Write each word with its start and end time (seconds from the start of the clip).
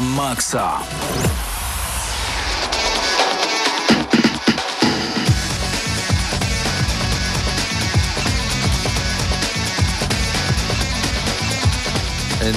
Na 0.00 0.06
maksa. 0.06 0.80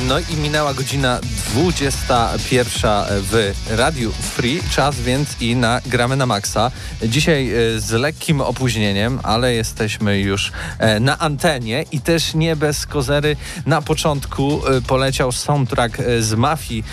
No 0.07 0.19
i 0.19 0.35
minęła 0.35 0.73
godzina 0.73 1.19
21 1.53 2.91
w 3.09 3.53
Radiu 3.69 4.11
Free, 4.11 4.61
czas 4.71 5.01
więc 5.01 5.41
i 5.41 5.55
na 5.55 5.81
Gramy 5.85 6.15
na 6.15 6.25
Maxa. 6.25 6.71
Dzisiaj 7.03 7.49
e, 7.49 7.79
z 7.79 7.91
lekkim 7.91 8.41
opóźnieniem, 8.41 9.19
ale 9.23 9.53
jesteśmy 9.53 10.19
już 10.19 10.51
e, 10.79 10.99
na 10.99 11.19
antenie 11.19 11.85
i 11.91 12.01
też 12.01 12.33
nie 12.33 12.55
bez 12.55 12.85
kozery. 12.85 13.35
Na 13.65 13.81
początku 13.81 14.67
e, 14.67 14.81
poleciał 14.81 15.31
soundtrack 15.31 15.97
z 16.19 16.33
Mafii 16.33 16.83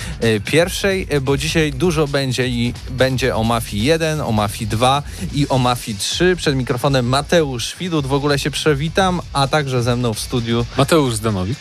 pierwszej, 0.44 1.06
bo 1.22 1.36
dzisiaj 1.36 1.72
dużo 1.72 2.06
będzie 2.06 2.48
i 2.48 2.74
będzie 2.90 3.36
o 3.36 3.44
Mafii 3.44 3.84
1, 3.84 4.20
o 4.20 4.32
Mafii 4.32 4.66
2 4.66 5.02
i 5.34 5.48
o 5.48 5.58
Mafii 5.58 5.98
3. 5.98 6.36
Przed 6.36 6.56
mikrofonem 6.56 7.06
Mateusz 7.08 7.76
Widut, 7.78 8.06
w 8.06 8.12
ogóle 8.12 8.38
się 8.38 8.50
przewitam, 8.50 9.20
a 9.32 9.48
także 9.48 9.82
ze 9.82 9.96
mną 9.96 10.14
w 10.14 10.20
studiu 10.20 10.66
Mateusz 10.76 11.14
Zdanowicz. 11.14 11.58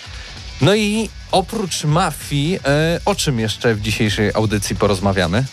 no 0.61 0.75
i 0.75 1.09
oprócz 1.31 1.83
mafii, 1.83 2.59
e, 2.65 2.99
o 3.05 3.15
czym 3.15 3.39
jeszcze 3.39 3.75
w 3.75 3.81
dzisiejszej 3.81 4.31
audycji 4.33 4.75
porozmawiamy? 4.75 5.45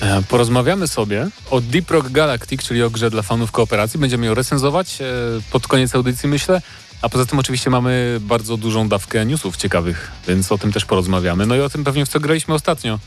E, 0.00 0.22
Porozmawiamy 0.22 0.88
sobie 0.88 1.28
o 1.50 1.60
Deep 1.60 1.90
Rock 1.90 2.10
Galactic, 2.10 2.62
czyli 2.62 2.82
o 2.82 2.90
grze 2.90 3.10
dla 3.10 3.22
fanów 3.22 3.52
kooperacji. 3.52 4.00
Będziemy 4.00 4.26
ją 4.26 4.34
recenzować 4.34 5.00
e, 5.00 5.04
pod 5.50 5.66
koniec 5.66 5.94
audycji, 5.94 6.28
myślę. 6.28 6.62
A 7.02 7.08
poza 7.08 7.26
tym 7.26 7.38
oczywiście 7.38 7.70
mamy 7.70 8.18
bardzo 8.20 8.56
dużą 8.56 8.88
dawkę 8.88 9.26
newsów 9.26 9.56
ciekawych, 9.56 10.10
więc 10.28 10.52
o 10.52 10.58
tym 10.58 10.72
też 10.72 10.84
porozmawiamy. 10.84 11.46
No 11.46 11.56
i 11.56 11.60
o 11.60 11.70
tym 11.70 11.84
pewnie 11.84 12.06
w 12.06 12.08
co 12.08 12.20
graliśmy 12.20 12.54
ostatnio. 12.54 12.98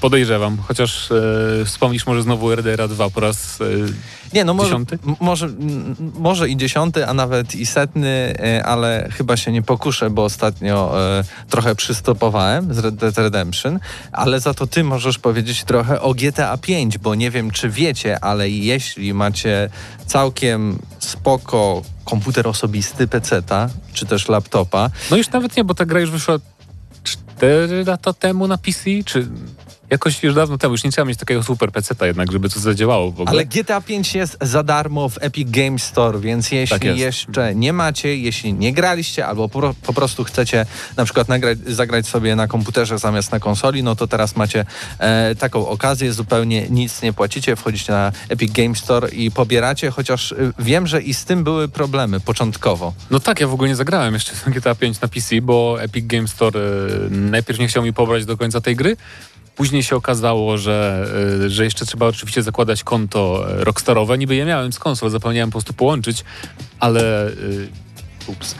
Podejrzewam, 0.00 0.56
chociaż 0.68 1.10
e, 1.10 1.64
wspomnisz 1.64 2.06
może 2.06 2.22
znowu 2.22 2.52
RDR 2.52 2.88
2 2.88 3.10
po 3.10 3.20
raz 3.20 3.60
e, 3.60 3.64
Nie, 4.34 4.44
no 4.44 4.54
może, 4.54 4.68
Dziesiąty? 4.68 4.98
może, 5.20 5.48
może 6.18 6.48
i 6.48 6.56
dziesiąty, 6.56 7.06
a 7.06 7.14
nawet 7.14 7.54
i 7.54 7.66
setny, 7.66 8.34
e, 8.38 8.64
ale 8.64 9.08
chyba 9.12 9.36
się 9.36 9.52
nie 9.52 9.62
pokuszę, 9.62 10.10
bo 10.10 10.24
ostatnio 10.24 10.94
e, 11.18 11.24
trochę 11.50 11.74
przystopowałem 11.74 12.74
z 12.74 12.78
Red 12.78 12.94
Dead 12.94 13.18
Redemption, 13.18 13.78
ale 14.12 14.40
za 14.40 14.54
to 14.54 14.66
ty 14.66 14.84
możesz 14.84 15.18
powiedzieć 15.18 15.64
trochę 15.64 16.00
o 16.00 16.14
GTA 16.14 16.56
5, 16.58 16.98
bo 16.98 17.14
nie 17.14 17.30
wiem, 17.30 17.50
czy 17.50 17.70
wiecie, 17.70 18.24
ale 18.24 18.50
jeśli 18.50 19.14
macie 19.14 19.70
całkiem 20.06 20.78
spoko 20.98 21.82
komputer 22.04 22.48
osobisty, 22.48 23.08
peceta, 23.08 23.68
czy 23.92 24.06
też 24.06 24.28
laptopa, 24.28 24.90
No 25.10 25.16
już 25.16 25.30
nawet 25.30 25.56
nie, 25.56 25.64
bo 25.64 25.74
ta 25.74 25.86
gra 25.86 26.00
już 26.00 26.10
wyszła 26.10 26.38
4 27.04 27.84
lata 27.86 28.12
temu 28.12 28.48
na 28.48 28.58
PC, 28.58 28.90
czy 29.04 29.26
jakoś 29.90 30.22
już 30.22 30.34
dawno 30.34 30.58
temu. 30.58 30.74
Już 30.74 30.84
nie 30.84 30.90
trzeba 30.90 31.04
mieć 31.04 31.18
takiego 31.18 31.42
super 31.42 31.72
peceta 31.72 32.06
jednak, 32.06 32.32
żeby 32.32 32.48
to 32.48 32.60
zadziałało 32.60 33.10
w 33.10 33.20
ogóle. 33.20 33.30
Ale 33.30 33.46
GTA 33.46 33.80
5 33.80 34.14
jest 34.14 34.38
za 34.40 34.62
darmo 34.62 35.08
w 35.08 35.18
Epic 35.20 35.50
Games 35.50 35.82
Store, 35.82 36.20
więc 36.20 36.50
jeśli 36.50 36.80
Tak 36.80 36.98
jeszcze 36.98 37.54
nie 37.54 37.72
macie, 37.72 38.16
jeśli 38.16 38.54
nie 38.54 38.72
graliście 38.72 39.26
albo 39.26 39.48
po, 39.48 39.74
po 39.82 39.92
prostu 39.92 40.24
chcecie 40.24 40.66
na 40.96 41.04
przykład 41.04 41.28
nagrać, 41.28 41.58
zagrać 41.66 42.06
sobie 42.06 42.36
na 42.36 42.46
komputerze 42.46 42.98
zamiast 42.98 43.32
na 43.32 43.40
konsoli, 43.40 43.82
no 43.82 43.96
to 43.96 44.06
teraz 44.06 44.36
macie 44.36 44.64
e, 44.98 45.34
taką 45.34 45.68
okazję, 45.68 46.12
zupełnie 46.12 46.68
nic 46.70 47.02
nie 47.02 47.12
płacicie, 47.12 47.56
wchodzicie 47.56 47.92
na 47.92 48.12
Epic 48.28 48.52
Games 48.52 48.78
Store 48.78 49.08
i 49.08 49.30
pobieracie, 49.30 49.90
chociaż 49.90 50.32
y, 50.32 50.52
wiem, 50.58 50.86
że 50.86 51.02
i 51.02 51.14
z 51.14 51.24
tym 51.24 51.44
były 51.44 51.68
problemy 51.68 52.20
początkowo. 52.20 52.92
No 53.10 53.20
tak, 53.20 53.40
ja 53.40 53.48
w 53.48 53.54
ogóle 53.54 53.68
nie 53.68 53.76
zagrałem 53.76 54.14
jeszcze 54.14 54.32
GTA 54.46 54.74
5 54.74 55.00
na 55.00 55.08
PC, 55.08 55.40
bo 55.42 55.82
Epic 55.82 56.06
Games 56.06 56.30
Store 56.30 56.60
e, 56.60 57.10
najpierw 57.10 57.58
nie 57.58 57.68
chciał 57.68 57.82
mi 57.82 57.92
pobrać 57.92 58.24
do 58.24 58.36
końca 58.36 58.60
tej 58.60 58.76
gry, 58.76 58.96
Później 59.58 59.82
się 59.82 59.96
okazało, 59.96 60.58
że, 60.58 61.06
y, 61.44 61.50
że 61.50 61.64
jeszcze 61.64 61.86
trzeba 61.86 62.06
oczywiście 62.06 62.42
zakładać 62.42 62.84
konto 62.84 63.50
e, 63.60 63.64
Rockstarowe. 63.64 64.18
Niby 64.18 64.34
je 64.34 64.44
miałem 64.44 64.72
z 64.72 64.78
konsol, 64.78 65.10
zapomniałem 65.10 65.50
po 65.50 65.52
prostu 65.52 65.72
połączyć, 65.72 66.24
ale... 66.80 67.28
y, 67.28 67.68
Ups. 68.26 68.54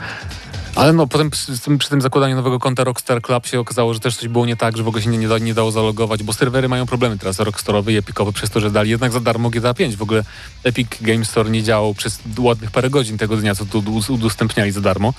Ale 0.75 0.93
no 0.93 1.07
potem 1.07 1.29
przy, 1.29 1.59
tym- 1.59 1.77
przy 1.77 1.89
tym 1.89 2.01
zakładaniu 2.01 2.35
nowego 2.35 2.59
konta 2.59 2.83
Rockstar 2.83 3.21
Club 3.21 3.47
się 3.47 3.59
okazało, 3.59 3.93
że 3.93 3.99
też 3.99 4.17
coś 4.17 4.27
było 4.27 4.45
nie 4.45 4.55
tak, 4.55 4.77
że 4.77 4.83
w 4.83 4.87
ogóle 4.87 5.03
się 5.03 5.09
nie, 5.09 5.17
nie, 5.17 5.27
da, 5.27 5.37
nie 5.37 5.53
dało 5.53 5.71
zalogować, 5.71 6.23
bo 6.23 6.33
serwery 6.33 6.69
mają 6.69 6.85
problemy 6.85 7.17
teraz 7.17 7.39
Rockstarowe 7.39 7.93
i 7.93 7.97
Epicowe 7.97 8.33
przez 8.33 8.49
to, 8.49 8.59
że 8.59 8.71
dali 8.71 8.89
jednak 8.89 9.11
za 9.11 9.19
darmo 9.19 9.49
GTA 9.49 9.73
5. 9.73 9.95
W 9.95 10.01
ogóle 10.01 10.23
Epic 10.63 10.87
Game 11.01 11.25
Store 11.25 11.49
nie 11.49 11.63
działał 11.63 11.93
przez 11.93 12.19
ładnych 12.39 12.71
parę 12.71 12.89
godzin 12.89 13.17
tego 13.17 13.37
dnia, 13.37 13.55
co 13.55 13.65
tu 13.65 13.79
ud- 13.79 14.09
udostępniali 14.09 14.71
za 14.71 14.81
darmo. 14.81 15.13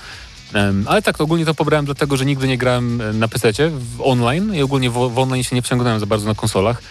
Ale 0.85 1.01
tak, 1.01 1.21
ogólnie 1.21 1.45
to 1.45 1.53
pobrałem 1.53 1.85
dlatego, 1.85 2.17
że 2.17 2.25
nigdy 2.25 2.47
nie 2.47 2.57
grałem 2.57 3.19
na 3.19 3.27
PC 3.27 3.53
w 3.69 4.01
online 4.01 4.55
i 4.55 4.61
ogólnie 4.61 4.89
w, 4.89 4.93
w 4.93 5.19
online 5.19 5.43
się 5.43 5.55
nie 5.55 5.61
wciągnąłem 5.61 5.99
za 5.99 6.05
bardzo 6.05 6.27
na 6.27 6.35
konsolach, 6.35 6.81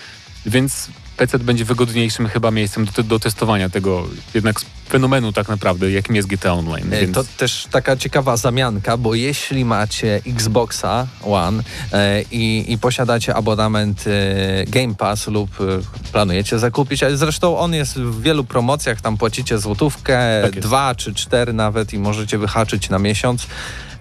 więc 0.46 0.88
PC 1.16 1.38
będzie 1.38 1.64
wygodniejszym 1.64 2.28
chyba 2.28 2.50
miejscem 2.50 2.84
do, 2.84 3.02
do 3.02 3.18
testowania 3.18 3.70
tego 3.70 4.08
jednak 4.34 4.60
fenomenu 4.90 5.32
tak 5.32 5.48
naprawdę, 5.48 5.90
jakim 5.90 6.16
jest 6.16 6.28
GTA 6.28 6.52
Online. 6.52 6.90
Więc... 6.90 7.14
To 7.14 7.24
też 7.36 7.68
taka 7.70 7.96
ciekawa 7.96 8.36
zamianka, 8.36 8.96
bo 8.96 9.14
jeśli 9.14 9.64
macie 9.64 10.20
Xboxa 10.26 11.06
One 11.22 11.62
e, 11.92 12.22
i, 12.22 12.72
i 12.72 12.78
posiadacie 12.78 13.34
abonament 13.34 14.04
e, 14.06 14.64
Game 14.64 14.94
Pass 14.94 15.26
lub 15.26 15.50
e, 15.60 15.64
planujecie 16.12 16.58
zakupić, 16.58 17.02
ale 17.02 17.16
zresztą 17.16 17.58
on 17.58 17.74
jest 17.74 17.98
w 17.98 18.22
wielu 18.22 18.44
promocjach, 18.44 19.00
tam 19.00 19.16
płacicie 19.16 19.58
złotówkę, 19.58 20.42
Tak 20.42 20.60
dwa 20.60 20.94
czy 20.94 21.14
cztery 21.14 21.52
nawet 21.52 21.92
i 21.92 21.98
możecie 21.98 22.38
wyhaczyć 22.38 22.90
na 22.90 22.98
miesiąc, 22.98 23.46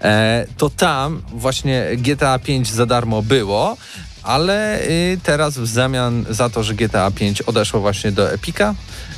e, 0.02 0.46
to 0.56 0.70
tam 0.70 1.22
właśnie 1.32 1.86
GTA 1.96 2.38
5 2.38 2.72
za 2.72 2.86
darmo 2.86 3.22
było, 3.22 3.76
ale 4.30 4.82
y, 4.82 5.18
teraz 5.22 5.58
w 5.58 5.66
zamian 5.66 6.24
za 6.30 6.50
to, 6.50 6.62
że 6.62 6.74
GTA 6.74 7.10
5 7.10 7.42
odeszło 7.42 7.80
właśnie 7.80 8.12
do 8.12 8.32
Epika, 8.32 8.74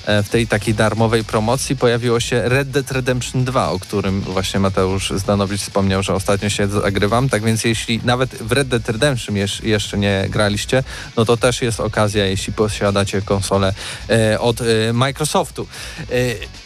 e, 0.06 0.22
w 0.22 0.28
tej 0.28 0.46
takiej 0.46 0.74
darmowej 0.74 1.24
promocji 1.24 1.76
pojawiło 1.76 2.20
się 2.20 2.48
Red 2.48 2.70
Dead 2.70 2.92
Redemption 2.92 3.44
2, 3.44 3.70
o 3.70 3.78
którym 3.78 4.20
właśnie 4.20 4.60
Mateusz 4.60 5.12
Zdanowicz 5.16 5.60
wspomniał, 5.60 6.02
że 6.02 6.14
ostatnio 6.14 6.48
się 6.48 6.66
zagrywam. 6.68 7.28
Tak 7.28 7.42
więc 7.42 7.64
jeśli 7.64 8.00
nawet 8.04 8.34
w 8.34 8.52
Red 8.52 8.68
Dead 8.68 8.88
Redemption 8.88 9.36
jeszcze 9.62 9.98
nie 9.98 10.26
graliście, 10.28 10.84
no 11.16 11.24
to 11.24 11.36
też 11.36 11.62
jest 11.62 11.80
okazja, 11.80 12.26
jeśli 12.26 12.52
posiadacie 12.52 13.22
konsolę 13.22 13.74
e, 14.10 14.40
od 14.40 14.60
e, 14.60 14.92
Microsoftu. 14.92 15.66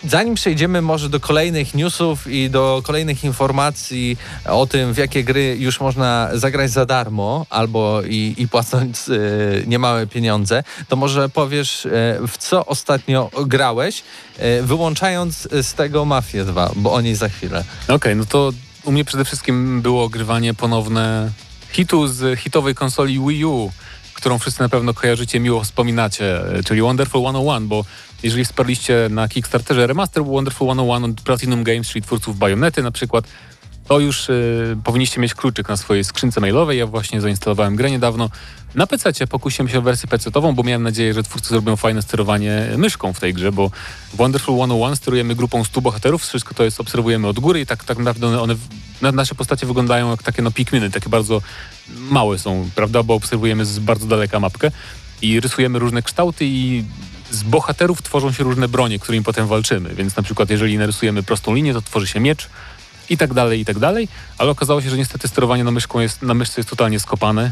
Zanim 0.05 0.35
przejdziemy 0.35 0.83
może 0.83 1.09
do 1.09 1.21
kolejnych 1.21 1.75
newsów 1.75 2.27
i 2.27 2.51
do 2.51 2.83
kolejnych 2.85 3.25
informacji 3.25 4.17
o 4.45 4.67
tym, 4.67 4.95
w 4.95 4.97
jakie 4.97 5.25
gry 5.25 5.57
już 5.59 5.81
można 5.81 6.31
zagrać 6.35 6.71
za 6.71 6.87
darmo 6.87 7.47
albo 7.51 8.03
i, 8.03 8.35
i 8.37 8.49
płacąc 8.49 9.09
e, 9.09 9.13
niemałe 9.67 10.07
pieniądze, 10.07 10.63
to 10.89 10.97
może 10.97 11.29
powiesz, 11.29 11.87
e, 11.87 11.91
w 12.29 12.39
co 12.39 12.67
ostatnio 12.67 13.31
grałeś, 13.47 14.03
e, 14.39 14.63
wyłączając 14.63 15.49
z 15.63 15.75
tego 15.75 16.05
Mafię 16.05 16.45
2, 16.45 16.71
bo 16.77 16.93
o 16.93 17.01
niej 17.01 17.15
za 17.15 17.29
chwilę. 17.29 17.65
Okej, 17.89 18.17
no 18.17 18.25
to 18.25 18.53
u 18.85 18.93
mnie 18.93 19.05
przede 19.05 19.25
wszystkim 19.25 19.83
było 19.83 20.05
ogrywanie 20.05 20.55
ponowne 20.55 21.31
hitu 21.71 22.09
z 22.09 22.39
hitowej 22.39 22.75
konsoli 22.75 23.21
Wii 23.21 23.45
U, 23.45 23.71
którą 24.15 24.39
wszyscy 24.39 24.63
na 24.63 24.69
pewno 24.69 24.95
kojarzycie, 24.95 25.41
miło 25.41 25.65
wspominacie, 25.65 26.57
e, 26.59 26.63
czyli 26.63 26.83
Wonderful 26.83 27.21
101, 27.21 27.69
bo 27.69 27.85
jeżeli 28.23 28.45
wsparliście 28.45 29.09
na 29.11 29.29
Kickstarterze 29.29 29.87
remaster 29.87 30.25
Wonderful 30.25 30.75
101 30.75 31.05
od 31.05 31.21
Platinum 31.21 31.65
Games, 31.65 31.89
czyli 31.89 32.03
twórców 32.03 32.39
Bajonety 32.39 32.83
na 32.83 32.91
przykład, 32.91 33.25
to 33.89 34.01
już 34.01 34.29
y, 34.29 34.77
powinniście 34.85 35.21
mieć 35.21 35.35
kluczyk 35.35 35.69
na 35.69 35.77
swojej 35.77 36.05
skrzynce 36.05 36.41
mailowej. 36.41 36.79
Ja 36.79 36.87
właśnie 36.87 37.21
zainstalowałem 37.21 37.77
grę 37.77 37.91
niedawno. 37.91 38.31
Na 38.75 38.87
PC 38.87 39.27
pokusiłem 39.27 39.69
się 39.69 39.79
o 39.79 39.83
wersję 39.83 40.09
PC-ową, 40.09 40.55
bo 40.55 40.63
miałem 40.63 40.83
nadzieję, 40.83 41.15
że 41.15 41.23
twórcy 41.23 41.49
zrobią 41.49 41.77
fajne 41.77 42.03
sterowanie 42.03 42.69
myszką 42.77 43.13
w 43.13 43.21
tej 43.21 43.35
grze, 43.35 43.53
bo 43.53 43.71
w 44.13 44.17
Wonderful 44.17 44.55
101 44.57 44.97
sterujemy 44.97 45.35
grupą 45.35 45.65
100 45.65 45.81
bohaterów, 45.81 46.23
wszystko 46.23 46.55
to 46.55 46.65
jest 46.65 46.81
obserwujemy 46.81 47.29
od 47.29 47.39
góry 47.41 47.61
i 47.61 47.67
tak, 47.67 47.85
tak 47.85 47.99
naprawdę 47.99 48.27
one, 48.27 48.41
one 48.43 48.57
na- 49.03 49.13
nasze 49.13 49.35
postacie 49.35 49.67
wyglądają 49.67 50.11
jak 50.11 50.23
takie 50.23 50.43
no 50.43 50.51
pikminy, 50.51 50.91
takie 50.91 51.09
bardzo 51.11 51.43
małe 51.89 52.39
są, 52.39 52.71
prawda, 52.75 53.03
bo 53.03 53.15
obserwujemy 53.15 53.65
z 53.65 53.79
bardzo 53.79 54.07
daleka 54.07 54.41
mapkę 54.41 54.71
i 55.23 55.41
rysujemy 55.41 55.79
różne 55.79 56.03
kształty 56.03 56.45
i 56.47 56.85
z 57.31 57.43
bohaterów 57.43 58.03
tworzą 58.03 58.33
się 58.33 58.45
różne 58.45 58.69
bronie, 58.69 58.99
którymi 58.99 59.25
potem 59.25 59.47
walczymy, 59.47 59.95
więc 59.95 60.17
na 60.17 60.23
przykład 60.23 60.51
jeżeli 60.51 60.79
narysujemy 60.79 61.23
prostą 61.23 61.55
linię, 61.55 61.73
to 61.73 61.83
tworzy 61.83 62.07
się 62.07 62.21
miecz, 62.21 62.49
i 63.11 63.17
tak 63.17 63.35
dalej, 63.35 63.61
i 63.61 63.65
tak 63.65 63.79
dalej, 63.79 64.09
ale 64.39 64.51
okazało 64.51 64.83
się, 64.83 64.91
że 64.91 64.97
niestety 64.97 65.29
sterowanie 65.29 65.65
na, 65.65 65.71
myszką 65.71 66.01
jest, 66.01 66.23
na 66.23 66.35
myszce 66.35 66.61
jest 66.61 66.71
totalnie 66.71 67.01
skopane, 67.01 67.51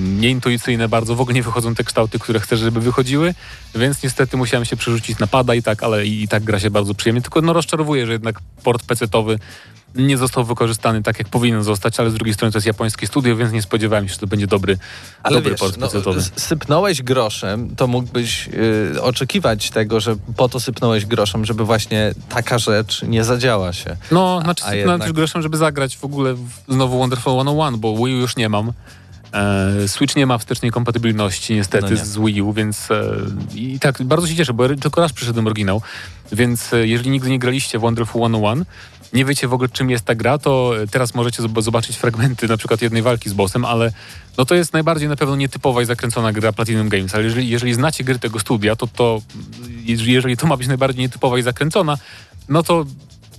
nieintuicyjne 0.00 0.88
bardzo, 0.88 1.14
w 1.14 1.20
ogóle 1.20 1.34
nie 1.34 1.42
wychodzą 1.42 1.74
te 1.74 1.84
kształty, 1.84 2.18
które 2.18 2.40
chcesz, 2.40 2.60
żeby 2.60 2.80
wychodziły, 2.80 3.34
więc 3.74 4.02
niestety 4.02 4.36
musiałem 4.36 4.64
się 4.64 4.76
przerzucić 4.76 5.18
na 5.18 5.26
pada 5.26 5.54
i 5.54 5.62
tak, 5.62 5.82
ale 5.82 6.06
i, 6.06 6.22
i 6.22 6.28
tak 6.28 6.42
gra 6.42 6.60
się 6.60 6.70
bardzo 6.70 6.94
przyjemnie, 6.94 7.22
tylko 7.22 7.40
no 7.40 7.52
rozczarowuje, 7.52 8.06
że 8.06 8.12
jednak 8.12 8.40
port 8.62 8.86
PC-towy 8.86 9.38
nie 9.94 10.16
został 10.18 10.44
wykorzystany 10.44 11.02
tak, 11.02 11.18
jak 11.18 11.28
powinien 11.28 11.62
zostać, 11.62 12.00
ale 12.00 12.10
z 12.10 12.14
drugiej 12.14 12.34
strony 12.34 12.52
to 12.52 12.58
jest 12.58 12.66
japońskie 12.66 13.06
studio, 13.06 13.36
więc 13.36 13.52
nie 13.52 13.62
spodziewałem 13.62 14.08
się, 14.08 14.14
że 14.14 14.20
to 14.20 14.26
będzie 14.26 14.46
dobry, 14.46 14.78
Ale 15.22 15.36
dobry 15.36 15.50
wiesz, 15.50 15.60
port 15.60 15.76
no, 15.78 15.88
sypnąłeś 16.36 17.02
groszem, 17.02 17.76
to 17.76 17.86
mógłbyś 17.86 18.48
y, 18.94 19.02
oczekiwać 19.02 19.70
tego, 19.70 20.00
że 20.00 20.16
po 20.36 20.48
to 20.48 20.60
sypnąłeś 20.60 21.06
groszem, 21.06 21.44
żeby 21.44 21.64
właśnie 21.64 22.14
taka 22.28 22.58
rzecz 22.58 23.02
nie 23.02 23.24
zadziała 23.24 23.72
się. 23.72 23.96
No, 24.10 24.40
znaczy 24.44 24.64
a 24.64 24.66
sypnąłem 24.66 24.88
jednak- 24.88 25.02
też 25.02 25.12
groszem, 25.12 25.42
żeby 25.42 25.56
zagrać 25.56 25.96
w 25.96 26.04
ogóle 26.04 26.34
w, 26.34 26.48
znowu 26.68 26.98
Wonderful 26.98 27.32
101, 27.32 27.80
bo 27.80 27.96
Wii 27.96 28.14
U 28.14 28.20
już 28.20 28.36
nie 28.36 28.48
mam. 28.48 28.72
E, 29.32 29.88
Switch 29.88 30.16
nie 30.16 30.26
ma 30.26 30.38
wstecznej 30.38 30.70
kompatybilności 30.70 31.54
niestety 31.54 31.84
No 31.84 31.90
nie. 31.90 31.96
z 32.04 32.18
Wii 32.18 32.42
U, 32.42 32.52
więc 32.52 32.90
e, 32.90 33.04
i 33.54 33.78
tak 33.80 34.02
bardzo 34.02 34.26
się 34.26 34.36
cieszę, 34.36 34.52
bo 34.52 34.68
tylko 34.68 35.00
raz 35.00 35.12
przyszedłem 35.12 35.46
oryginał, 35.46 35.82
więc 36.32 36.72
e, 36.72 36.86
jeżeli 36.86 37.10
nigdy 37.10 37.30
nie 37.30 37.38
graliście 37.38 37.78
w 37.78 37.82
Wonderful 37.82 38.22
101, 38.28 38.64
nie 39.12 39.24
wiecie 39.24 39.48
w 39.48 39.52
ogóle 39.52 39.68
czym 39.68 39.90
jest 39.90 40.04
ta 40.04 40.14
gra, 40.14 40.38
to 40.38 40.82
e, 40.82 40.86
teraz 40.86 41.14
możecie 41.14 41.42
zob- 41.42 41.62
zobaczyć 41.62 41.96
fragmenty 41.96 42.48
na 42.48 42.56
przykład 42.56 42.82
jednej 42.82 43.02
walki 43.02 43.30
z 43.30 43.32
bossem, 43.32 43.64
ale 43.64 43.92
no 44.38 44.44
to 44.44 44.54
jest 44.54 44.72
najbardziej 44.72 45.08
na 45.08 45.16
pewno 45.16 45.36
nietypowa 45.36 45.82
i 45.82 45.84
zakręcona 45.84 46.32
gra 46.32 46.52
Platinum 46.52 46.88
Games, 46.88 47.14
ale 47.14 47.24
jeżeli, 47.24 47.48
jeżeli 47.48 47.74
znacie 47.74 48.04
gry 48.04 48.18
tego 48.18 48.38
studia, 48.38 48.76
to 48.76 48.86
to 48.86 49.22
jeżeli 49.84 50.36
to 50.36 50.46
ma 50.46 50.56
być 50.56 50.68
najbardziej 50.68 51.02
nietypowa 51.02 51.38
i 51.38 51.42
zakręcona, 51.42 51.98
no 52.48 52.62
to 52.62 52.84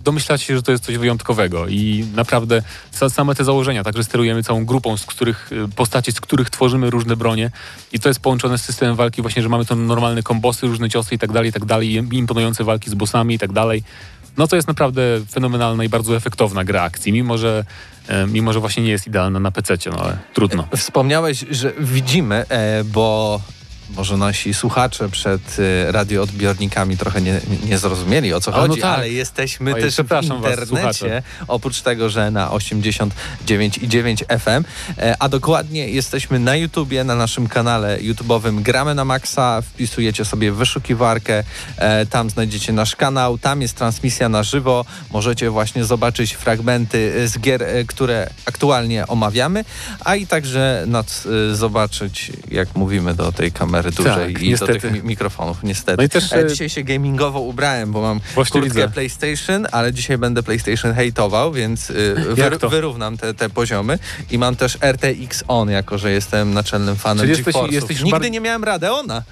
domyślacie 0.04 0.46
się, 0.46 0.56
że 0.56 0.64
to 0.64 0.72
jest 0.72 0.84
coś 0.84 0.98
wyjątkowego 0.98 1.68
i 1.68 2.06
naprawdę 2.16 2.64
sa- 2.94 3.10
same 3.10 3.36
te 3.36 3.44
założenia, 3.44 3.84
także 3.84 4.04
sterujemy 4.04 4.44
całą 4.44 4.66
grupą, 4.66 4.98
z 4.98 5.06
których 5.06 5.52
y, 5.52 5.68
postaci, 5.76 6.12
z 6.12 6.22
których 6.22 6.50
tworzymy 6.50 6.90
różne 6.90 7.16
bronie 7.16 7.52
i 7.92 8.00
to 8.00 8.10
jest 8.10 8.20
połączone 8.20 8.58
z 8.58 8.62
systemem 8.64 8.96
walki 8.96 9.22
właśnie, 9.22 9.42
że 9.44 9.50
mamy 9.50 9.66
to 9.66 9.76
normalne 9.76 10.24
kombosy, 10.24 10.68
różne 10.68 10.90
ciosy 10.90 11.16
i 11.16 11.20
tak 11.20 11.32
dalej, 11.32 11.50
i 11.50 11.54
tak 11.54 11.66
dalej, 11.66 11.94
imponujące 12.12 12.64
walki 12.64 12.90
z 12.90 12.94
bossami 12.94 13.36
i 13.36 13.40
tak 13.40 13.52
dalej. 13.54 13.84
No 14.38 14.48
to 14.48 14.56
jest 14.56 14.68
naprawdę 14.68 15.02
fenomenalna 15.32 15.84
i 15.84 15.90
bardzo 15.90 16.16
efektowna 16.16 16.64
gra 16.64 16.82
akcji, 16.82 17.12
mimo 17.14 17.38
że, 17.38 17.66
e, 18.08 18.28
mimo 18.28 18.54
że 18.54 18.60
właśnie 18.60 18.84
nie 18.84 18.92
jest 18.92 19.08
idealna 19.08 19.40
na 19.40 19.52
PC, 19.52 19.90
no 19.92 19.98
ale 19.98 20.18
trudno. 20.34 20.68
Wspomniałeś, 20.76 21.46
że 21.52 21.74
widzimy, 21.80 22.46
e, 22.50 22.84
bo 22.84 23.42
może 23.96 24.18
nasi 24.18 24.54
słuchacze 24.54 25.10
przed 25.10 25.58
e, 25.60 25.92
radioodbiornikami 25.92 26.98
trochę 26.98 27.22
nie, 27.22 27.42
nie 27.66 27.78
zrozumieli 27.78 28.34
o 28.34 28.42
co 28.42 28.54
A, 28.54 28.56
no 28.56 28.62
chodzi, 28.68 28.82
tak. 28.82 28.98
ale 28.98 29.10
jesteśmy 29.10 29.74
Oj, 29.74 29.82
też 29.82 29.96
w 29.96 30.08
was, 30.08 30.26
internecie, 30.26 30.66
słuchacze. 30.68 31.24
oprócz 31.48 31.82
tego, 31.82 32.10
że 32.10 32.32
na 32.32 32.50
89,9 32.50 34.40
FM, 34.40 34.66
e, 34.98 35.16
a 35.20 35.30
dokładnie 35.30 35.90
jesteśmy 35.90 36.40
na 36.40 36.56
YouTubie, 36.56 37.04
na 37.04 37.16
naszym 37.16 37.48
kanale 37.48 37.98
YouTube'owym 38.00 38.62
Gramy 38.62 38.96
na 38.96 39.06
Maxa, 39.06 39.62
wpisujecie 39.62 40.26
sobie 40.26 40.52
wyszukiwarkę, 40.52 41.44
e, 41.78 42.06
tam 42.06 42.30
znajdziecie 42.30 42.74
nasz 42.74 42.96
kanał, 42.96 43.38
tam 43.38 43.62
jest 43.62 43.78
transmisja 43.78 44.30
na 44.30 44.44
żywo, 44.44 44.86
możecie 45.12 45.50
właśnie 45.50 45.86
zobaczyć 45.86 46.34
fragmenty 46.34 47.28
z 47.28 47.40
gier, 47.40 47.64
e, 47.64 47.84
które 47.84 48.30
aktualnie 48.46 49.08
omawiamy, 49.08 49.66
a 50.06 50.16
i 50.16 50.28
także 50.28 50.84
nad, 50.88 51.24
zobaczyć, 51.54 52.32
jak 52.52 52.76
mówimy 52.76 53.14
do 53.14 53.32
tej 53.32 53.52
kamery 53.52 53.83
dużej 53.92 54.34
Tak, 54.34 54.44
i 54.44 54.50
niestety. 54.50 54.74
do 54.74 54.80
tych 54.80 54.94
mi- 54.94 55.02
mikrofonów, 55.04 55.64
niestety. 55.64 55.98
No 55.98 56.04
i 56.04 56.10
też, 56.10 56.34
E, 56.34 56.36
e, 56.46 56.48
dzisiaj 56.50 56.70
się 56.70 56.84
gamingowo 56.84 57.40
ubrałem, 57.40 57.92
bo 57.92 58.02
mam 58.02 58.20
Właśnie 58.36 58.62
kurtkę 58.62 58.76
widzę. 58.80 58.90
PlayStation, 58.90 59.68
ale 59.72 59.94
dzisiaj 59.94 60.18
będę 60.18 60.44
PlayStation 60.44 60.94
hejtował, 60.94 61.52
więc 61.54 61.92
to? 62.60 62.70
wyrównam 62.70 63.18
te, 63.18 63.34
te 63.34 63.50
poziomy 63.50 64.00
i 64.32 64.38
mam 64.38 64.56
też 64.56 64.78
RTX 64.82 65.44
On, 65.48 65.70
jako 65.70 65.98
że 65.98 66.12
jestem 66.12 66.54
naczelnym 66.54 66.96
fanem 66.96 67.26
Czyli 67.28 67.38
jesteś- 67.38 67.72
jesteś 67.72 68.02
Nigdy 68.02 68.20
bar- 68.20 68.32
nie 68.32 68.40
miałem 68.40 68.64
Radeona. 68.64 69.24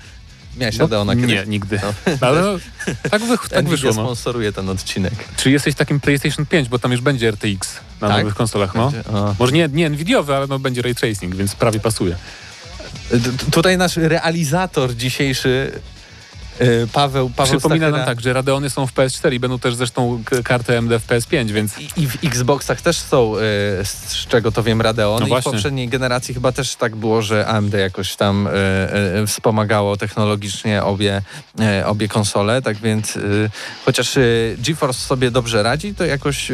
Miałeś 0.58 0.78
No, 0.78 0.84
Radeona 0.86 1.16
kiedyś? 1.16 1.30
nie, 1.32 1.44
nigdy. 1.48 1.80
No. 1.84 1.94
Ale 2.28 2.42
no, 2.42 2.48
tak, 3.12 3.22
wy, 3.22 3.38
tak 3.50 3.52
Nvidia 3.66 3.70
wyszło. 3.70 3.88
No. 3.88 3.94
sponsoruje 3.94 4.52
ten 4.54 4.70
odcinek. 4.70 5.14
Czy 5.38 5.52
jesteś 5.52 5.76
takim 5.76 6.00
PlayStation 6.00 6.46
5, 6.46 6.70
bo 6.70 6.80
tam 6.80 6.92
już 6.92 7.02
będzie 7.02 7.32
RTX 7.32 7.80
na 8.02 8.08
Tak? 8.08 8.18
nowych 8.18 8.36
konsolach, 8.36 8.76
no? 8.76 8.92
Będzie-. 8.92 9.36
Może 9.40 9.52
nie, 9.54 9.70
nie 9.74 9.90
Nvidiowy, 9.90 10.36
ale 10.36 10.48
no 10.48 10.60
będzie 10.60 10.82
ray 10.82 10.96
tracing, 10.96 11.36
więc 11.36 11.56
prawie 11.56 11.80
pasuje. 11.80 12.16
Tutaj 13.52 13.78
nasz 13.78 13.98
realizator 13.98 14.96
dzisiejszy 14.96 15.72
Paweł, 16.94 17.30
Paweł 17.30 17.60
Przypomina 17.60 17.90
nam 17.90 18.00
Stachera- 18.00 18.06
tak, 18.06 18.22
że 18.22 18.34
Radeony 18.34 18.70
są 18.70 18.88
w 18.88 18.94
PS4 18.94 19.34
i 19.34 19.40
będą 19.40 19.60
też 19.60 19.76
zresztą 19.76 20.24
karty 20.44 20.78
AMD 20.78 20.92
w 21.00 21.08
PS5, 21.08 21.52
więc 21.52 21.80
I, 21.80 21.90
I 21.98 22.08
w 22.08 22.24
Xboxach 22.24 22.82
też 22.82 22.98
są, 22.98 23.36
y, 23.36 23.40
z 23.84 24.28
czego 24.30 24.52
to 24.52 24.64
wiem, 24.64 24.82
Radeony. 24.82 25.28
No 25.30 25.38
I 25.38 25.42
w 25.42 25.44
poprzedniej 25.44 25.88
generacji 25.88 26.34
chyba 26.34 26.52
też 26.52 26.76
tak 26.76 26.96
było, 26.96 27.22
że 27.22 27.48
AMD 27.48 27.74
jakoś 27.74 28.16
tam 28.16 28.48
y, 28.48 28.52
y, 29.22 29.28
wspomagało 29.28 29.98
technologicznie 29.98 30.84
obie, 30.84 31.22
obie 31.86 32.08
konsole. 32.08 32.62
Tak 32.62 32.78
więc 32.78 33.18
chociaż 33.86 34.20
GeForce 34.58 35.00
sobie 35.00 35.32
dobrze 35.32 35.64
radzi, 35.64 35.96
to 35.96 36.06
jakoś 36.06 36.52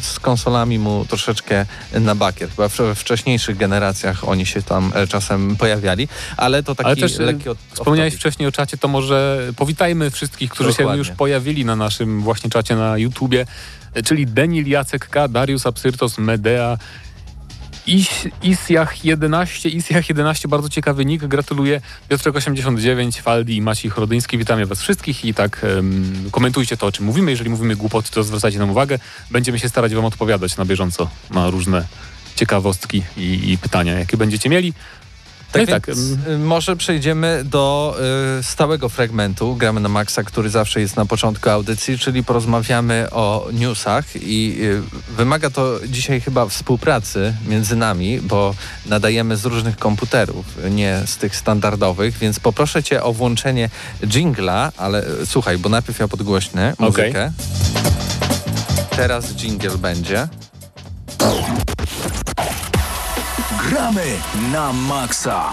z 0.00 0.20
konsolami 0.20 0.78
mu 0.78 1.04
troszeczkę 1.08 1.66
na 1.92 2.14
bakier. 2.14 2.50
Chyba 2.50 2.68
w, 2.68 2.78
wcześniejszych 2.94 3.56
generacjach 3.56 4.28
oni 4.28 4.46
się 4.46 4.62
tam 4.62 4.92
e, 4.94 5.06
czasem 5.06 5.56
pojawiali, 5.56 6.08
ale 6.36 6.62
to 6.62 6.74
taki 6.74 6.86
Ale 6.86 6.96
też, 6.96 7.18
lekki 7.18 7.48
od, 7.48 7.58
Wspomniałeś 7.72 8.14
wcześniej 8.14 8.48
o 8.48 8.52
czacie, 8.52 8.78
to 8.78 8.88
może 8.88 9.35
powitajmy 9.56 10.10
wszystkich, 10.10 10.50
którzy 10.50 10.70
Dokładnie. 10.70 10.92
się 10.92 10.98
już 10.98 11.10
pojawili 11.10 11.64
na 11.64 11.76
naszym 11.76 12.20
właśnie 12.20 12.50
czacie 12.50 12.76
na 12.76 12.98
YouTubie, 12.98 13.46
czyli 14.04 14.26
Denil 14.26 14.68
Jacek 14.68 15.08
K, 15.08 15.28
Darius 15.28 15.66
Absyrtos, 15.66 16.18
Medea, 16.18 16.78
Is, 17.86 18.08
Isjach 18.42 19.04
11, 19.04 19.68
Isjach 19.68 20.08
11, 20.08 20.48
bardzo 20.48 20.68
ciekawy 20.68 21.04
nick, 21.04 21.26
gratuluję. 21.26 21.80
Piotrek 22.08 22.36
89, 22.36 23.20
Faldi 23.20 23.56
i 23.56 23.62
Maciej 23.62 23.90
Chorodyński, 23.90 24.38
witamy 24.38 24.66
was 24.66 24.80
wszystkich 24.80 25.24
i 25.24 25.34
tak 25.34 25.64
em, 25.64 26.30
komentujcie 26.30 26.76
to, 26.76 26.86
o 26.86 26.92
czym 26.92 27.04
mówimy. 27.04 27.30
Jeżeli 27.30 27.50
mówimy 27.50 27.76
głupoty, 27.76 28.10
to 28.10 28.22
zwracajcie 28.22 28.58
nam 28.58 28.70
uwagę. 28.70 28.98
Będziemy 29.30 29.58
się 29.58 29.68
starać 29.68 29.94
wam 29.94 30.04
odpowiadać 30.04 30.56
na 30.56 30.64
bieżąco 30.64 31.10
na 31.30 31.50
różne 31.50 31.86
ciekawostki 32.36 33.02
i, 33.16 33.52
i 33.52 33.58
pytania, 33.58 33.98
jakie 33.98 34.16
będziecie 34.16 34.48
mieli. 34.48 34.72
No 35.54 35.60
Tak, 35.60 35.70
tak, 35.70 35.86
więc, 35.86 35.98
y, 36.28 36.38
może 36.38 36.76
przejdziemy 36.76 37.44
do 37.44 37.96
y, 38.40 38.42
stałego 38.42 38.88
fragmentu 38.88 39.54
Gramy 39.56 39.80
na 39.80 39.88
Maxa, 39.88 40.22
który 40.24 40.50
zawsze 40.50 40.80
jest 40.80 40.96
na 40.96 41.06
początku 41.06 41.50
audycji, 41.50 41.98
czyli 41.98 42.24
porozmawiamy 42.24 43.08
o 43.10 43.48
newsach 43.52 44.04
i 44.16 44.56
y, 44.62 44.82
wymaga 45.16 45.50
to 45.50 45.80
dzisiaj 45.88 46.20
chyba 46.20 46.46
współpracy 46.46 47.34
między 47.48 47.76
nami, 47.76 48.20
bo 48.20 48.54
nadajemy 48.86 49.36
z 49.36 49.44
różnych 49.44 49.76
komputerów, 49.78 50.46
nie 50.70 51.02
z 51.06 51.16
tych 51.16 51.36
standardowych, 51.36 52.18
więc 52.18 52.40
poproszę 52.40 52.82
cię 52.82 53.02
o 53.02 53.12
włączenie 53.12 53.70
jingla, 54.06 54.72
ale 54.76 55.04
y, 55.22 55.26
słuchaj, 55.26 55.58
bo 55.58 55.68
najpierw 55.68 55.98
ja 55.98 56.08
podgłośnę 56.08 56.74
muzykę. 56.78 57.32
Teraz 58.96 59.34
jingle 59.34 59.78
będzie. 59.78 60.28
Gramy 63.76 64.16
na 64.52 64.72
maksa. 64.72 65.52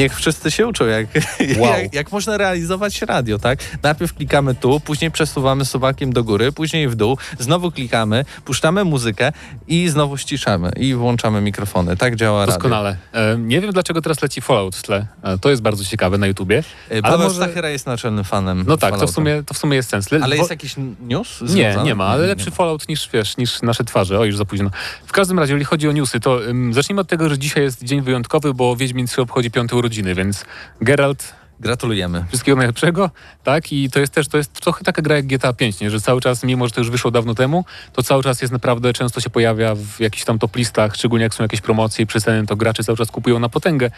Niech 0.00 0.16
wszyscy 0.16 0.50
się 0.50 0.66
uczą, 0.66 0.86
jak, 0.86 1.06
Wow. 1.58 1.72
jak, 1.82 1.94
jak 1.94 2.12
można 2.12 2.36
realizować 2.36 3.02
radio, 3.02 3.38
tak? 3.38 3.58
Najpierw 3.82 4.14
klikamy 4.14 4.54
tu, 4.54 4.80
później 4.80 5.10
przesuwamy 5.10 5.64
suwakiem 5.64 6.12
do 6.12 6.24
góry, 6.24 6.52
później 6.52 6.88
w 6.88 6.94
dół, 6.94 7.18
znowu 7.38 7.70
klikamy, 7.70 8.24
puszczamy 8.44 8.84
muzykę 8.84 9.32
i 9.68 9.88
znowu 9.88 10.16
ściszamy 10.16 10.70
i 10.76 10.94
włączamy 10.94 11.40
mikrofony. 11.40 11.96
Tak 11.96 12.16
działa 12.16 12.40
radio. 12.40 12.54
Doskonale. 12.54 12.96
E, 13.12 13.36
nie 13.38 13.60
wiem, 13.60 13.72
dlaczego 13.72 14.02
teraz 14.02 14.22
leci 14.22 14.40
Fallout 14.40 14.76
w 14.76 14.82
tle. 14.82 15.06
E, 15.22 15.38
to 15.38 15.50
jest 15.50 15.62
bardzo 15.62 15.84
ciekawe 15.84 16.18
na 16.18 16.26
YouTubie. 16.26 16.58
Y, 16.92 17.00
Ale 17.02 17.18
może- 17.18 17.36
Stachera 17.36 17.68
jest 17.68 17.86
naczelnym 17.86 18.24
fanem 18.24 18.64
No 18.66 18.76
tak, 18.76 18.98
to 18.98 19.06
w, 19.06 19.10
sumie, 19.10 19.42
to 19.46 19.54
w 19.54 19.58
sumie 19.58 19.76
jest 19.76 19.90
sens. 19.90 20.10
Le- 20.10 20.20
Ale 20.22 20.36
jest 20.36 20.50
jakiś 20.50 20.74
news 21.00 21.40
Nie, 21.40 21.46
związany? 21.48 21.84
nie 21.86 21.94
ma, 21.94 22.06
ale 22.06 22.22
Nie, 22.22 22.28
lepszy 22.28 22.46
nie. 22.46 22.52
Fallout 22.56 22.88
niż, 22.88 23.08
wiesz, 23.12 23.36
niż 23.36 23.62
nasze 23.62 23.84
twarze. 23.84 24.18
O, 24.18 24.24
już 24.24 24.36
za 24.36 24.44
późno. 24.44 24.70
W 25.06 25.12
każdym 25.12 25.38
razie, 25.38 25.52
jeżeli 25.52 25.64
chodzi 25.64 25.88
o 25.88 25.92
newsy, 25.92 26.20
to 26.20 26.46
ym, 26.48 26.74
zacznijmy 26.74 27.00
od 27.00 27.08
tego, 27.08 27.28
że 27.28 27.38
dzisiaj 27.38 27.62
jest 27.62 27.84
dzień 27.84 28.02
wyjątkowy, 28.02 28.54
bo 28.54 28.76
Wiedźmin 28.76 29.06
3 29.06 29.22
obchodzi 29.22 29.50
piąte 29.50 29.76
urodziny, 29.76 29.89
więc 30.14 30.44
Geralt, 30.80 31.40
Gratulujemy. 31.60 32.24
wszystkiego 32.28 32.56
najlepszego, 32.56 33.10
tak? 33.44 33.72
I 33.72 33.90
to 33.90 34.00
jest 34.00 34.12
też, 34.12 34.28
to 34.28 34.38
jest 34.38 34.52
trochę 34.52 34.84
taka 34.84 35.02
gra 35.02 35.16
jak 35.16 35.26
GTA 35.26 35.52
5, 35.52 35.80
nie? 35.80 35.90
że 35.90 36.00
cały 36.00 36.20
czas, 36.20 36.44
mimo 36.44 36.66
że 36.66 36.72
to 36.72 36.80
już 36.80 36.90
wyszło 36.90 37.10
dawno 37.10 37.34
temu, 37.34 37.64
to 37.92 38.02
cały 38.02 38.22
czas 38.22 38.42
jest 38.42 38.52
naprawdę, 38.52 38.92
często 38.92 39.20
się 39.20 39.30
pojawia 39.30 39.74
w 39.74 40.00
jakichś 40.00 40.24
tam 40.24 40.38
top 40.38 40.56
listach, 40.56 40.94
szczególnie 40.94 41.22
jak 41.22 41.34
są 41.34 41.42
jakieś 41.42 41.60
promocje 41.60 42.02
i 42.02 42.06
przeceny, 42.06 42.46
to 42.46 42.56
gracze 42.56 42.84
cały 42.84 42.98
czas 42.98 43.10
kupują 43.10 43.38
na 43.38 43.48
potęgę 43.48 43.90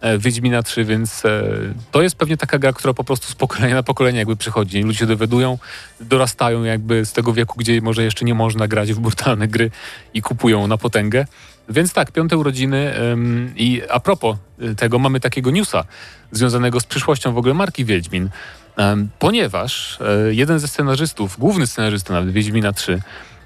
e, 0.00 0.18
Wiedźmina 0.18 0.62
3, 0.62 0.84
więc 0.84 1.24
e, 1.24 1.42
to 1.90 2.02
jest 2.02 2.16
pewnie 2.16 2.36
taka 2.36 2.58
gra, 2.58 2.72
która 2.72 2.94
po 2.94 3.04
prostu 3.04 3.32
z 3.32 3.34
pokolenia 3.34 3.74
na 3.74 3.82
pokolenie 3.82 4.18
jakby 4.18 4.36
przychodzi. 4.36 4.82
Ludzie 4.82 4.98
się 4.98 5.06
dowiadują, 5.06 5.58
dorastają 6.00 6.64
jakby 6.64 7.06
z 7.06 7.12
tego 7.12 7.32
wieku, 7.32 7.54
gdzie 7.58 7.80
może 7.80 8.04
jeszcze 8.04 8.24
nie 8.24 8.34
można 8.34 8.68
grać 8.68 8.92
w 8.92 9.00
brutalne 9.00 9.48
gry 9.48 9.70
i 10.14 10.22
kupują 10.22 10.66
na 10.66 10.78
potęgę. 10.78 11.26
Więc 11.68 11.92
tak, 11.92 12.12
piąte 12.12 12.36
urodziny 12.36 12.94
ym, 12.98 13.52
i 13.56 13.82
a 13.90 14.00
propos 14.00 14.36
y, 14.62 14.74
tego 14.74 14.98
mamy 14.98 15.20
takiego 15.20 15.50
newsa 15.50 15.84
związanego 16.32 16.80
z 16.80 16.84
przyszłością 16.84 17.34
w 17.34 17.38
ogóle 17.38 17.54
marki 17.54 17.84
Wiedźmin, 17.84 18.30
Em, 18.78 19.08
ponieważ 19.18 19.98
e, 20.00 20.34
jeden 20.34 20.58
ze 20.58 20.68
scenarzystów, 20.68 21.38
główny 21.38 21.66
scenarzysta 21.66 22.14
nawet 22.14 22.30
Wiedźmina 22.30 22.72
3, 22.72 23.00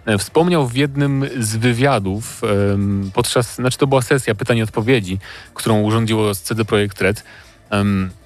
e, 0.07 0.19
wspomniał 0.19 0.67
w 0.67 0.76
jednym 0.76 1.25
z 1.38 1.57
wywiadów, 1.57 2.43
em, 2.45 3.11
podczas, 3.14 3.55
znaczy 3.55 3.79
to 3.79 3.87
była 3.87 4.02
sesja 4.02 4.35
pytań 4.35 4.59
i 4.59 4.62
odpowiedzi, 4.62 5.19
którą 5.55 5.83
urządziło 5.83 6.35
CD 6.35 6.64
Projekt 6.64 7.00
Red, 7.00 7.25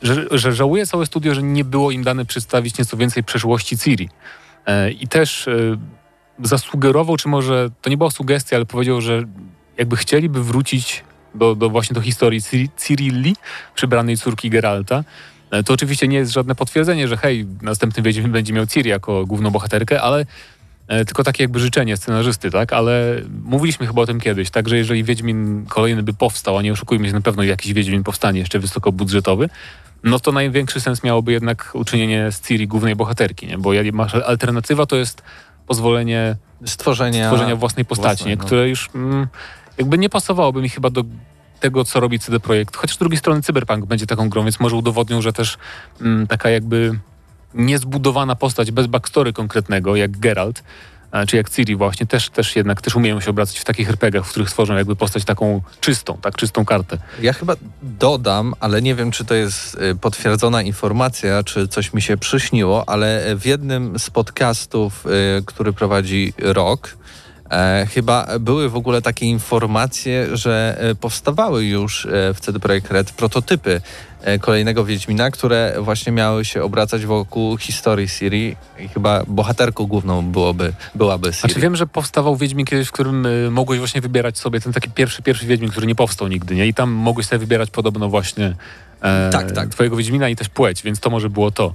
że, 0.03 0.26
że 0.31 0.53
żałuje 0.53 0.87
całe 0.87 1.07
studio, 1.07 1.35
że 1.35 1.43
nie 1.43 1.65
było 1.65 1.91
im 1.91 2.03
dane 2.03 2.25
przedstawić 2.25 2.79
nieco 2.79 2.97
więcej 2.97 3.25
przeszłości 3.25 3.79
Ciri. 3.79 4.09
E, 4.67 4.91
I 4.91 5.09
też 5.09 5.49
zasugerował, 6.43 7.17
czy 7.17 7.29
może 7.29 7.71
to 7.83 7.91
nie 7.91 7.97
była 7.97 8.11
sugestia, 8.11 8.57
ale 8.57 8.67
powiedział, 8.67 9.00
że 9.00 9.25
jakby 9.78 9.97
chcieliby 9.97 10.45
wrócić 10.45 11.04
do, 11.35 11.54
do 11.54 11.71
właśnie 11.71 11.95
do 11.95 12.00
historii 12.00 12.40
Cirilli, 12.87 13.37
przybranej 13.75 14.16
córki 14.16 14.50
Geralta. 14.50 15.04
E, 15.50 15.62
To 15.62 15.75
oczywiście 15.75 16.09
nie 16.09 16.16
jest 16.16 16.33
żadne 16.33 16.54
potwierdzenie, 16.54 17.09
że 17.09 17.16
hej, 17.16 17.47
następny 17.62 18.02
Wiedźmin 18.02 18.33
będzie 18.33 18.52
miał 18.52 18.66
Ciri 18.66 18.90
jako 18.90 19.26
główną 19.26 19.50
bohaterkę, 19.50 20.02
ale 20.02 20.26
e, 20.88 21.04
tylko 21.04 21.25
takie 21.25 21.45
jakby 21.45 21.61
życzenie 21.61 21.97
scenarzysty, 21.97 22.50
tak? 22.50 22.73
Ale 22.73 23.23
mówiliśmy 23.45 23.87
chyba 23.87 24.02
o 24.02 24.06
tym 24.06 24.21
kiedyś, 24.21 24.50
tak, 24.50 24.68
że 24.68 24.76
jeżeli 24.76 25.04
Wiedźmin 25.04 25.66
kolejny 25.68 26.02
by 26.02 26.14
powstał, 26.14 26.59
a 26.59 26.62
nie 26.62 26.73
oszukujmy 26.73 27.06
się, 27.06 27.12
na 27.12 27.21
pewno 27.21 27.42
jakiś 27.42 27.73
Wiedźmin 27.73 28.04
powstanie 28.04 28.40
jeszcze 28.40 28.59
wysokobudżetowy, 28.59 29.49
no 30.04 30.21
to 30.21 30.33
największy 30.33 30.80
sens 30.80 31.02
miałoby 31.02 31.33
jednak 31.33 31.71
uczynienie 31.75 32.33
z 32.33 32.40
Ciri 32.40 32.68
głównej 32.68 32.97
bohaterki, 32.97 33.47
nie? 33.47 33.59
Bo 33.59 33.73
alternatywa 34.26 34.87
to 34.87 34.97
jest 34.97 35.23
pozwolenie 35.66 36.37
Stworzenia, 36.64 37.25
stworzenia 37.25 37.56
własnej 37.56 37.85
postaci, 37.85 38.09
własnej, 38.09 38.30
nie? 38.30 38.37
no. 38.37 38.45
które 38.45 38.68
już 38.68 38.90
mm, 38.95 39.26
jakby 39.78 39.99
nie 39.99 40.09
pasowałoby 40.09 40.62
mi 40.62 40.68
chyba 40.68 40.90
do 40.90 41.04
tego, 41.61 41.85
co 41.85 42.00
robi 42.00 42.18
CD 42.18 42.40
Projekt. 42.40 42.76
Chociaż 42.76 42.97
z 42.97 42.99
drugiej 42.99 43.18
strony 43.18 43.42
Cyberpunk 43.42 43.87
będzie 43.87 44.06
taką 44.06 44.28
grą, 44.28 44.42
więc 44.42 44.61
może 44.61 44.76
udowodnią, 44.76 45.23
że 45.23 45.33
też 45.33 45.59
mm, 46.00 46.26
taka 46.26 46.50
jakby 46.50 46.99
niezbudowana 47.54 48.37
postać 48.37 48.71
bez 48.71 48.87
backstory 48.87 49.33
konkretnego, 49.33 49.97
jak 49.97 50.18
Geralt, 50.18 50.62
e, 51.12 51.26
czy 51.26 51.37
jak 51.37 51.50
Ciri 51.50 51.76
właśnie, 51.76 52.06
też, 52.06 52.30
też 52.30 52.56
jednak 52.56 52.83
też 52.83 52.97
umieją 52.97 53.21
się 53.21 53.30
obracać 53.30 53.59
w 53.59 53.64
takich 53.64 53.88
RPGach, 53.88 54.26
w 54.26 54.30
których 54.30 54.50
stworzą 54.50 54.75
jakby 54.75 54.97
postać 54.97 55.25
taką 55.25 55.62
czystą, 55.80 56.18
tak, 56.23 56.37
czystą 56.37 56.64
kartę. 56.64 56.99
Ja 57.23 57.33
chyba 57.33 57.54
dodam, 57.83 58.54
ale 58.61 58.83
nie 58.83 58.95
wiem, 58.95 59.11
czy 59.11 59.25
to 59.25 59.35
jest 59.35 59.75
y, 59.75 59.97
potwierdzona 59.97 60.62
informacja, 60.62 61.42
czy 61.42 61.68
coś 61.68 61.92
mi 61.92 62.02
się 62.02 62.16
przyśniło, 62.16 62.88
ale 62.88 63.37
w 63.37 63.47
jednym 63.47 63.99
z 63.99 64.11
podcastów, 64.11 65.04
który 65.47 65.73
prowadzi 65.73 66.33
Rok, 66.38 66.88
e, 66.88 67.06
chyba 67.95 68.38
były 68.41 68.69
w 68.69 68.76
ogóle 68.76 69.03
takie 69.03 69.26
informacje, 69.26 70.37
że 70.37 70.76
e, 70.81 70.95
powstawały 70.95 71.65
już 71.65 72.07
e, 72.07 72.35
w 72.35 72.41
CD 72.41 72.61
Projekt 72.61 72.91
Red 72.91 73.12
prototypy 73.12 73.81
e, 74.23 74.38
kolejnego 74.38 74.85
Wiedźmina, 74.85 75.31
które 75.31 75.75
właśnie 75.81 76.12
miały 76.12 76.45
się 76.45 76.62
obracać 76.62 77.07
wokół 77.07 77.57
historii 77.57 78.09
Siri 78.09 78.57
i 78.79 78.88
chyba 78.88 79.25
bohaterką 79.26 79.87
główną 79.87 80.23
byłoby, 80.23 80.73
byłaby 80.95 81.26
Siri. 81.33 81.41
Znaczy 81.41 81.61
wiem, 81.61 81.76
że 81.76 81.87
powstawał 81.87 82.37
Wiedźmin 82.37 82.67
kiedyś, 82.67 82.88
w 82.88 82.93
którym 82.93 83.26
mogłeś 83.53 83.79
właśnie 83.79 84.00
wybierać 84.00 84.38
sobie 84.38 84.61
ten 84.61 84.73
taki 84.73 84.91
pierwszy, 84.91 85.23
pierwszy 85.23 85.47
Wiedźmin, 85.47 85.71
który 85.71 85.87
nie 85.87 85.95
powstał 85.95 86.29
nigdy, 86.29 86.55
nie? 86.55 86.67
I 86.67 86.75
tam 86.75 86.91
mogłeś 86.91 87.26
sobie 87.26 87.38
wybierać 87.38 87.71
podobno 87.71 88.09
właśnie 88.09 88.55
e, 89.03 89.31
Tak, 89.33 89.53
tak. 89.53 89.69
twojego 89.69 89.97
Wiedźmina 89.97 90.29
i 90.29 90.37
też 90.37 90.49
płeć, 90.49 90.83
więc 90.83 91.00
to 91.00 91.11
może 91.11 91.31
było 91.31 91.50
to. 91.50 91.75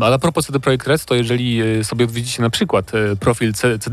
Ale 0.00 0.16
a 0.16 0.18
propos 0.18 0.46
CD 0.46 0.60
Projekt 0.60 0.86
Red, 0.86 1.04
to 1.04 1.14
jeżeli 1.14 1.60
sobie 1.84 2.04
odwiedzicie 2.04 2.42
na 2.42 2.50
przykład 2.50 2.92
profil 3.20 3.52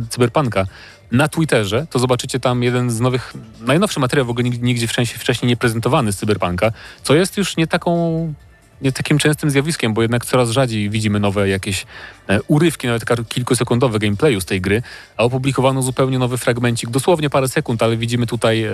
Cyberpunka 0.09 0.65
na 1.11 1.27
Twitterze, 1.27 1.87
to 1.89 1.99
zobaczycie 1.99 2.39
tam 2.39 2.63
jeden 2.63 2.89
z 2.89 2.99
nowych, 2.99 3.33
najnowszy 3.61 3.99
materiał 3.99 4.25
w 4.25 4.29
ogóle 4.29 4.49
nigdzie, 4.49 4.87
wcześniej, 4.87 5.19
wcześniej 5.19 5.49
nie 5.49 5.57
prezentowany 5.57 6.11
z 6.11 6.17
Cyberpunka, 6.17 6.71
co 7.03 7.15
jest 7.15 7.37
już 7.37 7.57
nie 7.57 7.67
taką 7.67 8.33
nie 8.81 8.91
takim 8.91 9.17
częstym 9.17 9.49
zjawiskiem, 9.49 9.93
bo 9.93 10.01
jednak 10.01 10.25
coraz 10.25 10.49
rzadziej 10.49 10.89
widzimy 10.89 11.19
nowe 11.19 11.49
jakieś 11.49 11.85
e, 12.29 12.41
urywki, 12.41 12.87
nawet 12.87 13.27
kilkusekundowe 13.27 13.99
gameplayu 13.99 14.41
z 14.41 14.45
tej 14.45 14.61
gry, 14.61 14.81
a 15.17 15.23
opublikowano 15.23 15.81
zupełnie 15.81 16.19
nowy 16.19 16.37
fragmencik, 16.37 16.89
dosłownie 16.89 17.29
parę 17.29 17.47
sekund, 17.47 17.83
ale 17.83 17.97
widzimy 17.97 18.27
tutaj 18.27 18.63
e, 18.63 18.71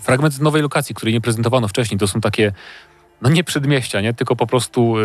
fragment 0.00 0.40
nowej 0.40 0.62
lokacji, 0.62 0.94
której 0.94 1.14
nie 1.14 1.20
prezentowano 1.20 1.68
wcześniej. 1.68 1.98
To 1.98 2.08
są 2.08 2.20
takie, 2.20 2.52
no 3.22 3.30
nie 3.30 3.44
przedmieścia, 3.44 4.00
nie? 4.00 4.14
tylko 4.14 4.36
po 4.36 4.46
prostu 4.46 4.98
e, 4.98 5.02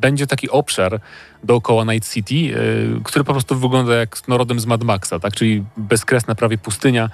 będzie 0.00 0.26
taki 0.26 0.50
obszar 0.50 1.00
dookoła 1.44 1.84
Night 1.84 2.12
City, 2.12 2.34
e, 2.34 2.60
który 3.04 3.24
po 3.24 3.32
prostu 3.32 3.56
wygląda 3.56 3.94
jak 3.94 4.28
no, 4.28 4.38
rodem 4.38 4.60
z 4.60 4.66
Mad 4.66 4.84
Maxa, 4.84 5.18
tak? 5.18 5.34
czyli 5.34 5.64
bezkresna 5.76 6.34
prawie 6.34 6.58
pustynia, 6.58 7.10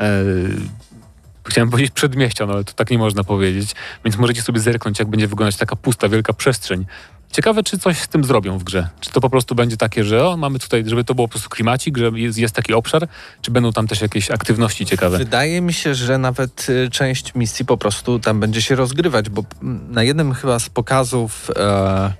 e, 0.00 0.22
chciałem 1.48 1.70
powiedzieć 1.70 1.92
przedmieścia, 1.92 2.46
no 2.46 2.52
ale 2.52 2.64
to 2.64 2.72
tak 2.72 2.90
nie 2.90 2.98
można 2.98 3.24
powiedzieć, 3.24 3.74
więc 4.04 4.16
możecie 4.16 4.42
sobie 4.42 4.60
zerknąć, 4.60 4.98
jak 4.98 5.08
będzie 5.08 5.28
wyglądać 5.28 5.56
taka 5.56 5.76
pusta, 5.76 6.08
wielka 6.08 6.32
przestrzeń. 6.32 6.84
Ciekawe, 7.36 7.62
czy 7.62 7.78
coś 7.78 7.98
z 7.98 8.08
tym 8.08 8.24
zrobią 8.24 8.58
w 8.58 8.64
grze. 8.64 8.88
Czy 9.00 9.10
to 9.10 9.20
po 9.20 9.30
prostu 9.30 9.54
będzie 9.54 9.76
takie, 9.76 10.04
że 10.04 10.26
o, 10.26 10.36
mamy 10.36 10.58
tutaj, 10.58 10.84
żeby 10.86 11.04
to 11.04 11.14
było 11.14 11.28
po 11.28 11.32
prostu 11.32 11.48
klimacik, 11.48 11.98
że 11.98 12.10
jest, 12.14 12.38
jest 12.38 12.54
taki 12.54 12.74
obszar, 12.74 13.08
czy 13.42 13.50
będą 13.50 13.72
tam 13.72 13.86
też 13.86 14.00
jakieś 14.00 14.30
aktywności 14.30 14.86
ciekawe? 14.86 15.18
Wydaje 15.18 15.60
mi 15.60 15.72
się, 15.72 15.94
że 15.94 16.18
nawet 16.18 16.66
y, 16.68 16.90
część 16.90 17.34
misji 17.34 17.64
po 17.64 17.76
prostu 17.76 18.18
tam 18.18 18.40
będzie 18.40 18.62
się 18.62 18.74
rozgrywać, 18.74 19.28
bo 19.28 19.44
mm, 19.62 19.92
na 19.92 20.02
jednym 20.02 20.34
chyba 20.34 20.58
z 20.58 20.68
pokazów 20.68 21.50
e, 21.56 22.12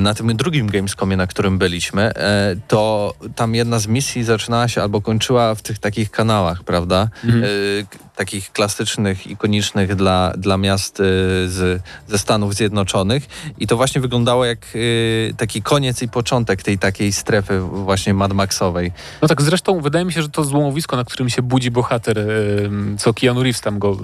na 0.00 0.14
tym 0.14 0.36
drugim 0.36 0.66
Gamescomie, 0.66 1.16
na 1.16 1.26
którym 1.26 1.58
byliśmy, 1.58 2.02
e, 2.02 2.56
to 2.68 3.14
tam 3.36 3.54
jedna 3.54 3.78
z 3.78 3.86
misji 3.86 4.24
zaczynała 4.24 4.68
się 4.68 4.82
albo 4.82 5.00
kończyła 5.00 5.54
w 5.54 5.62
tych 5.62 5.78
takich 5.78 6.10
kanałach, 6.10 6.64
prawda? 6.64 7.08
Mhm. 7.24 7.44
E, 7.44 7.48
takich 8.16 8.52
klasycznych, 8.52 9.26
ikonicznych 9.26 9.94
dla, 9.94 10.32
dla 10.36 10.56
miast 10.56 11.00
e, 11.00 11.04
z, 11.48 11.82
ze 12.08 12.18
Stanów 12.18 12.54
Zjednoczonych 12.54 13.26
i 13.58 13.66
to 13.66 13.76
właśnie 13.76 14.00
wyglądało 14.00 14.44
jak 14.44 14.58
e, 15.30 15.34
taki 15.34 15.62
koniec 15.62 16.02
i 16.02 16.08
początek 16.08 16.62
tej 16.62 16.78
takiej 16.78 17.12
strefy 17.12 17.60
właśnie 17.60 18.14
Mad 18.14 18.32
Maxowej. 18.32 18.92
No 19.22 19.28
tak, 19.28 19.42
zresztą 19.42 19.80
wydaje 19.80 20.04
mi 20.04 20.12
się, 20.12 20.22
że 20.22 20.28
to 20.28 20.44
złomowisko, 20.44 20.96
na 20.96 21.04
którym 21.04 21.28
się 21.28 21.42
budzi 21.42 21.70
bohater, 21.70 22.26
co 22.98 23.14
Keanu 23.14 23.42
Reeves 23.42 23.60
tam 23.60 23.78
go 23.78 23.96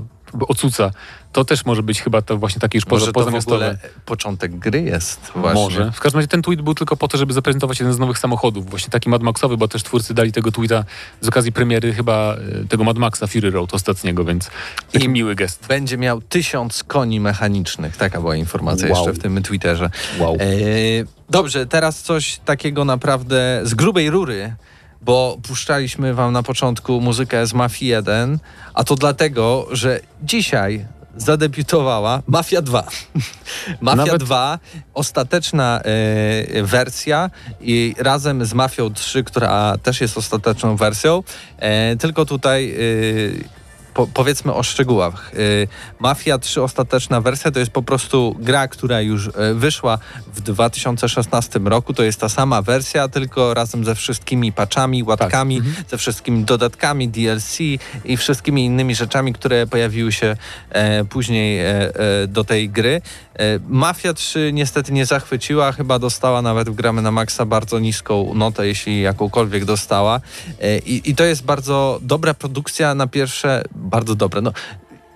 ocuca, 0.49 0.91
to 1.33 1.45
też 1.45 1.65
może 1.65 1.83
być 1.83 2.03
chyba 2.03 2.23
to 2.23 2.37
właśnie 2.39 2.61
takie 2.61 2.79
już 2.79 2.85
poza, 2.85 3.01
Może 3.01 3.13
to 3.13 3.21
w 3.21 3.25
pozamiastowe. 3.25 3.79
początek 4.05 4.59
gry 4.59 4.83
jest 4.83 5.21
właśnie. 5.35 5.63
Może. 5.63 5.93
W 5.93 6.01
każdym 6.01 6.19
razie 6.19 6.29
ten 6.29 6.43
tweet 6.43 6.63
był 6.63 6.75
tylko 6.75 6.97
po 6.97 7.09
to, 7.09 7.19
żeby 7.19 7.33
zaprezentować 7.33 7.81
jeden 7.81 7.95
z 7.95 7.99
nowych 7.99 8.19
samochodów. 8.19 8.71
Właśnie 8.71 8.91
taki 8.91 9.09
Mad 9.09 9.23
Maxowy, 9.23 9.57
bo 9.57 9.69
też 9.69 9.83
twórcy 9.83 10.15
dali 10.15 10.33
tego 10.33 10.53
tweeta 10.53 10.85
z 11.21 11.29
okazji 11.29 11.53
premiery 11.53 11.95
chyba 11.95 12.35
e, 12.63 12.65
tego 12.69 12.85
Mad 12.85 12.99
Maxa 12.99 13.27
Fury 13.27 13.51
Road 13.51 13.75
ostatniego, 13.75 14.25
więc 14.25 14.51
taki 14.93 15.05
I- 15.07 15.09
miły 15.09 15.35
gest. 15.35 15.67
Będzie 15.69 15.99
miał 15.99 16.21
tysiąc 16.21 16.85
koni 16.85 17.21
mechanicznych. 17.21 17.97
Taka 17.97 18.21
była 18.21 18.37
informacja 18.37 18.89
Wow. 18.89 18.97
jeszcze 18.97 19.13
w 19.13 19.23
tym 19.23 19.43
Twitterze. 19.43 19.91
Wow. 20.19 20.35
E, 20.35 20.39
dobrze, 21.31 21.67
teraz 21.67 22.03
coś 22.03 22.39
takiego 22.45 22.85
naprawdę 22.85 23.61
z 23.65 23.75
grubej 23.75 24.11
rury, 24.11 24.55
bo 25.03 25.39
puszczaliśmy 25.43 26.15
wam 26.15 26.33
na 26.33 26.43
początku 26.43 27.01
muzykę 27.01 27.47
z 27.47 27.55
Mafii 27.55 27.91
1, 27.91 28.39
a 28.75 28.85
to 28.85 28.95
dlatego, 28.97 29.67
że 29.71 30.01
dzisiaj 30.23 30.87
zadebiutowała 31.17 32.23
Mafia 32.27 32.63
2. 32.63 32.85
Mafia 33.81 33.97
Nawet- 34.05 34.23
2, 34.23 34.59
ostateczna 34.95 35.81
e, 35.81 36.63
wersja 36.63 37.31
i 37.61 37.95
razem 37.99 38.45
z 38.45 38.55
Mafią 38.55 38.93
3, 38.95 39.25
która 39.25 39.79
też 39.83 40.01
jest 40.01 40.19
ostateczną 40.19 40.77
wersją, 40.77 41.23
e, 41.59 41.97
tylko 41.97 42.25
tutaj 42.27 42.71
e, 42.71 42.79
po, 43.99 44.07
powiedzmy 44.07 44.55
o 44.55 44.63
szczegółach. 44.63 45.35
Y, 45.35 45.69
Mafia 45.99 46.39
3 46.39 46.63
ostateczna 46.63 47.21
wersja 47.21 47.51
to 47.51 47.59
jest 47.59 47.71
po 47.71 47.83
prostu 47.83 48.37
gra, 48.39 48.69
która 48.69 49.01
już 49.01 49.27
y, 49.27 49.33
wyszła 49.55 49.99
w 50.35 50.41
2016 50.41 51.61
roku. 51.65 51.95
To 51.95 52.03
jest 52.03 52.21
ta 52.21 52.29
sama 52.29 52.63
wersja, 52.63 53.09
tylko 53.09 53.55
razem 53.55 53.85
ze 53.85 53.95
wszystkimi 53.95 54.53
patchami, 54.53 55.03
łatkami, 55.03 55.63
ze 55.91 55.99
wszystkimi 55.99 56.45
dodatkami, 56.45 57.09
DLC 57.09 57.59
i 58.05 58.17
wszystkimi 58.17 58.65
innymi 58.65 58.95
rzeczami, 58.95 59.33
które 59.33 59.67
pojawiły 59.67 60.13
się 60.13 60.37
e, 60.71 61.05
później 61.05 61.59
e, 61.59 61.65
e, 61.65 62.27
do 62.27 62.45
tej 62.45 62.71
gry. 62.71 63.01
E, 63.39 63.59
Mafia 63.69 64.15
3 64.15 64.51
niestety 64.53 64.93
nie 64.93 65.07
zachwyciła, 65.07 65.73
chyba 65.73 65.99
dostała 65.99 66.43
nawet 66.43 66.71
w 66.71 66.75
gramy 66.75 67.03
na 67.03 67.11
maksa 67.11 67.47
bardzo 67.47 67.79
niską 67.79 68.35
notę, 68.35 68.67
jeśli 68.67 69.03
jakąkolwiek 69.03 69.65
dostała. 69.65 70.21
E, 70.61 70.79
I, 70.79 71.11
I 71.11 71.15
to 71.15 71.25
jest 71.25 71.45
bardzo 71.45 71.99
dobra 72.03 72.35
produkcja 72.35 72.95
na 72.95 73.07
pierwsze, 73.07 73.63
bardzo 73.89 74.15
dobra, 74.15 74.41
no 74.41 74.53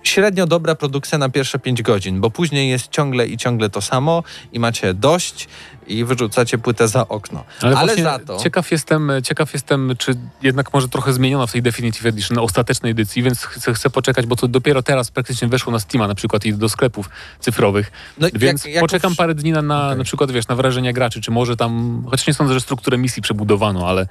średnio 0.03 0.47
dobra 0.47 0.75
produkcja 0.75 1.17
na 1.17 1.29
pierwsze 1.29 1.59
5 1.59 1.81
godzin, 1.81 2.21
bo 2.21 2.29
później 2.31 2.69
jest 2.69 2.87
ciągle 2.91 3.27
i 3.27 3.37
ciągle 3.37 3.69
to 3.69 3.81
samo 3.81 4.23
i 4.53 4.59
macie 4.59 4.93
dość 4.93 5.47
i 5.87 6.05
wyrzucacie 6.05 6.57
płytę 6.57 6.87
za 6.87 7.07
okno. 7.07 7.43
Ale, 7.61 7.77
Ale, 7.77 7.95
za 8.03 8.19
to... 8.19 8.37
ciekaw 8.37 8.71
jestem, 8.71 9.11
ciekaw 9.23 9.53
jestem, 9.53 9.93
czy 9.97 10.15
jednak 10.41 10.73
może 10.73 10.87
trochę 10.89 11.13
zmieniono 11.13 11.47
w 11.47 11.51
tej 11.51 11.61
Definitive 11.61 12.05
Edition, 12.05 12.37
ostatecznej 12.37 12.91
edycji, 12.91 13.23
więc 13.23 13.43
chcę, 13.43 13.73
chcę 13.73 13.89
poczekać, 13.89 14.25
bo 14.25 14.35
to 14.35 14.47
dopiero 14.47 14.83
teraz 14.83 15.11
praktycznie 15.11 15.47
weszło 15.47 15.71
na 15.73 15.79
Steama 15.79 16.07
na 16.07 16.15
przykład 16.15 16.45
i 16.45 16.53
do 16.53 16.69
sklepów 16.69 17.09
cyfrowych. 17.39 17.91
No, 18.17 18.27
Więc 18.33 18.65
jak- 18.65 18.73
jak 18.73 18.81
poczekam 18.81 19.11
już- 19.11 19.17
parę 19.17 19.35
dni 19.35 19.51
na, 19.51 19.61
na, 19.61 19.85
Okej. 19.85 19.97
na 19.97 20.03
przykład, 20.03 20.31
wiesz, 20.31 20.47
na 20.47 20.55
wrażenia 20.55 20.93
graczy, 20.93 21.21
czy 21.21 21.31
może 21.31 21.55
tam, 21.57 22.03
chociaż 22.09 22.27
nie 22.27 22.33
sądzę, 22.33 22.53
że 22.53 22.61
strukturę 22.61 22.97
misji 22.97 23.21
przebudowano, 23.21 23.87
ale 23.89 24.07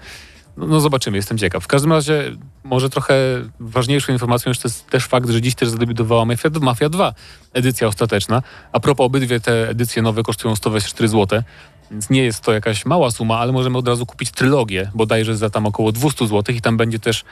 no, 0.57 0.67
no 0.67 0.81
zobaczymy, 0.81 1.17
jestem 1.17 1.38
ciekaw. 1.38 1.65
W 1.65 1.67
każdym 1.67 1.93
razie 1.93 2.37
może 2.65 2.91
trochę 2.91 3.15
ważniejszą 3.61 4.12
informacją 4.12 4.53
jest 4.65 4.91
też 4.91 5.07
fakt, 5.07 5.31
że 5.31 5.41
dziś 5.41 5.55
też 5.55 5.69
zadebiutowała 5.69 6.25
Mafia, 6.25 6.51
Mafia 6.61 6.88
2, 6.88 7.15
edycja 7.53 7.88
ostateczna. 7.88 8.43
A 8.73 8.81
propos, 8.81 9.07
obydwie 9.07 9.41
te 9.41 9.69
edycje 9.69 10.03
nowe 10.03 10.23
kosztują 10.23 10.57
124 10.57 11.09
zł, 11.09 11.43
więc 11.91 12.11
nie 12.11 12.25
jest 12.25 12.41
to 12.41 12.53
jakaś 12.53 12.87
mała 12.87 13.11
suma, 13.11 13.38
ale 13.38 13.53
możemy 13.53 13.79
od 13.79 13.88
razu 13.88 14.07
kupić 14.07 14.31
trylogię, 14.31 14.91
bodajże 14.95 15.37
za 15.37 15.51
tam 15.51 15.67
około 15.67 15.93
200 15.93 16.27
zł 16.27 16.55
i 16.55 16.61
tam 16.61 16.77
będzie 16.77 16.99
też 16.99 17.25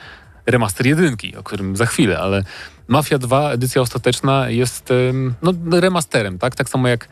remaster 0.47 0.87
jedynki, 0.87 1.37
o 1.37 1.43
którym 1.43 1.77
za 1.77 1.87
chwilę, 1.87 2.19
ale 2.19 2.45
Mafia 2.89 3.19
2, 3.19 3.53
edycja 3.53 3.83
ostateczna 3.83 4.51
jest 4.51 4.93
no, 5.43 5.53
remasterem, 5.81 6.39
tak? 6.39 6.55
Tak 6.55 6.69
samo 6.69 6.89
jak 6.89 7.09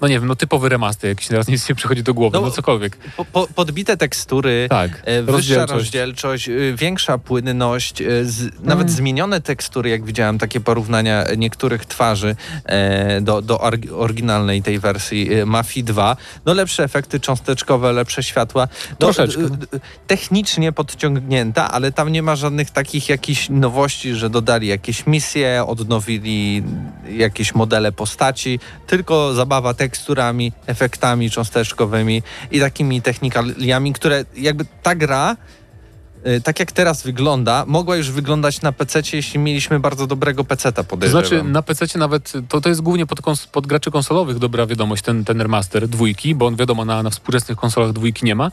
no 0.00 0.08
nie 0.08 0.14
wiem, 0.20 0.28
no 0.28 0.36
typowy 0.36 0.68
remaster, 0.68 1.08
jakiś 1.10 1.28
teraz 1.28 1.48
nic 1.48 1.68
nie 1.68 1.74
przychodzi 1.74 2.02
do 2.02 2.14
głowy, 2.14 2.36
No, 2.38 2.42
no, 2.44 2.50
cokolwiek. 2.50 2.96
Po, 3.16 3.24
po, 3.24 3.46
podbite 3.54 3.96
tekstury, 3.96 4.66
Tak, 4.70 5.02
e, 5.04 5.22
wyższa 5.22 5.32
rozdzielczość. 5.36 5.72
rozdzielczość, 5.72 6.48
y, 6.48 6.74
większa 6.78 7.18
płynność, 7.18 8.00
y, 8.00 8.26
z, 8.30 8.62
nawet 8.62 8.90
zmienione 8.90 9.40
tekstury, 9.40 9.90
jak 9.90 10.04
widziałem 10.04 10.38
takie 10.38 10.60
porównania 10.60 11.24
niektórych 11.36 11.86
twarzy 11.86 12.36
e, 12.64 13.20
do, 13.20 13.42
do 13.42 13.60
oryginalnej 13.90 14.62
tej 14.62 14.78
wersji 14.78 15.34
e, 15.34 15.46
Mafii 15.46 15.84
2. 15.84 16.16
No 16.46 16.54
lepsze 16.54 16.84
efekty 16.84 17.20
cząsteczkowe, 17.20 17.92
lepsze 17.92 18.22
światła. 18.22 18.68
No, 18.90 18.96
Troszeczkę. 18.98 19.42
technicznie 20.06 20.72
podciągnięta, 20.72 21.70
ale 21.72 21.92
tam 21.92 22.08
nie 22.12 22.22
ma 22.22 22.36
żadnych 22.36 22.70
takich 22.70 23.08
jakichś 23.08 23.48
nowości, 23.48 24.14
że 24.14 24.30
dodali 24.30 24.66
jakieś 24.68 25.06
misje, 25.06 25.64
odnowili 25.66 26.62
jakieś 27.10 27.54
modele 27.54 27.92
postaci, 27.92 28.60
tylko 28.86 29.34
zabawa 29.34 29.74
teksturami, 29.90 30.52
efektami 30.66 31.30
cząsteczkowymi 31.30 32.22
i 32.50 32.60
takimi 32.60 33.02
technikaliami, 33.02 33.92
które 33.92 34.24
jakby 34.36 34.64
ta 34.82 34.94
gra 34.94 35.36
y, 36.26 36.40
tak 36.40 36.60
jak 36.60 36.72
teraz 36.72 37.02
wygląda, 37.02 37.64
mogła 37.66 37.96
już 37.96 38.10
wyglądać 38.10 38.62
na 38.62 38.72
PC, 38.72 39.00
jeśli 39.12 39.38
mieliśmy 39.40 39.80
bardzo 39.80 40.06
dobrego 40.06 40.44
PC-ta, 40.44 40.82
To 40.82 40.88
podejrzewam. 40.90 41.24
znaczy 41.26 41.42
na 41.44 41.62
PC 41.62 41.98
nawet, 41.98 42.32
to, 42.48 42.60
to 42.60 42.68
jest 42.68 42.80
głównie 42.80 43.06
pod, 43.06 43.22
kons- 43.22 43.46
pod 43.48 43.66
graczy 43.66 43.90
konsolowych 43.90 44.38
dobra 44.38 44.66
wiadomość, 44.66 45.02
ten, 45.02 45.24
ten 45.24 45.40
remaster 45.40 45.88
dwójki, 45.88 46.34
bo 46.34 46.46
on 46.46 46.56
wiadomo 46.56 46.84
na, 46.84 47.02
na 47.02 47.10
współczesnych 47.10 47.58
konsolach 47.58 47.92
dwójki 47.92 48.24
nie 48.26 48.34
ma. 48.34 48.50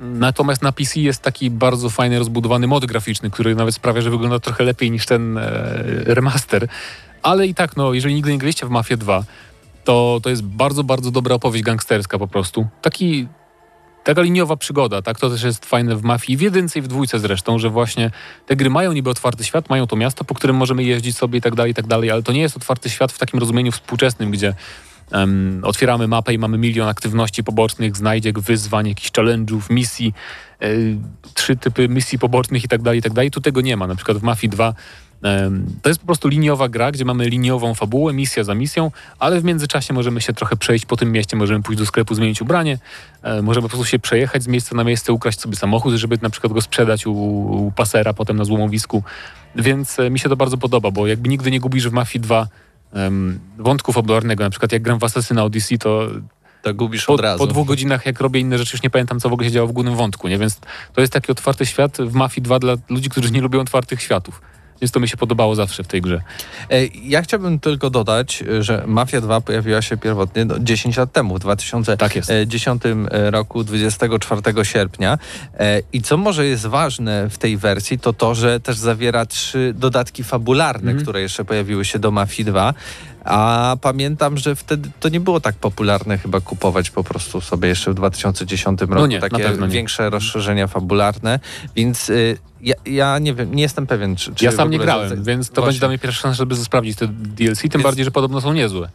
Natomiast 0.00 0.62
na 0.62 0.72
PC 0.72 1.00
jest 1.00 1.22
taki 1.22 1.50
bardzo 1.50 1.90
fajny, 1.90 2.18
rozbudowany 2.18 2.66
mod 2.66 2.84
graficzny, 2.86 3.30
który 3.30 3.54
nawet 3.54 3.74
sprawia, 3.74 4.00
że 4.00 4.10
wygląda 4.10 4.38
trochę 4.38 4.64
lepiej 4.64 4.90
niż 4.90 5.06
ten 5.06 5.38
e, 5.38 5.42
remaster. 6.06 6.68
Ale 7.22 7.46
i 7.46 7.54
tak, 7.54 7.76
no, 7.76 7.92
jeżeli 7.94 8.14
nigdy 8.14 8.32
nie 8.32 8.38
graliście 8.38 8.66
w 8.66 8.70
Mafię 8.70 8.96
2, 8.96 9.24
to, 9.84 10.20
to 10.22 10.30
jest 10.30 10.42
bardzo, 10.42 10.84
bardzo 10.84 11.10
dobra 11.10 11.34
opowieść 11.34 11.64
gangsterska 11.64 12.18
po 12.18 12.28
prostu. 12.28 12.66
Taki, 12.82 13.28
taka 14.04 14.22
liniowa 14.22 14.56
przygoda, 14.56 15.02
tak? 15.02 15.18
To 15.18 15.30
też 15.30 15.42
jest 15.42 15.66
fajne 15.66 15.96
w 15.96 16.02
Mafii, 16.02 16.36
w 16.36 16.40
jedynce 16.40 16.78
i 16.78 16.82
w 16.82 16.88
dwójce 16.88 17.18
zresztą, 17.18 17.58
że 17.58 17.70
właśnie 17.70 18.10
te 18.46 18.56
gry 18.56 18.70
mają 18.70 18.92
niby 18.92 19.10
otwarty 19.10 19.44
świat, 19.44 19.70
mają 19.70 19.86
to 19.86 19.96
miasto, 19.96 20.24
po 20.24 20.34
którym 20.34 20.56
możemy 20.56 20.84
jeździć 20.84 21.16
sobie 21.16 21.38
i 21.38 21.42
tak 21.42 21.54
dalej, 21.54 21.72
i 21.72 21.74
tak 21.74 21.86
dalej, 21.86 22.10
ale 22.10 22.22
to 22.22 22.32
nie 22.32 22.40
jest 22.40 22.56
otwarty 22.56 22.90
świat 22.90 23.12
w 23.12 23.18
takim 23.18 23.40
rozumieniu 23.40 23.72
współczesnym, 23.72 24.30
gdzie 24.30 24.54
em, 25.12 25.60
otwieramy 25.64 26.08
mapę 26.08 26.34
i 26.34 26.38
mamy 26.38 26.58
milion 26.58 26.88
aktywności 26.88 27.44
pobocznych, 27.44 27.96
znajdziek, 27.96 28.40
wyzwań, 28.40 28.88
jakichś 28.88 29.10
challenge'ów, 29.10 29.60
misji, 29.70 30.14
e, 30.60 30.68
trzy 31.34 31.56
typy 31.56 31.88
misji 31.88 32.18
pobocznych 32.18 32.64
i 32.64 32.68
tak 32.68 32.82
dalej, 32.82 32.98
i 32.98 33.02
tak 33.02 33.12
dalej. 33.12 33.30
Tu 33.30 33.40
tego 33.40 33.60
nie 33.60 33.76
ma. 33.76 33.86
Na 33.86 33.94
przykład 33.94 34.18
w 34.18 34.22
Mafii 34.22 34.50
2 34.50 34.68
em, 34.68 34.74
to 35.82 35.88
jest 35.88 36.00
po 36.00 36.06
prostu 36.06 36.28
liniowa 36.28 36.68
gra, 36.68 36.92
gdzie 36.92 37.04
mamy 37.04 37.28
liniową 37.28 37.74
fabułę, 37.74 38.12
misja 38.12 38.44
za 38.44 38.54
misją, 38.54 38.90
ale 39.18 39.40
w 39.40 39.44
międzyczasie 39.44 39.94
możemy 39.94 40.20
się 40.20 40.32
trochę 40.32 40.56
przejść 40.56 40.86
po 40.86 40.96
tym 40.96 41.12
mieście, 41.12 41.36
możemy 41.36 41.62
pójść 41.62 41.78
do 41.78 41.86
sklepu, 41.86 42.14
zmienić 42.14 42.42
ubranie, 42.42 42.78
e, 43.22 43.42
możemy 43.42 43.62
po 43.62 43.68
prostu 43.68 43.84
się 43.84 43.98
przejechać 43.98 44.42
z 44.42 44.46
miejsca 44.48 44.76
na 44.76 44.84
miejsce, 44.84 45.12
ukraść 45.12 45.40
sobie 45.40 45.56
samochód, 45.56 45.94
żeby 45.94 46.18
na 46.22 46.30
przykład 46.30 46.52
go 46.52 46.60
sprzedać 46.60 47.06
u, 47.06 47.12
u 47.12 47.72
pasera 47.76 48.12
potem 48.14 48.36
na 48.36 48.44
złomowisku. 48.44 49.02
Więc 49.56 49.98
e, 49.98 50.10
mi 50.10 50.18
się 50.18 50.28
to 50.28 50.36
bardzo 50.36 50.56
podoba, 50.58 50.90
bo 50.90 51.06
jakby 51.06 51.28
nigdy 51.28 51.50
nie 51.50 51.60
gubisz 51.60 51.88
w 51.88 51.92
Mafii 51.92 52.20
2 52.22 52.48
em, 52.92 53.40
wątku 53.58 53.92
fabularnego, 53.92 54.44
na 54.44 54.50
przykład 54.50 54.72
jak 54.72 54.82
gram 54.82 54.98
w 54.98 55.04
Assassina 55.04 55.44
Odyssey, 55.44 55.78
to 55.78 56.08
To 56.62 56.74
gubisz 56.74 57.06
po, 57.06 57.12
od 57.14 57.20
razu. 57.20 57.38
po 57.38 57.46
dwóch 57.46 57.66
godzinach, 57.66 58.06
jak 58.06 58.20
robię 58.20 58.40
inne 58.40 58.58
rzeczy, 58.58 58.76
już 58.76 58.82
nie 58.82 58.90
pamiętam, 58.90 59.20
co 59.20 59.28
w 59.28 59.32
ogóle 59.32 59.48
się 59.48 59.54
działo 59.54 59.68
w 59.68 59.72
głównym 59.72 59.96
wątku, 59.96 60.28
nie? 60.28 60.38
Więc 60.38 60.60
to 60.94 61.00
jest 61.00 61.12
taki 61.12 61.32
otwarty 61.32 61.66
świat 61.66 61.98
w 61.98 62.14
Mafii 62.14 62.42
2 62.42 62.58
dla 62.58 62.74
ludzi, 62.88 63.10
którzy 63.10 63.30
nie 63.30 63.40
lubią 63.40 63.60
otwartych 63.60 64.02
światów. 64.02 64.42
Więc 64.82 64.92
to 64.92 65.00
mi 65.00 65.08
się 65.08 65.16
podobało 65.16 65.54
zawsze 65.54 65.84
w 65.84 65.86
tej 65.86 66.00
grze. 66.02 66.22
E, 66.70 66.86
Ja 66.86 67.22
chciałbym 67.22 67.58
tylko 67.60 67.90
dodać, 67.90 68.42
e, 68.58 68.62
że 68.62 68.82
Mafia 68.86 69.20
2 69.20 69.40
pojawiła 69.40 69.82
się 69.82 69.96
pierwotnie 69.96 70.44
no, 70.44 70.54
10 70.58 70.96
lat 70.96 71.12
temu, 71.12 71.34
w 71.34 71.38
2010 71.38 71.98
Tak 71.98 72.16
jest. 72.16 72.30
roku, 73.30 73.64
24 73.64 74.64
sierpnia. 74.64 75.18
E, 75.58 75.82
I 75.92 76.02
co 76.02 76.16
może 76.16 76.46
jest 76.46 76.66
ważne 76.66 77.30
w 77.30 77.38
tej 77.38 77.56
wersji, 77.56 77.98
to 77.98 78.12
to, 78.12 78.34
że 78.34 78.60
też 78.60 78.76
zawiera 78.76 79.26
trzy 79.26 79.72
dodatki 79.76 80.24
fabularne, 80.24 80.90
Mhm. 80.90 81.02
które 81.02 81.20
jeszcze 81.20 81.44
pojawiły 81.44 81.84
się 81.84 81.98
do 81.98 82.10
Mafii 82.10 82.44
2. 82.44 82.74
A 83.24 83.76
pamiętam, 83.80 84.38
że 84.38 84.56
wtedy 84.56 84.90
to 85.00 85.08
nie 85.08 85.20
było 85.20 85.40
tak 85.40 85.54
popularne 85.54 86.18
chyba 86.18 86.40
kupować 86.40 86.90
po 86.90 87.04
prostu 87.04 87.40
sobie 87.40 87.68
jeszcze 87.68 87.90
w 87.90 87.94
2010 87.94 88.80
roku 88.80 88.94
No 88.94 89.06
nie, 89.06 89.20
takie 89.20 89.56
większe 89.68 90.10
rozszerzenia 90.10 90.66
fabularne, 90.66 91.40
więc 91.76 92.10
y, 92.10 92.38
ja, 92.62 92.74
ja 92.86 93.18
nie 93.18 93.34
wiem, 93.34 93.54
nie 93.54 93.62
jestem 93.62 93.86
pewien, 93.86 94.16
czy, 94.16 94.34
czy 94.34 94.44
ja 94.44 94.52
sam 94.52 94.70
nie 94.70 94.78
grałem, 94.78 95.24
więc 95.24 95.48
to 95.48 95.54
właśnie. 95.54 95.66
będzie 95.66 95.78
dla 95.78 95.88
mnie 95.88 95.98
pierwsza 95.98 96.22
szansa, 96.22 96.36
żeby 96.36 96.56
sprawdzić 96.56 96.98
te 96.98 97.08
DLC, 97.08 97.60
tym 97.60 97.70
Więc- 97.70 97.82
bardziej, 97.82 98.04
że 98.04 98.10
podobno 98.10 98.40
są 98.40 98.52
niezłe. 98.52 98.88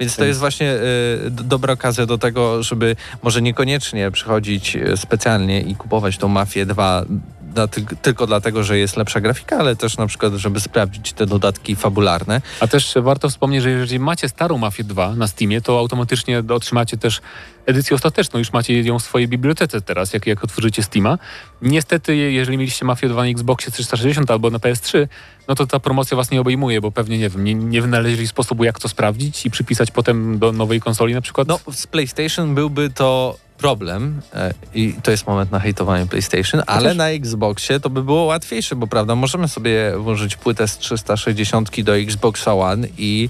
Więc 0.00 0.16
to 0.16 0.24
jest 0.24 0.40
właśnie 0.40 0.72
y, 0.72 1.30
dobra 1.30 1.72
okazja 1.72 2.06
do 2.06 2.18
tego, 2.18 2.62
żeby 2.62 2.96
może 3.22 3.42
niekoniecznie 3.42 4.10
przychodzić 4.10 4.76
y, 4.76 4.96
specjalnie 4.96 5.60
i 5.60 5.76
kupować 5.76 6.18
tą 6.18 6.28
Mafię 6.28 6.66
2 6.66 7.04
dla, 7.54 7.66
tyl- 7.66 7.96
tylko 8.02 8.26
dlatego, 8.26 8.62
że 8.62 8.78
jest 8.78 8.96
lepsza 8.96 9.20
grafika, 9.20 9.56
ale 9.56 9.76
też 9.76 9.96
na 9.96 10.06
przykład, 10.06 10.32
żeby 10.32 10.60
sprawdzić 10.60 11.12
te 11.12 11.26
dodatki 11.26 11.76
fabularne. 11.76 12.40
A 12.60 12.66
też 12.66 12.94
warto 13.02 13.28
wspomnieć, 13.28 13.62
że 13.62 13.70
jeżeli 13.70 13.98
macie 13.98 14.28
starą 14.28 14.58
Mafię 14.58 14.84
2 14.84 15.14
na 15.14 15.28
Steamie, 15.28 15.60
to 15.60 15.78
automatycznie 15.78 16.42
otrzymacie 16.48 16.96
też 16.96 17.20
edycję 17.66 17.94
ostateczną. 17.94 18.38
Już 18.38 18.52
macie 18.52 18.82
ją 18.82 18.98
w 18.98 19.02
swojej 19.02 19.28
bibliotece 19.28 19.80
teraz, 19.80 20.12
jak, 20.12 20.26
jak 20.26 20.44
otworzycie 20.44 20.82
Steama. 20.82 21.18
Niestety, 21.62 22.16
jeżeli 22.16 22.58
mieliście 22.58 22.84
Mafię 22.84 23.08
2 23.08 23.22
na 23.22 23.28
Xboxie 23.28 23.72
360 23.72 24.30
albo 24.30 24.50
na 24.50 24.58
PS3, 24.58 25.06
no 25.48 25.54
to 25.54 25.66
ta 25.66 25.80
promocja 25.80 26.16
was 26.16 26.30
nie 26.30 26.40
obejmuje, 26.40 26.80
bo 26.80 26.92
pewnie, 26.92 27.18
nie 27.18 27.28
wiem, 27.28 27.44
nie, 27.44 27.54
nie 27.54 27.82
wynaleźli 27.82 28.28
sposobu, 28.28 28.64
jak 28.64 28.78
to 28.78 28.88
sprawdzić 28.88 29.46
i 29.46 29.50
przypisać 29.50 29.90
potem 29.90 30.38
do 30.38 30.52
nowej 30.52 30.80
konsoli 30.80 31.14
na 31.14 31.20
przykład. 31.20 31.48
No, 31.48 31.60
z 31.72 31.86
PlayStation 31.86 32.54
byłby 32.54 32.90
to 32.90 33.36
problem 33.64 34.20
e, 34.34 34.54
i 34.74 34.94
to 35.02 35.10
jest 35.10 35.26
moment 35.26 35.50
na 35.50 35.60
hejtowanie 35.60 36.06
PlayStation, 36.06 36.62
ale 36.66 36.94
na 36.94 37.08
Xboxie 37.08 37.80
to 37.80 37.90
by 37.90 38.02
było 38.02 38.24
łatwiejsze, 38.24 38.76
bo 38.76 38.86
prawda, 38.86 39.14
możemy 39.14 39.48
sobie 39.48 39.92
włożyć 39.98 40.36
płytę 40.36 40.68
z 40.68 40.78
360 40.78 41.80
do 41.82 41.96
Xboxa 41.96 42.54
One 42.54 42.88
i 42.98 43.28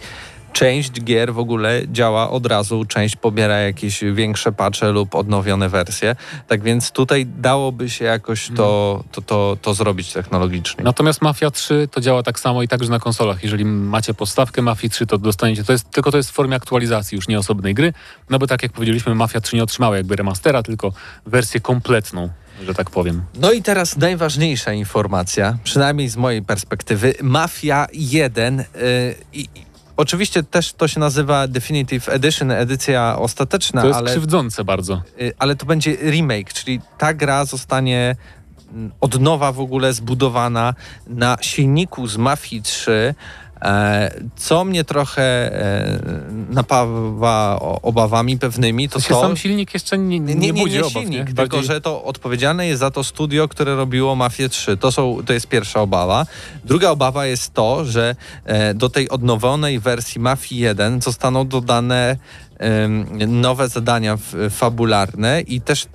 część 0.54 1.02
gier 1.02 1.34
w 1.34 1.38
ogóle 1.38 1.82
działa 1.92 2.30
od 2.30 2.46
razu, 2.46 2.84
część 2.84 3.16
pobiera 3.16 3.58
jakieś 3.58 4.04
większe 4.12 4.52
patche 4.52 4.92
lub 4.92 5.14
odnowione 5.14 5.68
wersje, 5.68 6.16
tak 6.48 6.62
więc 6.62 6.90
tutaj 6.90 7.26
dałoby 7.26 7.90
się 7.90 8.04
jakoś 8.04 8.50
to, 8.56 9.04
to, 9.12 9.22
to, 9.22 9.56
to 9.62 9.74
zrobić 9.74 10.12
technologicznie. 10.12 10.84
Natomiast 10.84 11.22
Mafia 11.22 11.50
3 11.50 11.88
to 11.90 12.00
działa 12.00 12.22
tak 12.22 12.40
samo 12.40 12.62
i 12.62 12.68
także 12.68 12.90
na 12.90 12.98
konsolach. 12.98 13.42
Jeżeli 13.42 13.64
macie 13.64 14.14
podstawkę 14.14 14.62
Mafii 14.62 14.90
3, 14.90 15.06
to 15.06 15.18
dostaniecie, 15.18 15.64
to 15.64 15.72
jest, 15.72 15.90
tylko 15.90 16.10
to 16.10 16.16
jest 16.16 16.30
w 16.30 16.32
formie 16.32 16.56
aktualizacji, 16.56 17.16
już 17.16 17.28
nie 17.28 17.38
osobnej 17.38 17.74
gry, 17.74 17.92
no 18.30 18.38
bo 18.38 18.46
tak 18.46 18.62
jak 18.62 18.72
powiedzieliśmy, 18.72 19.14
Mafia 19.14 19.40
3 19.40 19.56
nie 19.56 19.62
otrzymała 19.62 19.96
jakby 19.96 20.16
remastera, 20.16 20.62
tylko 20.62 20.92
wersję 21.26 21.60
kompletną, 21.60 22.28
że 22.66 22.74
tak 22.74 22.90
powiem. 22.90 23.22
No 23.34 23.52
i 23.52 23.62
teraz 23.62 23.96
najważniejsza 23.96 24.72
informacja, 24.72 25.58
przynajmniej 25.64 26.08
z 26.08 26.16
mojej 26.16 26.42
perspektywy. 26.42 27.14
Mafia 27.22 27.86
1 27.92 28.60
y, 28.60 28.64
i 29.32 29.63
oczywiście 29.96 30.42
też 30.42 30.72
to 30.72 30.88
się 30.88 31.00
nazywa 31.00 31.48
Definitive 31.48 32.08
Edition, 32.08 32.50
edycja 32.50 33.18
ostateczna, 33.18 33.80
To 33.80 33.86
jest 33.86 33.98
ale, 33.98 34.10
krzywdzące 34.10 34.64
bardzo. 34.64 35.02
y, 35.20 35.32
ale 35.38 35.56
to 35.56 35.66
będzie 35.66 35.96
remake, 35.96 36.52
czyli 36.52 36.80
ta 36.98 37.14
gra 37.14 37.44
zostanie 37.44 38.16
mm, 38.72 38.92
od 39.00 39.20
nowa 39.20 39.52
w 39.52 39.60
ogóle 39.60 39.92
zbudowana 39.92 40.74
na 41.06 41.36
silniku 41.40 42.06
z 42.06 42.16
Mafii 42.16 42.62
3, 42.62 42.92
e, 42.92 43.14
co 44.36 44.64
mnie 44.64 44.84
trochę 44.84 45.22
e, 45.22 46.00
napawa 46.50 47.58
obawami 47.82 48.38
pewnymi, 48.38 48.88
to 48.88 49.00
To 49.00 49.20
sam 49.20 49.36
silnik 49.36 49.74
jeszcze 49.74 49.98
nie, 49.98 50.20
nie, 50.20 50.34
Nie, 50.34 50.52
nie, 50.52 50.62
budzi 50.62 50.74
nie 50.74 50.80
obaw, 50.80 50.92
silnik, 50.92 51.10
nie? 51.28 51.34
tylko 51.34 51.56
Bardziej- 51.56 51.64
że 51.64 51.80
to 51.80 52.04
odpowiedzialne 52.04 52.66
jest 52.66 52.80
za 52.80 52.90
to 52.90 53.04
studio, 53.04 53.48
które 53.48 53.76
robiło 53.76 54.14
Mafię 54.16 54.48
3. 54.48 54.76
To, 54.76 54.92
są, 54.92 55.18
to 55.26 55.32
jest 55.32 55.46
pierwsza 55.48 55.80
obawa. 55.80 56.26
Druga 56.64 56.90
obawa 56.90 57.26
jest 57.26 57.54
to, 57.54 57.84
że 57.84 58.16
e, 58.44 58.74
do 58.74 58.88
tej 58.88 59.08
odnowionej 59.08 59.80
wersji 59.80 60.20
Mafii 60.20 60.60
1 60.60 61.00
zostaną 61.00 61.48
dodane 61.48 62.16
nowe 63.28 63.68
zadania 63.68 64.18
fabularne 64.50 65.40
i 65.40 65.60
też 65.60 65.86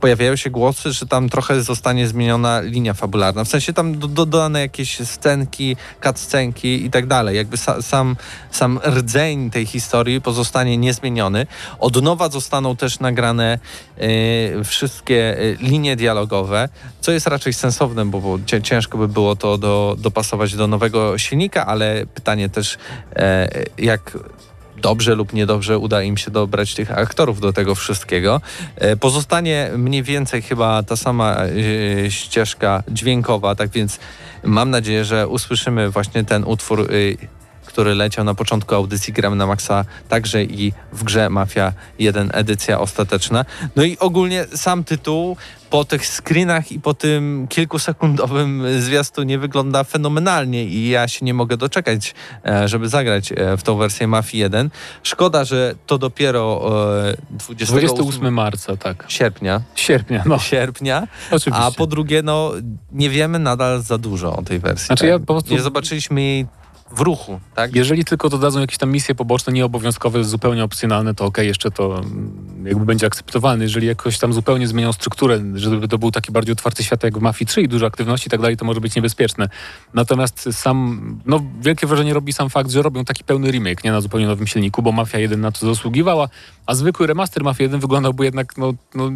pojawiają 0.00 0.36
się 0.36 0.50
głosy, 0.50 0.92
że 0.92 1.06
tam 1.06 1.28
trochę 1.28 1.62
zostanie 1.62 2.08
zmieniona 2.08 2.60
linia 2.60 2.94
fabularna. 2.94 3.44
W 3.44 3.48
sensie 3.48 3.72
tam 3.72 3.98
do, 3.98 4.08
dodane 4.08 4.60
jakieś 4.60 5.00
scenki, 5.08 5.76
cutscenki 6.04 6.84
i 6.84 6.90
tak 6.90 7.06
dalej. 7.06 7.36
Jakby 7.36 7.56
sa, 7.56 7.82
sam, 7.82 8.16
sam 8.50 8.80
rdzeń 8.86 9.50
tej 9.50 9.66
historii 9.66 10.20
pozostanie 10.20 10.76
niezmieniony. 10.76 11.46
Od 11.78 12.02
nowa 12.02 12.28
zostaną 12.28 12.76
też 12.76 13.00
nagrane 13.00 13.58
e, 13.96 14.64
wszystkie 14.64 15.38
e, 15.38 15.54
linie 15.54 15.96
dialogowe, 15.96 16.68
co 17.00 17.12
jest 17.12 17.26
raczej 17.26 17.52
sensowne, 17.52 18.06
bo, 18.06 18.20
bo 18.20 18.38
cię- 18.46 18.62
ciężko 18.62 18.98
by 18.98 19.08
było 19.08 19.36
to 19.36 19.58
do, 19.58 19.96
dopasować 19.98 20.54
do 20.54 20.66
nowego 20.66 21.18
silnika, 21.18 21.66
ale 21.66 22.06
pytanie 22.14 22.48
też 22.48 22.78
e, 23.16 23.48
jak 23.78 24.18
dobrze 24.80 25.14
lub 25.14 25.32
niedobrze 25.32 25.78
uda 25.78 26.02
im 26.02 26.16
się 26.16 26.30
dobrać 26.30 26.74
tych 26.74 26.98
aktorów 26.98 27.40
do 27.40 27.52
tego 27.52 27.74
wszystkiego. 27.74 28.40
E, 28.76 28.96
Pozostanie 28.96 29.70
mniej 29.76 30.02
więcej 30.02 30.42
chyba 30.42 30.82
ta 30.82 30.96
sama 30.96 31.36
e, 32.06 32.10
ścieżka 32.10 32.82
dźwiękowa, 32.88 33.54
tak 33.54 33.70
więc 33.70 33.98
mam 34.44 34.70
nadzieję, 34.70 35.04
że 35.04 35.28
usłyszymy 35.28 35.90
właśnie 35.90 36.24
ten 36.24 36.44
utwór, 36.44 36.80
y, 36.80 37.16
który 37.72 37.94
leciał 37.94 38.24
na 38.24 38.34
początku 38.34 38.74
audycji 38.74 39.12
Gram 39.12 39.36
na 39.36 39.46
Maxa, 39.46 39.84
także 40.08 40.44
i 40.44 40.72
w 40.92 41.04
grze 41.04 41.30
Mafia 41.30 41.72
1 41.98 42.30
edycja 42.32 42.80
ostateczna. 42.80 43.44
No 43.76 43.84
i 43.84 43.98
ogólnie 43.98 44.46
sam 44.54 44.84
tytuł 44.84 45.36
po 45.70 45.84
tych 45.84 46.06
screenach 46.06 46.72
i 46.72 46.80
po 46.80 46.94
tym 46.94 47.46
kilkusekundowym 47.48 48.64
zwiastunie 48.86 49.38
wygląda 49.38 49.84
fenomenalnie 49.84 50.64
i 50.64 50.88
ja 50.88 51.08
się 51.08 51.24
nie 51.24 51.34
mogę 51.34 51.56
doczekać, 51.56 52.14
e, 52.46 52.68
żeby 52.68 52.88
zagrać 52.88 53.32
e, 53.32 53.56
w 53.56 53.62
tą 53.62 53.76
wersję 53.76 54.06
Mafii 54.06 54.40
1. 54.40 54.70
Szkoda, 55.02 55.44
że 55.44 55.74
to 55.86 55.98
dopiero 55.98 56.60
e, 57.08 57.16
28, 57.30 57.78
28 57.78 58.34
marca, 58.34 58.76
tak. 58.76 59.04
sierpnia, 59.08 59.60
Sierpnia, 59.74 60.22
no. 60.26 60.38
sierpnia, 60.50 61.08
Oczywiście. 61.30 61.64
a 61.64 61.70
po 61.70 61.86
drugie, 61.86 62.22
no 62.22 62.52
nie 62.92 63.10
wiemy 63.10 63.38
nadal 63.38 63.82
za 63.82 63.98
dużo 63.98 64.36
o 64.36 64.42
tej 64.42 64.58
wersji. 64.58 64.86
Znaczy 64.86 65.00
tak? 65.00 65.10
ja 65.10 65.18
po 65.18 65.26
prostu- 65.26 65.54
Nie 65.54 65.60
zobaczyliśmy 65.60 66.22
jej 66.22 66.46
w 66.92 67.00
ruchu, 67.00 67.40
tak? 67.54 67.76
Jeżeli 67.76 68.04
tylko 68.04 68.28
dodadzą 68.28 68.60
jakieś 68.60 68.78
tam 68.78 68.90
misje 68.90 69.14
poboczne, 69.14 69.52
nieobowiązkowe, 69.52 70.24
zupełnie 70.24 70.64
opcjonalne, 70.64 71.14
to 71.14 71.24
okej, 71.24 71.46
jeszcze 71.46 71.70
to 71.70 71.98
mm, 71.98 72.66
jakby 72.66 72.84
będzie 72.84 73.06
akceptowalne. 73.06 73.64
Jeżeli 73.64 73.86
jakoś 73.86 74.18
tam 74.18 74.32
zupełnie 74.32 74.68
zmienią 74.68 74.92
strukturę, 74.92 75.40
żeby 75.54 75.88
to 75.88 75.98
był 75.98 76.10
taki 76.10 76.32
bardziej 76.32 76.52
otwarty 76.52 76.84
świat 76.84 77.04
jak 77.04 77.18
w 77.18 77.22
Mafii 77.22 77.46
3 77.46 77.62
i 77.62 77.68
dużo 77.68 77.86
aktywności 77.86 78.28
i 78.28 78.30
tak 78.30 78.40
dalej, 78.40 78.56
to 78.56 78.64
może 78.64 78.80
być 78.80 78.94
niebezpieczne. 78.94 79.48
Natomiast 79.94 80.48
sam, 80.52 81.00
no 81.26 81.42
wielkie 81.60 81.86
wrażenie 81.86 82.14
robi 82.14 82.32
sam 82.32 82.50
fakt, 82.50 82.70
że 82.70 82.82
robią 82.82 83.04
taki 83.04 83.24
pełny 83.24 83.50
remake, 83.50 83.84
nie 83.84 83.92
na 83.92 84.00
zupełnie 84.00 84.26
nowym 84.26 84.46
silniku, 84.46 84.82
bo 84.82 84.92
Mafia 84.92 85.18
1 85.18 85.40
na 85.40 85.52
to 85.52 85.66
zasługiwała, 85.66 86.28
a 86.66 86.74
zwykły 86.74 87.06
remaster 87.06 87.44
Mafia 87.44 87.64
1 87.64 87.80
wyglądałby 87.80 88.24
jednak 88.24 88.56
no, 88.56 88.72
no, 88.94 89.10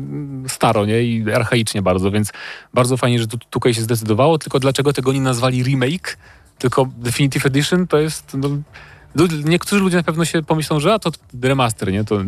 staro, 0.49 0.87
nie? 0.87 1.03
I 1.03 1.33
archaicznie 1.33 1.83
bardzo, 1.83 2.11
więc 2.11 2.33
bardzo 2.75 2.97
fajnie, 2.97 3.19
że 3.19 3.27
tu, 3.27 3.39
tutaj 3.39 3.75
się 3.75 3.83
zdecydowało, 3.83 4.39
tylko 4.39 4.61
dlaczego 4.61 4.93
tego 4.93 5.13
nie 5.13 5.21
nazwali 5.21 5.63
remake, 5.63 6.17
tylko 6.59 6.89
Definitive 6.97 7.47
Edition 7.47 7.87
to 7.87 7.99
jest... 7.99 8.37
No, 8.39 8.49
Lud- 9.17 9.45
Niektórzy 9.49 9.83
ludzie 9.83 9.97
na 9.97 10.03
pewno 10.03 10.25
się 10.25 10.43
pomyślą, 10.43 10.81
że 10.81 10.95
a 10.95 10.99
to 10.99 11.11
remaster, 11.43 11.93
nie? 11.93 12.05
To 12.05 12.21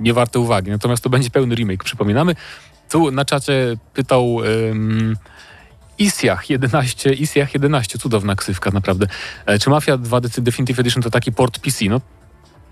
nie 0.00 0.14
warte 0.14 0.38
uwagi. 0.38 0.70
Natomiast 0.70 1.02
to 1.04 1.10
będzie 1.10 1.30
pełny 1.30 1.54
remake, 1.54 1.84
przypominamy. 1.84 2.34
Tu 2.90 3.10
na 3.10 3.24
czacie 3.24 3.76
pytał 3.94 4.34
um, 4.34 5.16
Isjach 5.98 6.50
11, 6.50 7.12
Isjach 7.12 7.54
11, 7.54 7.98
cudowna 7.98 8.34
ksywka 8.36 8.70
naprawdę. 8.70 9.06
E, 9.46 9.58
czy 9.58 9.70
Mafia 9.70 9.96
2 9.98 10.20
De- 10.20 10.28
Definitive 10.42 10.78
Edition 10.78 11.02
to 11.02 11.10
taki 11.10 11.32
port 11.32 11.58
PC? 11.58 11.84
No 11.84 12.00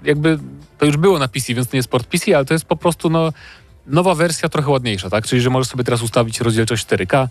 jakby 0.05 0.39
to 0.79 0.87
już 0.87 0.97
było 0.97 1.19
na 1.19 1.29
PC, 1.29 1.55
więc 1.55 1.69
to 1.69 1.77
nie 1.77 1.79
jest 1.79 1.89
port 1.89 2.07
PC, 2.07 2.37
ale 2.37 2.45
to 2.45 2.55
jest 2.55 2.65
po 2.65 2.77
prostu 2.77 3.11
no, 3.11 3.33
nowa 3.87 4.15
wersja, 4.15 4.49
trochę 4.49 4.71
ładniejsza, 4.71 5.11
tak? 5.11 5.27
Czyli, 5.27 5.43
że 5.43 5.51
możesz 5.51 5.69
sobie 5.69 5.85
teraz 5.85 6.03
ustawić 6.03 6.41
rozdzielczość 6.41 6.87
4K, 6.87 7.29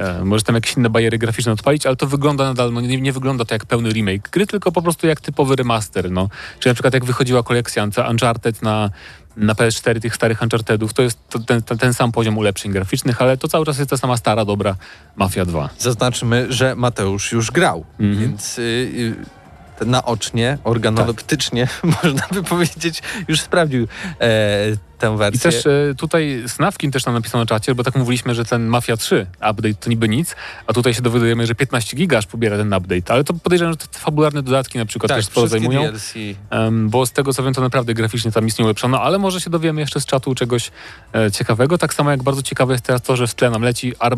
E, 0.00 0.24
możesz 0.24 0.42
tam 0.42 0.54
jakieś 0.54 0.76
inne 0.76 0.90
bariery 0.90 1.18
graficzne 1.18 1.52
odpalić, 1.52 1.86
ale 1.86 1.96
to 1.96 2.06
wygląda 2.06 2.44
nadal, 2.44 2.72
no 2.72 2.80
nie, 2.80 3.00
nie 3.00 3.12
wygląda 3.12 3.44
to 3.44 3.54
jak 3.54 3.66
pełny 3.66 3.90
remake 3.90 4.30
gry, 4.30 4.46
tylko 4.46 4.72
po 4.72 4.82
prostu 4.82 5.06
jak 5.06 5.20
typowy 5.20 5.56
remaster, 5.56 6.10
no. 6.10 6.28
Czyli 6.58 6.70
na 6.70 6.74
przykład 6.74 6.94
jak 6.94 7.04
wychodziła 7.04 7.42
kolekcja 7.42 7.86
Uncha- 7.86 8.10
Uncharted 8.10 8.62
na, 8.62 8.90
na 9.36 9.54
PS4 9.54 10.00
tych 10.00 10.14
starych 10.14 10.42
Unchartedów, 10.42 10.92
to 10.94 11.02
jest 11.02 11.18
to, 11.28 11.38
ten, 11.38 11.62
ten, 11.62 11.78
ten 11.78 11.94
sam 11.94 12.12
poziom 12.12 12.38
ulepszeń 12.38 12.72
graficznych, 12.72 13.22
ale 13.22 13.36
to 13.36 13.48
cały 13.48 13.66
czas 13.66 13.78
jest 13.78 13.90
ta 13.90 13.96
sama 13.96 14.16
stara, 14.16 14.44
dobra 14.44 14.76
Mafia 15.16 15.44
2. 15.44 15.68
Zaznaczmy, 15.78 16.46
że 16.52 16.76
Mateusz 16.76 17.32
już 17.32 17.50
grał, 17.50 17.84
Mhm. 18.00 18.20
więc 18.20 18.58
y, 18.58 18.62
y, 18.62 19.39
naocznie, 19.86 20.58
organoleptycznie, 20.64 21.68
można 22.02 22.26
by 22.32 22.42
powiedzieć, 22.42 23.02
już 23.28 23.40
sprawdził 23.40 23.86
e, 24.20 24.76
tę 25.00 25.14
I 25.14 25.18
wersję. 25.18 25.40
też 25.40 25.66
e, 25.66 25.94
tutaj 25.96 26.42
Snawkin 26.46 26.90
też 26.90 27.06
nam 27.06 27.14
napisał 27.14 27.40
na 27.40 27.46
czacie, 27.46 27.74
bo 27.74 27.84
tak 27.84 27.96
mówiliśmy, 27.96 28.34
że 28.34 28.44
ten 28.44 28.66
Mafia 28.66 28.96
3 28.96 29.26
update 29.36 29.74
to 29.74 29.90
niby 29.90 30.08
nic, 30.08 30.36
a 30.66 30.72
tutaj 30.72 30.94
się 30.94 31.02
dowiadujemy, 31.02 31.46
że 31.46 31.54
15 31.54 31.96
giga 31.96 32.18
aż 32.18 32.26
pobiera 32.26 32.56
ten 32.56 32.74
update, 32.74 33.12
ale 33.12 33.24
to 33.24 33.34
podejrzewam, 33.34 33.72
że 33.72 33.76
te 33.76 33.98
fabularne 33.98 34.42
dodatki 34.42 34.78
na 34.78 34.86
przykład 34.86 35.08
tak, 35.08 35.18
też 35.18 35.26
sporo 35.26 35.48
zajmują. 35.48 35.82
DLC. 35.82 36.14
Em, 36.50 36.88
bo 36.88 37.06
z 37.06 37.12
tego 37.12 37.32
co 37.32 37.42
wiem, 37.42 37.54
to 37.54 37.60
naprawdę 37.60 37.94
graficznie 37.94 38.32
tam 38.32 38.44
nic 38.44 38.58
nie 38.58 38.64
ulepszono, 38.64 39.02
ale 39.02 39.18
może 39.18 39.40
się 39.40 39.50
dowiemy 39.50 39.80
jeszcze 39.80 40.00
z 40.00 40.06
czatu 40.06 40.34
czegoś 40.34 40.70
e, 41.14 41.30
ciekawego. 41.30 41.78
Tak 41.78 41.94
samo 41.94 42.10
jak 42.10 42.22
bardzo 42.22 42.42
ciekawe 42.42 42.74
jest 42.74 42.84
teraz 42.84 43.02
to, 43.02 43.16
że 43.16 43.26
w 43.26 43.34
tle 43.34 43.50
nam 43.50 43.62
leci 43.62 43.92
Ar... 43.98 44.16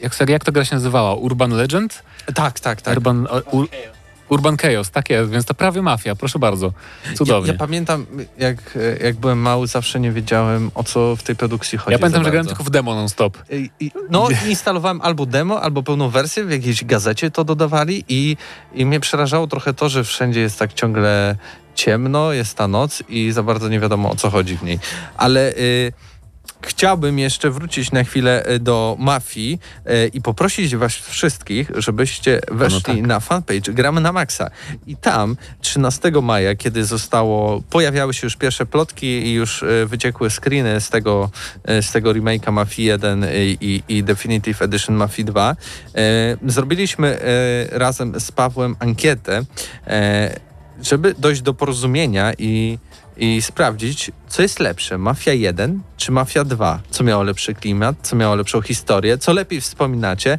jak, 0.00 0.28
jak 0.28 0.44
ta 0.44 0.52
gra 0.52 0.64
się 0.64 0.74
nazywała? 0.74 1.14
Urban 1.14 1.50
Legend? 1.50 2.02
Tak, 2.34 2.60
tak, 2.60 2.82
tak. 2.82 2.96
Urban, 2.96 3.26
ur, 3.50 3.68
Urban 4.28 4.56
Chaos, 4.56 4.90
tak 4.90 5.10
jest, 5.10 5.30
więc 5.30 5.44
to 5.44 5.54
prawie 5.54 5.82
mafia, 5.82 6.14
proszę 6.14 6.38
bardzo. 6.38 6.72
Ja, 7.10 7.16
Cudownie. 7.16 7.52
ja 7.52 7.58
pamiętam, 7.58 8.06
jak, 8.38 8.78
jak 9.02 9.16
byłem 9.16 9.38
mały, 9.38 9.66
zawsze 9.66 10.00
nie 10.00 10.12
wiedziałem, 10.12 10.70
o 10.74 10.84
co 10.84 11.16
w 11.16 11.22
tej 11.22 11.36
produkcji 11.36 11.78
chodzi. 11.78 11.92
Ja 11.92 11.98
pamiętam, 11.98 12.24
że 12.24 12.30
grałem 12.30 12.46
tylko 12.46 12.64
w 12.64 12.70
demo 12.70 12.94
non-stop. 12.94 13.38
I, 13.50 13.70
i, 13.80 13.90
no, 14.10 14.28
instalowałem 14.48 15.00
albo 15.00 15.26
demo, 15.26 15.62
albo 15.62 15.82
pełną 15.82 16.08
wersję, 16.08 16.44
w 16.44 16.50
jakiejś 16.50 16.84
gazecie 16.84 17.30
to 17.30 17.44
dodawali 17.44 18.04
i, 18.08 18.36
i 18.74 18.86
mnie 18.86 19.00
przerażało 19.00 19.46
trochę 19.46 19.74
to, 19.74 19.88
że 19.88 20.04
wszędzie 20.04 20.40
jest 20.40 20.58
tak 20.58 20.72
ciągle 20.72 21.36
ciemno, 21.74 22.32
jest 22.32 22.56
ta 22.56 22.68
noc 22.68 23.02
i 23.08 23.32
za 23.32 23.42
bardzo 23.42 23.68
nie 23.68 23.80
wiadomo 23.80 24.10
o 24.10 24.16
co 24.16 24.30
chodzi 24.30 24.56
w 24.56 24.62
niej. 24.62 24.78
Ale 25.16 25.52
y, 25.52 25.92
chciałbym 26.66 27.18
jeszcze 27.18 27.50
wrócić 27.50 27.92
na 27.92 28.04
chwilę 28.04 28.50
y, 28.50 28.58
do 28.58 28.96
mafii 28.98 29.58
y, 29.86 30.10
i 30.14 30.22
poprosić 30.22 30.76
was 30.76 30.92
wszystkich, 30.92 31.70
żebyście 31.76 32.40
weszli 32.50 32.80
tak. 32.82 33.06
na 33.06 33.20
fanpage 33.20 33.72
Gramy 33.72 34.00
na 34.00 34.12
Maxa 34.12 34.50
i 34.86 34.96
tam 34.96 35.36
13 35.60 36.10
maja, 36.22 36.54
kiedy 36.54 36.84
zostało, 36.84 37.62
pojawiały 37.70 38.14
się 38.14 38.26
już 38.26 38.36
pierwsze 38.36 38.66
plotki 38.66 39.06
i 39.06 39.32
już 39.32 39.62
y, 39.62 39.86
wyciekły 39.86 40.30
screeny 40.30 40.80
z 40.80 40.90
tego, 40.90 41.30
z 41.80 41.92
tego 41.92 42.10
remake'a 42.10 42.52
Mafii 42.52 42.88
1 42.88 43.26
i, 43.34 43.82
i, 43.88 44.04
Definitive 44.04 44.62
Edition 44.62 44.96
Mafii 44.96 45.26
2, 45.26 45.56
y, 46.46 46.50
zrobiliśmy 46.50 47.18
razem 47.72 48.20
z 48.20 48.32
Pawłem 48.32 48.76
ankietę, 48.78 49.44
żeby 50.82 51.14
dojść 51.18 51.42
do 51.42 51.54
porozumienia 51.54 52.32
i, 52.38 52.78
i 53.16 53.42
sprawdzić, 53.42 54.10
co 54.28 54.42
jest 54.42 54.60
lepsze, 54.60 54.98
Mafia 54.98 55.32
1 55.32 55.80
czy 55.96 56.12
Mafia 56.12 56.44
2? 56.44 56.80
Co 56.90 57.04
miało 57.04 57.22
lepszy 57.22 57.54
klimat, 57.54 57.96
co 58.02 58.16
miało 58.16 58.34
lepszą 58.34 58.62
historię, 58.62 59.18
co 59.18 59.32
lepiej 59.32 59.60
wspominacie? 59.60 60.38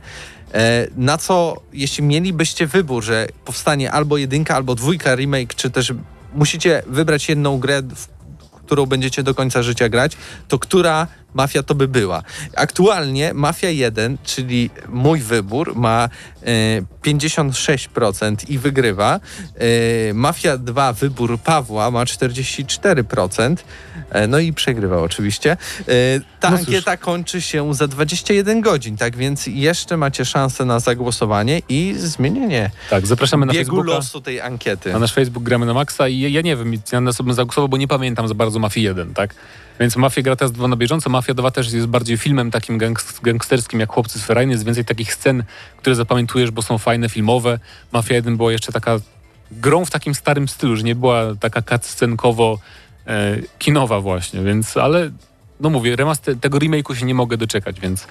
E, 0.54 0.88
Na 0.98 1.18
co, 1.18 1.62
jeśli 1.74 2.04
mielibyście 2.04 2.68
wybór, 2.68 3.04
że 3.04 3.28
powstanie 3.46 3.92
albo 3.92 4.18
jedynka, 4.18 4.56
albo 4.56 4.76
dwójka 4.76 5.16
remake, 5.16 5.56
czy 5.56 5.70
też 5.70 5.94
musicie 6.34 6.84
wybrać 6.88 7.30
jedną 7.30 7.58
grę, 7.60 7.82
w 7.96 8.08
którą 8.66 8.86
będziecie 8.86 9.24
do 9.24 9.36
końca 9.36 9.64
życia 9.64 9.90
grać, 9.90 10.18
to 10.48 10.60
która 10.60 11.08
mafia 11.36 11.64
to 11.64 11.76
by 11.76 11.88
była? 11.88 12.24
Aktualnie 12.56 13.34
Mafia 13.34 13.70
1, 13.70 14.18
czyli 14.24 14.70
mój 14.90 15.20
wybór, 15.20 15.76
ma 15.76 16.10
e, 16.44 16.82
56% 17.04 18.50
i 18.50 18.60
wygrywa. 18.60 19.20
E, 20.10 20.14
Mafia 20.14 20.58
2, 20.58 20.94
wybór 20.94 21.40
Pawła, 21.40 21.92
ma 21.92 22.04
44%. 22.04 23.56
E, 24.10 24.28
no 24.28 24.40
i 24.40 24.54
przegrywa 24.54 24.98
oczywiście. 25.02 25.52
E, 25.52 25.56
ta 26.40 26.52
No 26.52 26.58
ankieta 26.58 26.98
kończy 26.98 27.42
się 27.42 27.74
za 27.74 27.88
21 27.88 28.62
godzin, 28.62 28.98
tak 28.98 29.18
więc 29.18 29.48
jeszcze 29.48 29.98
macie 29.98 30.26
szansę 30.26 30.66
na 30.66 30.80
zagłosowanie 30.80 31.62
i 31.70 31.94
zmienienie 31.98 32.70
Tak, 32.90 33.08
zapraszamy 33.08 33.46
na 33.46 33.54
biegu 33.54 33.66
Facebooka. 33.76 33.98
losu 33.98 34.22
tej 34.22 34.42
ankiety. 34.42 34.94
Na 34.94 35.00
nasz 35.00 35.14
Facebook 35.14 35.44
gramy 35.44 35.66
na 35.66 35.74
maksa 35.74 36.08
i 36.08 36.20
ja, 36.20 36.30
ja 36.30 36.42
nie 36.42 36.56
wiem, 36.56 36.74
ja 36.92 37.02
na 37.02 37.14
sobie 37.14 37.34
zagłosował, 37.34 37.70
bo 37.70 37.78
nie 37.78 37.88
pamiętam 37.88 38.28
za 38.28 38.34
bardzo 38.34 38.60
Mafii 38.60 38.86
1, 38.86 39.14
tak? 39.14 39.36
Więc 39.80 39.96
Mafia 39.96 40.22
gra 40.22 40.36
teraz 40.36 40.52
dwa 40.52 40.68
na 40.68 40.76
bieżąco. 40.76 41.10
Mafia 41.10 41.34
2 41.34 41.52
też 41.52 41.74
jest 41.74 41.88
bardziej 41.88 42.18
filmem 42.18 42.52
takim 42.52 42.80
gangst- 42.80 43.22
gangsterskim 43.22 43.80
jak 43.80 43.92
Chłopcy 43.92 44.20
z 44.20 44.24
Ferrari. 44.24 44.50
Jest 44.52 44.66
więcej 44.66 44.86
takich 44.86 45.14
scen, 45.14 45.44
które 45.78 45.96
zapamiętujesz, 45.96 46.52
bo 46.52 46.62
są 46.62 46.78
fajne, 46.78 47.10
filmowe. 47.10 47.60
Mafia 47.92 48.16
1 48.16 48.38
była 48.38 48.52
jeszcze 48.52 48.72
taka 48.72 49.00
grą 49.52 49.86
w 49.86 49.92
takim 49.92 50.16
starym 50.16 50.48
stylu, 50.48 50.76
że 50.76 50.84
nie 50.84 50.96
była 50.96 51.36
taka 51.40 51.62
cutscenkowo 51.62 52.60
e, 53.08 53.38
kinowa 53.60 54.00
właśnie, 54.00 54.42
więc 54.42 54.78
ale 54.78 55.12
no 55.60 55.70
mówię, 55.70 55.96
remaster, 55.96 56.40
tego 56.40 56.58
remake'u 56.58 56.96
się 56.96 57.06
nie 57.06 57.14
mogę 57.14 57.38
doczekać, 57.38 57.80
więc 57.80 58.08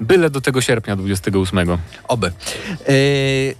byle 0.00 0.30
do 0.30 0.40
tego 0.40 0.60
sierpnia 0.60 0.96
28. 0.96 1.78
Oby. 2.08 2.32
Yy, 2.88 3.54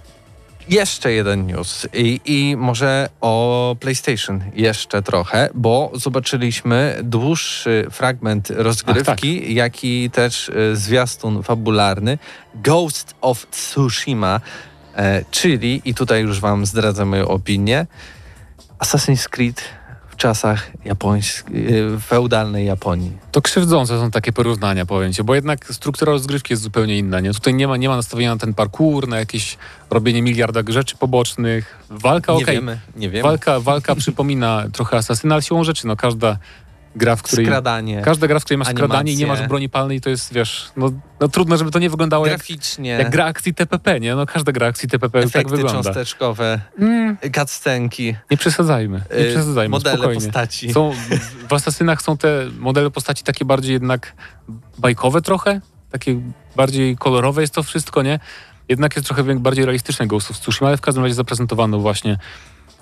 jeszcze 0.69 1.11
jeden 1.11 1.47
news 1.47 1.87
I, 1.93 2.21
i 2.25 2.55
może 2.57 3.09
o 3.21 3.75
PlayStation 3.79 4.43
jeszcze 4.53 5.01
trochę, 5.01 5.49
bo 5.53 5.91
zobaczyliśmy 5.93 6.99
dłuższy 7.03 7.87
fragment 7.91 8.49
rozgrywki, 8.49 9.55
jak 9.55 9.83
i 9.83 10.09
też 10.09 10.49
y, 10.49 10.75
zwiastun 10.75 11.43
fabularny 11.43 12.17
Ghost 12.55 13.15
of 13.21 13.47
Tsushima, 13.51 14.41
e, 14.95 15.25
czyli, 15.31 15.81
i 15.85 15.93
tutaj 15.93 16.21
już 16.21 16.39
wam 16.39 16.65
zdradzę 16.65 17.05
moją 17.05 17.27
opinię, 17.27 17.85
Assassin's 18.79 19.29
Creed 19.29 19.63
w 20.15 20.17
czasach 20.17 20.71
japońskich, 20.85 21.43
feudalnej 22.07 22.65
Japonii. 22.65 23.11
To 23.31 23.41
krzywdzące 23.41 23.99
są 23.99 24.11
takie 24.11 24.33
porównania, 24.33 24.85
powiem 24.85 25.13
ci, 25.13 25.23
bo 25.23 25.35
jednak 25.35 25.65
struktura 25.65 26.11
rozgrywki 26.11 26.53
jest 26.53 26.63
zupełnie 26.63 26.97
inna. 26.97 27.19
Nie? 27.19 27.33
Tutaj 27.33 27.53
nie 27.53 27.67
ma, 27.67 27.77
nie 27.77 27.89
ma 27.89 27.95
nastawienia 27.95 28.33
na 28.33 28.39
ten 28.39 28.53
parkour, 28.53 29.07
na 29.07 29.17
jakieś 29.19 29.57
robienie 29.89 30.21
miliarda 30.21 30.61
rzeczy 30.67 30.97
pobocznych. 30.97 31.85
Walka, 31.89 32.33
Nie 32.33 32.43
okej, 32.43 32.55
wiemy, 32.55 32.79
nie 32.95 33.09
wiemy. 33.09 33.23
walka, 33.23 33.59
walka 33.59 33.95
przypomina 34.05 34.63
trochę 34.73 34.97
Asasyna, 34.97 35.35
ale 35.35 35.41
siłą 35.41 35.63
rzeczy, 35.63 35.87
no 35.87 35.95
każda 35.95 36.37
gra, 36.95 37.15
w 37.15 37.23
której... 37.23 37.45
Skradanie. 37.45 38.01
Każda 38.01 38.27
gra, 38.27 38.39
w 38.39 38.43
której 38.43 38.57
masz 38.57 38.67
skradanie 38.67 39.11
i 39.11 39.15
nie 39.15 39.23
animacje. 39.23 39.41
masz 39.43 39.49
broni 39.49 39.69
palnej, 39.69 40.01
to 40.01 40.09
jest, 40.09 40.33
wiesz, 40.33 40.71
no, 40.77 40.91
no 41.19 41.27
trudno, 41.27 41.57
żeby 41.57 41.71
to 41.71 41.79
nie 41.79 41.89
wyglądało 41.89 42.25
jak, 42.27 42.37
Graficznie. 42.37 42.89
jak 42.89 43.09
gra 43.09 43.25
akcji 43.25 43.53
TPP, 43.53 43.99
nie? 43.99 44.15
No 44.15 44.25
każda 44.25 44.51
gra 44.51 44.67
akcji 44.67 44.89
TPP 44.89 45.19
tak 45.19 45.27
efekty 45.27 45.55
wygląda. 45.55 45.83
cząsteczkowe, 45.83 46.59
Mm, 46.79 47.17
cutscenki, 47.35 48.15
nie 48.31 48.37
przesadzajmy, 48.37 49.01
nie 49.11 49.25
y, 49.25 49.29
przesadzajmy, 49.29 49.69
modele 49.71 49.95
spokojnie. 49.95 50.21
postaci. 50.21 50.73
Są, 50.73 50.91
w 51.49 51.53
Asasynach 51.53 52.01
są 52.01 52.17
te 52.17 52.45
modele 52.59 52.91
postaci 52.91 53.23
takie 53.23 53.45
bardziej 53.45 53.73
jednak 53.73 54.13
bajkowe 54.77 55.21
trochę, 55.21 55.61
takie 55.91 56.21
bardziej 56.55 56.97
kolorowe 56.97 57.41
jest 57.41 57.53
to 57.53 57.63
wszystko, 57.63 58.01
nie? 58.01 58.19
Jednak 58.69 58.95
jest 58.95 59.07
trochę 59.07 59.23
bardziej 59.39 59.65
realistyczne 59.65 60.07
Ghost 60.07 60.31
of 60.31 60.39
Tsushima, 60.39 60.67
ale 60.67 60.77
w 60.77 60.81
każdym 60.81 61.03
razie 61.03 61.15
zaprezentowano 61.15 61.79
właśnie 61.79 62.17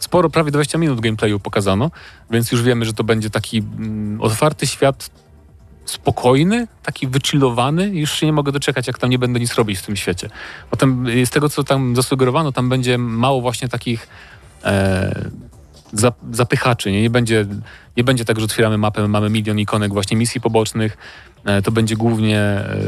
sporo, 0.03 0.29
prawie 0.29 0.51
20 0.51 0.77
minut 0.77 1.01
gameplayu 1.01 1.39
pokazano, 1.39 1.91
więc 2.31 2.51
już 2.51 2.61
wiemy, 2.61 2.85
że 2.85 2.93
to 2.93 3.03
będzie 3.03 3.29
taki 3.29 3.57
mm, 3.57 4.21
otwarty 4.21 4.67
świat 4.67 5.09
spokojny, 5.85 6.67
taki 6.83 7.07
wychillowany 7.07 7.87
już 7.87 8.11
się 8.11 8.25
nie 8.25 8.33
mogę 8.33 8.51
doczekać, 8.51 8.87
jak 8.87 8.99
tam 8.99 9.09
nie 9.09 9.19
będę 9.19 9.39
nic 9.39 9.55
robić 9.55 9.79
w 9.79 9.85
tym 9.85 9.95
świecie. 9.95 10.29
Potem 10.69 11.07
y, 11.07 11.25
z 11.25 11.29
tego, 11.29 11.49
co 11.49 11.63
tam 11.63 11.95
zasugerowano, 11.95 12.51
tam 12.51 12.69
będzie 12.69 12.97
mało 12.97 13.41
właśnie 13.41 13.67
takich 13.67 14.07
e, 14.63 15.29
zap, 15.93 16.15
zapychaczy, 16.31 16.91
nie? 16.91 17.01
Nie, 17.01 17.09
będzie, 17.09 17.45
nie 17.97 18.03
będzie 18.03 18.25
tak, 18.25 18.39
że 18.39 18.45
otwieramy 18.45 18.77
mapę, 18.77 19.07
mamy 19.07 19.29
milion 19.29 19.59
ikonek 19.59 19.93
właśnie 19.93 20.17
misji 20.17 20.41
pobocznych, 20.41 20.97
to 21.63 21.71
będzie 21.71 21.95
głównie 21.95 22.39
e, 22.39 22.79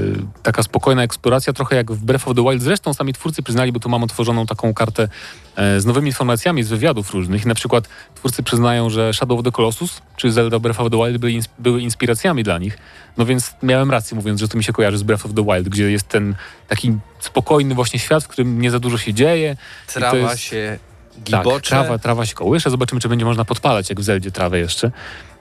taka 0.43 0.63
spokojna 0.63 1.03
eksploracja, 1.03 1.53
trochę 1.53 1.75
jak 1.75 1.91
w 1.91 2.05
Breath 2.05 2.27
of 2.27 2.35
the 2.35 2.43
Wild. 2.43 2.61
Zresztą 2.61 2.93
sami 2.93 3.13
twórcy 3.13 3.43
przyznali, 3.43 3.71
bo 3.71 3.79
tu 3.79 3.89
mam 3.89 4.03
otworzoną 4.03 4.45
taką 4.45 4.73
kartę 4.73 5.07
e, 5.55 5.81
z 5.81 5.85
nowymi 5.85 6.07
informacjami 6.07 6.63
z 6.63 6.69
wywiadów 6.69 7.13
różnych. 7.13 7.45
Na 7.45 7.55
przykład 7.55 7.89
twórcy 8.15 8.43
przyznają, 8.43 8.89
że 8.89 9.13
Shadow 9.13 9.39
of 9.39 9.45
the 9.45 9.51
Colossus 9.51 10.01
czy 10.15 10.31
Zelda 10.31 10.59
Breath 10.59 10.79
of 10.79 10.91
the 10.91 10.97
Wild 10.97 11.41
były 11.59 11.81
inspiracjami 11.81 12.43
dla 12.43 12.57
nich. 12.57 12.77
No 13.17 13.25
więc 13.25 13.53
miałem 13.63 13.91
rację 13.91 14.15
mówiąc, 14.15 14.39
że 14.39 14.47
to 14.47 14.57
mi 14.57 14.63
się 14.63 14.73
kojarzy 14.73 14.97
z 14.97 15.03
Breath 15.03 15.25
of 15.25 15.33
the 15.33 15.43
Wild, 15.43 15.69
gdzie 15.69 15.91
jest 15.91 16.07
ten 16.07 16.35
taki 16.67 16.97
spokojny 17.19 17.75
właśnie 17.75 17.99
świat, 17.99 18.23
w 18.23 18.27
którym 18.27 18.61
nie 18.61 18.71
za 18.71 18.79
dużo 18.79 18.97
się 18.97 19.13
dzieje. 19.13 19.57
Trawa 19.93 20.17
jest- 20.17 20.39
się 20.39 20.79
Tak, 21.15 21.23
gibocze. 21.43 21.69
trawa, 21.69 21.97
trawa 21.97 22.25
się 22.25 22.35
kołysze. 22.35 22.69
Zobaczymy, 22.69 23.01
czy 23.01 23.09
będzie 23.09 23.25
można 23.25 23.45
podpalać, 23.45 23.89
jak 23.89 23.99
w 23.99 24.03
Zeldzie, 24.03 24.31
trawę 24.31 24.59
jeszcze. 24.59 24.91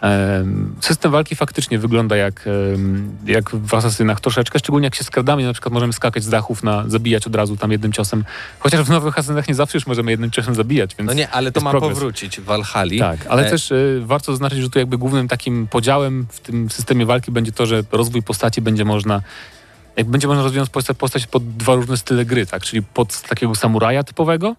Em, 0.01 0.75
System 0.81 1.13
walki 1.13 1.37
faktycznie 1.37 1.79
wygląda 1.79 2.17
jak, 2.17 2.45
jak 3.27 3.51
w 3.51 3.75
Asasynach 3.75 4.21
troszeczkę, 4.21 4.59
szczególnie 4.59 4.85
jak 4.87 4.95
się 4.95 5.05
skradamy, 5.05 5.45
na 5.45 5.53
przykład 5.53 5.73
możemy 5.75 5.93
skakać 5.93 6.23
z 6.23 6.29
dachów 6.29 6.63
na 6.63 6.85
zabijać 6.89 7.27
od 7.27 7.35
razu 7.37 7.57
tam 7.57 7.73
jednym 7.73 7.93
ciosem. 7.93 8.25
Chociaż 8.59 8.81
w 8.83 8.91
nowych 8.91 9.19
Asasynach 9.19 9.49
nie 9.49 9.55
zawsze 9.55 9.79
już 9.79 9.87
możemy 9.87 10.11
jednym 10.11 10.31
ciosem 10.31 10.55
zabijać, 10.55 10.95
więc 10.99 11.07
No 11.09 11.15
nie, 11.15 11.31
ale 11.31 11.53
to 11.53 11.61
ma 11.61 11.71
progres. 11.71 11.93
powrócić 11.93 12.41
w 12.41 12.45
Valhalla. 12.45 12.99
tak, 13.17 13.27
ale 13.27 13.47
E, 13.47 13.51
też 13.51 13.71
y, 13.71 14.03
warto 14.05 14.33
zaznaczyć, 14.33 14.59
że 14.59 14.71
tu 14.71 14.79
jakby 14.79 14.99
głównym 14.99 15.29
takim 15.29 15.67
podziałem 15.67 16.27
w 16.31 16.41
tym 16.41 16.71
systemie 16.71 17.07
walki 17.07 17.33
będzie 17.33 17.53
to, 17.53 17.67
że 17.67 17.83
rozwój 17.93 18.23
postaci 18.23 18.61
będzie 18.63 18.85
można 18.85 19.23
jak 19.97 20.07
będzie 20.07 20.29
można 20.29 20.43
rozwiązać 20.43 20.71
postać, 20.71 20.97
postać 20.97 21.27
pod 21.27 21.57
dwa 21.57 21.75
różne 21.75 21.97
style 21.97 22.25
gry, 22.25 22.47
tak? 22.47 22.63
Czyli 22.63 22.83
pod 22.83 23.21
takiego 23.23 23.55
samuraja 23.55 24.05
typowego, 24.05 24.57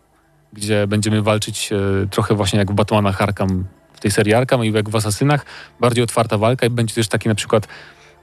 gdzie 0.55 0.87
będziemy 0.87 1.21
walczyć 1.21 1.69
e, 1.71 2.07
trochę 2.07 2.35
właśnie 2.35 2.59
jak 2.59 2.71
w 2.71 2.73
Batmanach 2.73 3.21
Arkham, 3.21 3.65
w 3.93 3.99
tej 3.99 4.11
serii 4.11 4.33
Arkham 4.33 4.65
i 4.65 4.71
jak 4.71 4.89
w 4.89 4.95
Asasynach, 4.95 5.45
bardziej 5.79 6.03
otwarta 6.03 6.37
walka 6.37 6.65
i 6.65 6.69
będzie 6.69 6.95
też 6.95 7.07
taki 7.07 7.29
na 7.29 7.35
przykład 7.35 7.67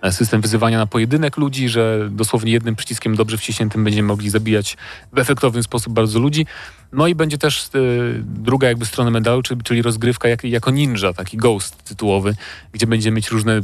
e, 0.03 0.12
system 0.12 0.40
wyzywania 0.40 0.79
na 0.79 0.87
pojedynek 0.87 1.37
ludzi, 1.37 1.68
że 1.68 2.09
dosłownie 2.11 2.53
jednym 2.53 2.77
przyciskiem 2.77 3.16
dobrze 3.16 3.38
wciśniętym 3.38 3.85
będziemy 3.85 4.09
mogli 4.09 4.31
zabijać 4.31 4.77
w 5.12 5.18
efektowny 5.18 5.62
sposób 5.62 5.92
bardzo 5.92 6.18
ludzi. 6.18 6.47
No 6.92 7.07
i 7.07 7.14
będzie 7.14 7.38
też 7.38 7.71
y, 7.75 8.23
druga 8.25 8.68
jakby 8.68 8.87
strona 8.87 9.11
medalu, 9.11 9.42
czyli, 9.42 9.62
czyli 9.62 9.83
rozgrywka 9.83 10.29
jak, 10.29 10.45
jako 10.45 10.71
ninja, 10.71 11.12
taki 11.12 11.37
ghost 11.37 11.85
tytułowy, 11.85 12.35
gdzie 12.73 12.87
będziemy 12.87 13.16
mieć 13.16 13.31
różne 13.31 13.61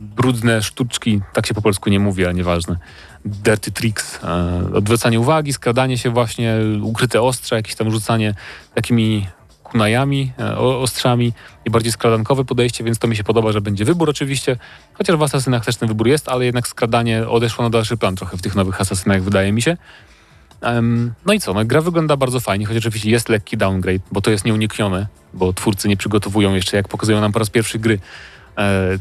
brudne 0.00 0.62
sztuczki, 0.62 1.20
tak 1.32 1.46
się 1.46 1.54
po 1.54 1.62
polsku 1.62 1.90
nie 1.90 2.00
mówi, 2.00 2.24
ale 2.24 2.34
nieważne. 2.34 2.76
Dirty 3.24 3.72
tricks, 3.72 4.20
e, 4.24 4.74
odwracanie 4.74 5.20
uwagi, 5.20 5.52
skradanie 5.52 5.98
się 5.98 6.10
właśnie, 6.10 6.56
ukryte 6.82 7.22
ostrza, 7.22 7.56
jakieś 7.56 7.74
tam 7.74 7.90
rzucanie 7.90 8.34
takimi 8.74 9.26
kunajami, 9.62 10.32
e, 10.38 10.58
ostrzami 10.58 11.32
i 11.64 11.70
bardziej 11.70 11.92
skradankowe 11.92 12.44
podejście, 12.44 12.84
więc 12.84 12.98
to 12.98 13.08
mi 13.08 13.16
się 13.16 13.24
podoba, 13.24 13.52
że 13.52 13.60
będzie 13.60 13.84
wybór 13.84 14.10
oczywiście, 14.10 14.56
chociaż 14.94 15.16
w 15.16 15.22
Asasynach 15.22 15.64
też 15.64 15.76
ten 15.76 15.88
wybór 15.88 16.08
jest, 16.08 16.28
ale 16.28 16.44
jednak 16.44 16.68
skradanie 16.68 17.28
odeszło 17.28 17.64
na 17.64 17.70
dalszy 17.70 17.96
plan 17.96 18.16
trochę 18.16 18.36
w 18.36 18.42
tych 18.42 18.54
nowych 18.54 18.80
Asasynach, 18.80 19.22
wydaje 19.22 19.52
mi 19.52 19.62
się. 19.62 19.76
No 21.26 21.32
i 21.32 21.40
co, 21.40 21.54
no, 21.54 21.64
gra 21.64 21.80
wygląda 21.80 22.16
bardzo 22.16 22.40
fajnie, 22.40 22.66
chociaż 22.66 22.86
oczywiście 22.86 23.10
jest 23.10 23.28
lekki 23.28 23.56
downgrade, 23.56 24.02
bo 24.12 24.20
to 24.20 24.30
jest 24.30 24.44
nieuniknione, 24.44 25.06
bo 25.34 25.52
twórcy 25.52 25.88
nie 25.88 25.96
przygotowują 25.96 26.54
jeszcze, 26.54 26.76
jak 26.76 26.88
pokazują 26.88 27.20
nam 27.20 27.32
po 27.32 27.38
raz 27.38 27.50
pierwszy 27.50 27.78
gry, 27.78 27.98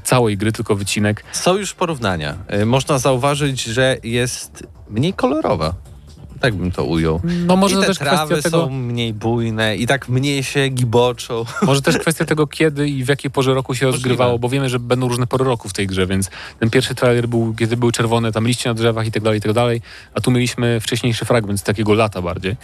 całej 0.03 0.37
gry, 0.37 0.51
tylko 0.51 0.75
wycinek. 0.75 1.23
Są 1.31 1.57
już 1.57 1.73
porównania. 1.73 2.35
Y, 2.61 2.65
Można 2.65 2.99
zauważyć, 2.99 3.63
że 3.63 3.97
jest 4.03 4.67
mniej 4.89 5.13
kolorowa. 5.13 5.73
Tak 6.39 6.55
bym 6.55 6.71
to 6.71 6.83
ujął. 6.83 7.21
No 7.45 7.55
może 7.55 7.75
I 7.75 7.79
te 7.79 7.87
też 7.87 7.99
kwestia 7.99 8.15
trawy 8.15 8.41
tego, 8.41 8.57
są 8.57 8.69
mniej 8.69 9.13
bujne 9.13 9.75
i 9.75 9.87
tak 9.87 10.09
mniej 10.09 10.43
się 10.43 10.67
giboczą. 10.67 11.45
może 11.61 11.81
też 11.81 11.97
kwestia 11.97 12.25
tego, 12.25 12.47
kiedy 12.47 12.89
i 12.89 13.03
w 13.03 13.07
jakiej 13.07 13.31
porze 13.31 13.53
roku 13.53 13.75
się 13.75 13.85
rozgrywało, 13.85 14.39
bo 14.39 14.49
wiemy, 14.49 14.69
że 14.69 14.79
będą 14.79 15.07
różne 15.07 15.27
pory 15.27 15.45
roku 15.45 15.69
w 15.69 15.73
tej 15.73 15.87
grze, 15.87 16.07
więc 16.07 16.29
ten 16.59 16.69
pierwszy 16.69 16.95
trailer 16.95 17.27
był, 17.27 17.53
kiedy 17.53 17.77
były 17.77 17.91
czerwone 17.91 18.31
tam 18.31 18.47
liście 18.47 18.69
na 18.69 18.73
drzewach 18.73 19.07
i 19.07 19.11
tak 19.11 19.23
dalej, 19.23 19.39
i 19.39 19.41
tak 19.41 19.53
dalej, 19.53 19.81
a 20.13 20.21
tu 20.21 20.31
mieliśmy 20.31 20.79
wcześniejszy 20.79 21.25
fragment 21.25 21.59
z 21.59 21.63
takiego 21.63 21.93
lata 21.93 22.21
bardziej. 22.21 22.55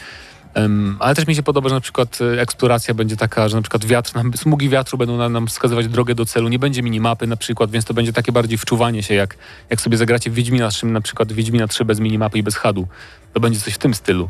Ale 1.00 1.16
też 1.16 1.28
mi 1.28 1.36
się 1.36 1.44
podoba, 1.44 1.70
że 1.70 1.76
na 1.76 1.82
przykład 1.82 2.20
e, 2.22 2.42
eksploracja 2.42 2.94
będzie 2.94 3.18
taka, 3.18 3.50
że 3.50 3.56
na 3.56 3.62
przykład 3.62 3.86
wiatr, 3.86 4.12
smugi 4.36 4.70
wiatru 4.70 4.98
będą 4.98 5.30
nam, 5.30 5.48
wskazywać 5.48 5.88
drogę 5.88 6.16
do 6.16 6.26
celu, 6.26 6.50
nie 6.50 6.60
będzie 6.60 6.84
minimapy 6.84 7.28
na 7.28 7.38
przykład, 7.38 7.72
więc 7.72 7.86
to 7.86 7.94
będzie 7.94 8.14
takie 8.14 8.32
bardziej 8.32 8.58
wczuwanie 8.58 9.04
się, 9.04 9.14
jak, 9.14 9.38
jak 9.70 9.82
sobie 9.82 9.98
zagracie 9.98 10.30
w 10.30 10.34
Wiedźmina 10.34 10.70
3, 10.70 10.86
na 10.86 11.02
przykład 11.02 11.32
Wiedźmina 11.32 11.68
3 11.68 11.86
bez 11.86 12.00
minimapy 12.00 12.38
i 12.38 12.44
bez 12.44 12.56
HUD-u. 12.56 12.88
To 13.34 13.40
będzie 13.40 13.60
coś 13.60 13.74
w 13.74 13.78
tym 13.78 13.94
stylu. 13.94 14.30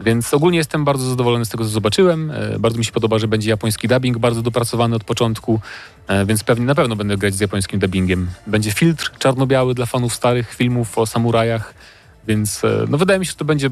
Więc 0.00 0.34
ogólnie 0.34 0.58
jestem 0.58 0.84
bardzo 0.84 1.10
zadowolony 1.10 1.44
z 1.44 1.48
tego, 1.48 1.64
co 1.64 1.70
zobaczyłem. 1.70 2.30
E, 2.30 2.58
Bardzo 2.58 2.78
mi 2.78 2.84
się 2.84 2.92
podoba, 2.92 3.18
że 3.18 3.28
będzie 3.28 3.50
japoński 3.50 3.88
dubbing 3.88 4.18
bardzo 4.18 4.42
dopracowany 4.42 4.96
od 4.96 5.04
początku, 5.04 5.60
e, 6.08 6.26
więc 6.26 6.44
pewnie 6.44 6.66
na 6.66 6.74
pewno 6.74 6.96
będę 6.96 7.16
grać 7.16 7.34
z 7.34 7.40
japońskim 7.40 7.80
dubbingiem. 7.80 8.30
Będzie 8.46 8.72
filtr 8.72 9.12
czarno-biały 9.18 9.74
dla 9.74 9.86
fanów 9.86 10.14
starych 10.14 10.54
filmów 10.54 10.98
o 10.98 11.06
samurajach, 11.06 11.74
więc 12.26 12.62
no 12.88 12.98
wydaje 12.98 13.18
mi 13.18 13.26
się, 13.26 13.30
że 13.30 13.36
to 13.36 13.44
będzie 13.44 13.70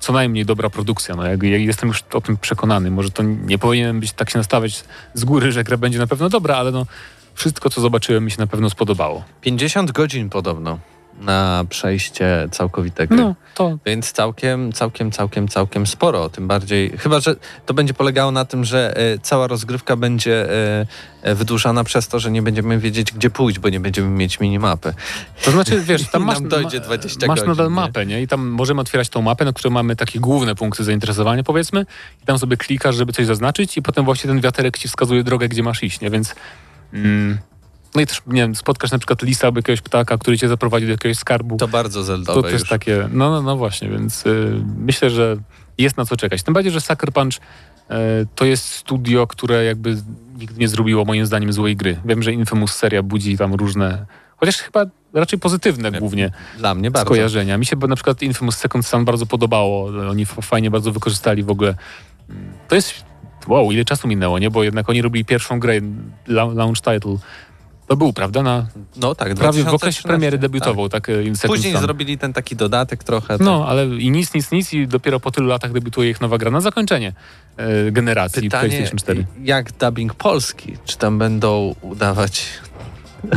co 0.00 0.12
najmniej 0.12 0.44
dobra 0.44 0.70
produkcja. 0.70 1.16
No, 1.16 1.26
ja 1.26 1.36
jestem 1.42 1.88
już 1.88 2.04
o 2.12 2.20
tym 2.20 2.36
przekonany. 2.36 2.90
Może 2.90 3.10
to 3.10 3.22
nie 3.22 3.58
powinienem 3.58 4.00
być 4.00 4.12
tak 4.12 4.30
się 4.30 4.38
nastawiać 4.38 4.84
z 5.14 5.24
góry, 5.24 5.52
że 5.52 5.64
gra 5.64 5.76
będzie 5.76 5.98
na 5.98 6.06
pewno 6.06 6.28
dobra, 6.28 6.56
ale 6.56 6.70
no 6.70 6.86
wszystko, 7.34 7.70
co 7.70 7.80
zobaczyłem, 7.80 8.24
mi 8.24 8.30
się 8.30 8.38
na 8.38 8.46
pewno 8.46 8.70
spodobało. 8.70 9.24
50 9.40 9.92
godzin 9.92 10.30
podobno 10.30 10.78
na 11.20 11.64
przejście 11.68 12.48
całkowite 12.50 13.06
gry. 13.06 13.16
No, 13.16 13.34
to 13.54 13.78
Więc 13.86 14.12
całkiem, 14.12 14.72
całkiem, 14.72 15.10
całkiem, 15.10 15.48
całkiem 15.48 15.86
sporo. 15.86 16.28
Tym 16.28 16.48
bardziej, 16.48 16.98
chyba 16.98 17.20
że 17.20 17.36
to 17.66 17.74
będzie 17.74 17.94
polegało 17.94 18.30
na 18.30 18.44
tym, 18.44 18.64
że 18.64 18.96
e, 18.96 19.18
cała 19.18 19.46
rozgrywka 19.46 19.96
będzie 19.96 20.50
e, 21.22 21.34
wydłużana 21.34 21.84
przez 21.84 22.08
to, 22.08 22.18
że 22.18 22.30
nie 22.30 22.42
będziemy 22.42 22.78
wiedzieć, 22.78 23.12
gdzie 23.12 23.30
pójść, 23.30 23.58
bo 23.58 23.68
nie 23.68 23.80
będziemy 23.80 24.08
mieć 24.08 24.40
minimapy. 24.40 24.94
To 25.44 25.50
znaczy, 25.50 25.80
wiesz, 25.80 26.08
tam 26.08 26.22
masz, 26.22 26.40
dojdzie 26.40 26.80
20 26.80 27.26
masz 27.26 27.36
godzin, 27.36 27.50
nadal 27.50 27.66
nie? 27.66 27.74
mapę, 27.74 28.06
nie? 28.06 28.22
I 28.22 28.28
tam 28.28 28.46
możemy 28.46 28.80
otwierać 28.80 29.08
tą 29.08 29.22
mapę, 29.22 29.44
na 29.44 29.52
której 29.52 29.72
mamy 29.72 29.96
takie 29.96 30.20
główne 30.20 30.54
punkty 30.54 30.84
zainteresowania, 30.84 31.42
powiedzmy, 31.42 31.86
i 32.22 32.26
tam 32.26 32.38
sobie 32.38 32.56
klikasz, 32.56 32.96
żeby 32.96 33.12
coś 33.12 33.26
zaznaczyć 33.26 33.76
i 33.76 33.82
potem 33.82 34.04
właśnie 34.04 34.28
ten 34.28 34.40
wiaterek 34.40 34.78
ci 34.78 34.88
wskazuje 34.88 35.24
drogę, 35.24 35.48
gdzie 35.48 35.62
masz 35.62 35.82
iść, 35.82 36.00
nie? 36.00 36.10
Więc... 36.10 36.34
Mm, 36.92 37.38
no 37.94 38.00
i 38.00 38.06
też, 38.06 38.22
nie 38.26 38.42
wiem, 38.42 38.54
spotkasz 38.54 38.90
na 38.90 38.98
przykład 38.98 39.22
lisa 39.22 39.46
albo 39.46 39.58
jakiegoś 39.58 39.80
ptaka, 39.80 40.18
który 40.18 40.38
cię 40.38 40.48
zaprowadzi 40.48 40.86
do 40.86 40.92
jakiegoś 40.92 41.18
skarbu. 41.18 41.56
To 41.56 41.68
bardzo 41.68 42.00
To 42.00 42.04
zeldowe 42.04 42.42
też 42.50 42.60
już. 42.60 42.68
takie, 42.68 43.08
no, 43.12 43.30
no, 43.30 43.42
no 43.42 43.56
właśnie, 43.56 43.88
więc 43.88 44.26
y, 44.26 44.62
myślę, 44.76 45.10
że 45.10 45.36
jest 45.78 45.96
na 45.96 46.04
co 46.04 46.16
czekać. 46.16 46.42
Tym 46.42 46.54
bardziej, 46.54 46.72
że 46.72 46.80
Sucker 46.80 47.12
Punch 47.12 47.34
y, 47.36 47.94
to 48.34 48.44
jest 48.44 48.64
studio, 48.64 49.26
które 49.26 49.64
jakby 49.64 49.96
nigdy 50.38 50.60
nie 50.60 50.68
zrobiło 50.68 51.04
moim 51.04 51.26
zdaniem 51.26 51.52
złej 51.52 51.76
gry. 51.76 52.00
Wiem, 52.04 52.22
że 52.22 52.32
Infamous 52.32 52.74
seria 52.74 53.02
budzi 53.02 53.38
tam 53.38 53.54
różne, 53.54 54.06
chociaż 54.36 54.56
chyba 54.56 54.84
raczej 55.12 55.38
pozytywne 55.38 55.92
głównie 55.92 56.30
Dla 56.58 56.74
mnie 56.74 56.90
bardzo. 56.90 57.06
skojarzenia. 57.06 57.58
Mi 57.58 57.66
się 57.66 57.76
bo 57.76 57.86
na 57.86 57.94
przykład 57.94 58.22
Infamous 58.22 58.56
Second 58.56 58.86
Son 58.86 59.04
bardzo 59.04 59.26
podobało. 59.26 59.84
Oni 60.10 60.26
fajnie 60.26 60.70
bardzo 60.70 60.92
wykorzystali 60.92 61.42
w 61.42 61.50
ogóle. 61.50 61.74
To 62.68 62.74
jest, 62.74 63.04
wow, 63.46 63.72
ile 63.72 63.84
czasu 63.84 64.08
minęło, 64.08 64.38
nie? 64.38 64.50
Bo 64.50 64.64
jednak 64.64 64.88
oni 64.90 65.02
robili 65.02 65.24
pierwszą 65.24 65.60
grę, 65.60 65.74
la- 66.28 66.54
launch 66.54 66.80
title. 66.80 67.16
To 67.88 67.96
był, 67.96 68.12
prawda? 68.12 68.42
Na, 68.42 68.66
No 68.96 69.14
tak, 69.14 69.34
prawie 69.34 69.64
w 69.64 69.68
okresie 69.74 70.02
2013, 70.02 70.08
premiery 70.08 70.38
debiutował, 70.38 70.88
tak, 70.88 71.06
tak 71.06 71.16
Tak. 71.16 71.36
Second 71.36 71.56
Później 71.56 71.72
Son. 71.72 71.82
zrobili 71.82 72.18
ten 72.18 72.32
taki 72.32 72.56
dodatek 72.56 73.04
trochę. 73.04 73.36
No, 73.40 73.66
ale 73.68 73.86
i 73.86 74.10
nic, 74.10 74.34
nic, 74.34 74.50
nic 74.50 74.72
i 74.72 74.88
dopiero 74.88 75.20
po 75.20 75.30
tylu 75.30 75.46
latach 75.46 75.72
debiutuje 75.72 76.10
ich 76.10 76.20
nowa 76.20 76.38
gra 76.38 76.50
na 76.50 76.60
zakończenie 76.60 77.12
e, 77.56 77.90
generacji 77.92 78.42
Pytanie, 78.42 78.68
PlayStation 78.68 78.98
4. 78.98 79.26
jak 79.42 79.72
dubbing 79.72 80.14
polski? 80.14 80.76
Czy 80.84 80.98
tam 80.98 81.18
będą 81.18 81.74
udawać... 81.80 82.46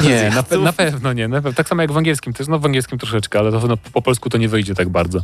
Nie, 0.03 0.29
na, 0.29 0.57
na 0.63 0.73
pewno 0.73 1.13
nie. 1.13 1.27
Na 1.27 1.41
pe- 1.41 1.53
tak 1.53 1.69
samo 1.69 1.81
jak 1.81 1.91
w 1.91 1.97
angielskim 1.97 2.33
też, 2.33 2.47
no 2.47 2.59
w 2.59 2.65
angielskim 2.65 2.97
troszeczkę, 2.99 3.39
ale 3.39 3.51
to 3.51 3.67
no, 3.67 3.77
po 3.77 4.01
polsku 4.01 4.29
to 4.29 4.37
nie 4.37 4.49
wyjdzie 4.49 4.75
tak 4.75 4.89
bardzo. 4.89 5.19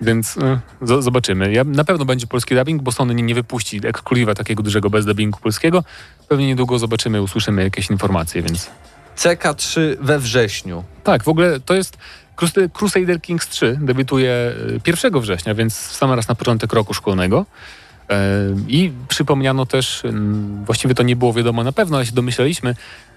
Więc 0.00 0.34
z- 0.82 1.04
zobaczymy. 1.04 1.52
Ja, 1.52 1.64
na 1.64 1.84
pewno 1.84 2.04
będzie 2.04 2.26
polski 2.26 2.54
dubbing, 2.54 2.82
bo 2.82 2.92
Sony 2.92 3.14
nie, 3.14 3.22
nie 3.22 3.34
wypuści 3.34 3.80
ekskluzywa 3.86 4.34
takiego 4.34 4.62
dużego 4.62 4.90
bez 4.90 5.06
dubbingu 5.06 5.38
polskiego. 5.42 5.84
Pewnie 6.28 6.46
niedługo 6.46 6.78
zobaczymy, 6.78 7.22
usłyszymy 7.22 7.62
jakieś 7.62 7.90
informacje, 7.90 8.42
więc... 8.42 8.70
CK3 9.16 9.80
we 10.00 10.18
wrześniu. 10.18 10.84
Tak, 11.04 11.22
w 11.24 11.28
ogóle 11.28 11.60
to 11.60 11.74
jest 11.74 11.98
Crus- 12.36 12.68
Crusader 12.72 13.20
Kings 13.20 13.48
3 13.48 13.78
debiutuje 13.80 14.30
e, 14.86 14.90
1 15.10 15.20
września, 15.20 15.54
więc 15.54 15.74
sam 15.76 16.12
raz 16.12 16.28
na 16.28 16.34
początek 16.34 16.72
roku 16.72 16.94
szkolnego. 16.94 17.46
E, 18.10 18.16
I 18.68 18.92
przypomniano 19.08 19.66
też, 19.66 20.04
mm, 20.04 20.64
właściwie 20.64 20.94
to 20.94 21.02
nie 21.02 21.16
było 21.16 21.32
wiadomo 21.32 21.64
na 21.64 21.72
pewno, 21.72 21.96
ale 21.96 22.06
się 22.06 22.12
domyśleliśmy, 22.12 22.74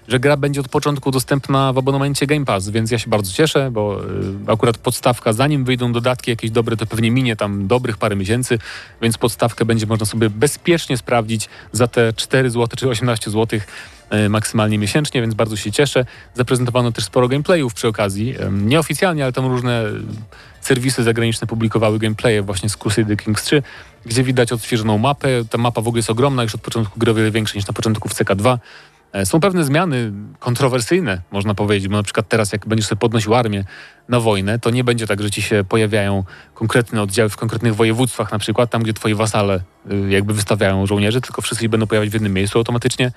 że 0.08 0.20
gra 0.20 0.36
będzie 0.36 0.60
od 0.60 0.68
początku 0.68 1.10
dostępna 1.10 1.72
w 1.72 1.78
abonamencie 1.78 2.26
Game 2.26 2.44
Pass, 2.44 2.70
więc 2.70 2.90
ja 2.90 2.98
się 2.98 3.10
bardzo 3.10 3.32
cieszę, 3.32 3.70
bo 3.70 4.00
e, 4.48 4.52
akurat 4.52 4.78
podstawka, 4.78 5.32
zanim 5.32 5.64
wyjdą 5.64 5.92
dodatki 5.92 6.30
jakieś 6.30 6.50
dobre, 6.50 6.76
to 6.76 6.86
pewnie 6.86 7.10
minie 7.10 7.36
tam 7.36 7.66
dobrych 7.66 7.96
parę 7.96 8.16
miesięcy, 8.16 8.58
więc 9.02 9.18
podstawkę 9.18 9.64
będzie 9.64 9.86
można 9.86 10.06
sobie 10.06 10.30
bezpiecznie 10.30 10.96
sprawdzić 10.96 11.48
za 11.72 11.86
te 11.86 12.12
4 12.12 12.50
zł 12.50 12.68
czy 12.76 12.88
18 12.88 13.30
zł 13.30 13.60
e, 14.10 14.28
maksymalnie 14.28 14.78
miesięcznie, 14.78 15.20
więc 15.20 15.34
bardzo 15.34 15.56
się 15.56 15.72
cieszę. 15.72 16.04
Zaprezentowano 16.34 16.92
też 16.92 17.04
sporo 17.04 17.28
gameplayów 17.28 17.74
przy 17.74 17.88
okazji. 17.88 18.34
Nieoficjalnie, 18.50 19.22
ale 19.22 19.32
tam 19.32 19.46
różne 19.46 19.82
e, 19.82 19.92
serwisy 20.60 21.02
zagraniczne 21.02 21.46
publikowały 21.46 21.98
gameplaye 21.98 22.42
właśnie 22.42 22.68
z 22.68 22.76
Crusader 22.76 23.16
Kings 23.16 23.42
3, 23.42 23.62
gdzie 24.06 24.22
widać 24.24 24.52
odświeżoną 24.52 24.98
mapę. 24.98 25.28
Ta 25.50 25.58
mapa 25.58 25.80
w 25.80 25.88
ogóle 25.88 25.98
jest 25.98 26.10
ogromna, 26.10 26.42
już 26.42 26.54
od 26.54 26.60
początku 26.60 26.98
gry 26.98 27.10
o 27.10 27.14
wiele 27.14 27.30
większa 27.30 27.54
niż 27.56 27.66
na 27.66 27.72
początku 27.72 28.08
w 28.08 28.14
CK2. 28.14 28.58
E, 29.12 29.26
Są 29.26 29.40
pewne 29.40 29.64
zmiany 29.64 30.12
kontrowersyjne, 30.38 31.20
można 31.30 31.54
powiedzieć, 31.54 31.88
bo 31.88 31.96
na 31.96 32.02
przykład 32.02 32.28
teraz 32.28 32.52
jak 32.52 32.66
będziesz 32.66 32.86
sobie 32.86 32.98
podnosił 32.98 33.34
armię 33.34 33.64
na 34.08 34.20
wojnę, 34.20 34.58
to 34.58 34.70
nie 34.70 34.84
będzie 34.84 35.06
tak, 35.06 35.22
że 35.22 35.30
ci 35.30 35.42
się 35.42 35.64
pojawiają 35.68 36.24
konkretne 36.54 37.02
oddziały 37.02 37.28
w 37.28 37.36
konkretnych 37.36 37.74
województwach, 37.74 38.32
na 38.32 38.38
przykład 38.38 38.70
tam, 38.70 38.82
gdzie 38.82 38.92
twoi 38.92 39.14
wasale 39.14 39.60
y, 39.92 40.10
jakby 40.10 40.34
wystawiają 40.34 40.86
żołnierzy, 40.86 41.20
tylko 41.20 41.42
wszyscy 41.42 41.68
będą 41.68 41.86
pojawiać 41.86 42.10
w 42.10 42.14
jednym 42.14 42.32
miejscu 42.32 42.58
automatycznie. 42.58 43.12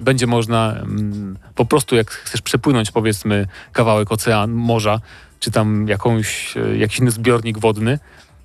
Będzie 0.00 0.26
można 0.26 0.72
mm, 0.72 1.38
po 1.54 1.64
prostu, 1.64 1.96
jak 1.96 2.10
chcesz 2.10 2.42
przepłynąć 2.42 2.90
powiedzmy 2.90 3.46
kawałek 3.72 4.12
ocean, 4.12 4.52
morza, 4.52 5.00
czy 5.40 5.50
tam 5.50 5.88
jakąś, 5.88 6.56
e, 6.56 6.76
jakiś 6.76 6.98
inny 6.98 7.10
zbiornik 7.10 7.58
wodny, 7.58 7.98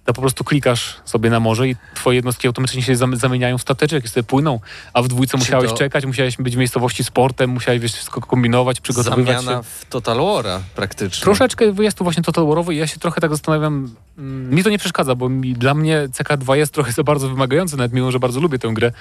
to 0.07 0.13
po 0.13 0.21
prostu 0.21 0.43
klikasz 0.43 0.95
sobie 1.05 1.29
na 1.29 1.39
morze 1.39 1.67
i 1.69 1.75
twoje 1.95 2.15
jednostki 2.15 2.47
automatycznie 2.47 2.81
się 2.83 2.95
zam- 2.95 3.15
zamieniają 3.15 3.57
w 3.57 3.61
stateczek 3.61 4.05
i 4.05 4.07
sobie 4.07 4.23
płyną, 4.23 4.59
a 4.93 5.01
w 5.01 5.07
dwójce 5.07 5.31
Czy 5.31 5.37
musiałeś 5.37 5.71
to- 5.71 5.77
czekać, 5.77 6.05
musiałeś 6.05 6.37
być 6.37 6.55
w 6.55 6.57
miejscowości 6.57 7.03
sportem, 7.03 7.49
musiałeś 7.49 7.79
wiesz, 7.81 7.93
wszystko 7.93 8.21
kombinować, 8.21 8.81
przygotowywać 8.81 9.35
Zamiana 9.43 9.57
się. 9.57 9.63
w 9.63 9.85
Total 9.89 10.17
War'a 10.17 10.59
praktycznie. 10.75 11.23
Troszeczkę 11.23 11.65
jest 11.79 11.97
tu 11.97 12.03
właśnie 12.03 12.23
Total 12.23 12.47
Warowy 12.47 12.73
i 12.73 12.77
ja 12.77 12.87
się 12.87 12.99
trochę 12.99 13.21
tak 13.21 13.31
zastanawiam, 13.31 13.89
mm, 14.17 14.55
mi 14.55 14.63
to 14.63 14.69
nie 14.69 14.77
przeszkadza, 14.79 15.15
bo 15.15 15.29
mi, 15.29 15.53
dla 15.53 15.73
mnie 15.73 16.07
CK2 16.11 16.53
jest 16.57 16.73
trochę 16.73 16.91
za 16.91 17.03
bardzo 17.03 17.29
wymagający, 17.29 17.77
nawet 17.77 17.93
mimo, 17.93 18.11
że 18.11 18.19
bardzo 18.19 18.39
lubię 18.39 18.59
tę 18.59 18.67
grę, 18.73 18.91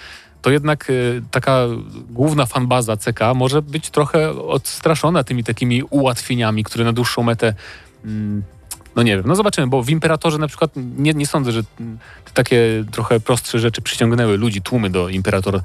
to 0.42 0.50
jednak 0.50 0.90
y, 0.90 1.22
taka 1.30 1.58
główna 2.10 2.46
fanbaza 2.46 2.96
CK 2.96 3.20
może 3.34 3.62
być 3.62 3.90
trochę 3.90 4.30
odstraszona 4.30 5.24
tymi 5.24 5.44
takimi 5.44 5.82
ułatwieniami, 5.82 6.64
które 6.64 6.84
na 6.84 6.92
dłuższą 6.92 7.22
metę 7.22 7.54
mm, 8.04 8.42
no 8.96 9.02
nie 9.02 9.16
wiem, 9.16 9.24
no 9.26 9.36
zobaczymy, 9.36 9.66
bo 9.66 9.82
w 9.82 9.90
Imperatorze 9.90 10.38
na 10.38 10.48
przykład 10.48 10.70
nie, 10.76 11.12
nie 11.12 11.26
sądzę, 11.26 11.52
że 11.52 11.62
takie 12.34 12.84
trochę 12.92 13.20
prostsze 13.20 13.58
rzeczy 13.58 13.82
przyciągnęły 13.82 14.36
ludzi, 14.36 14.62
tłumy 14.62 14.90
do 14.90 15.08
Imperator 15.08 15.60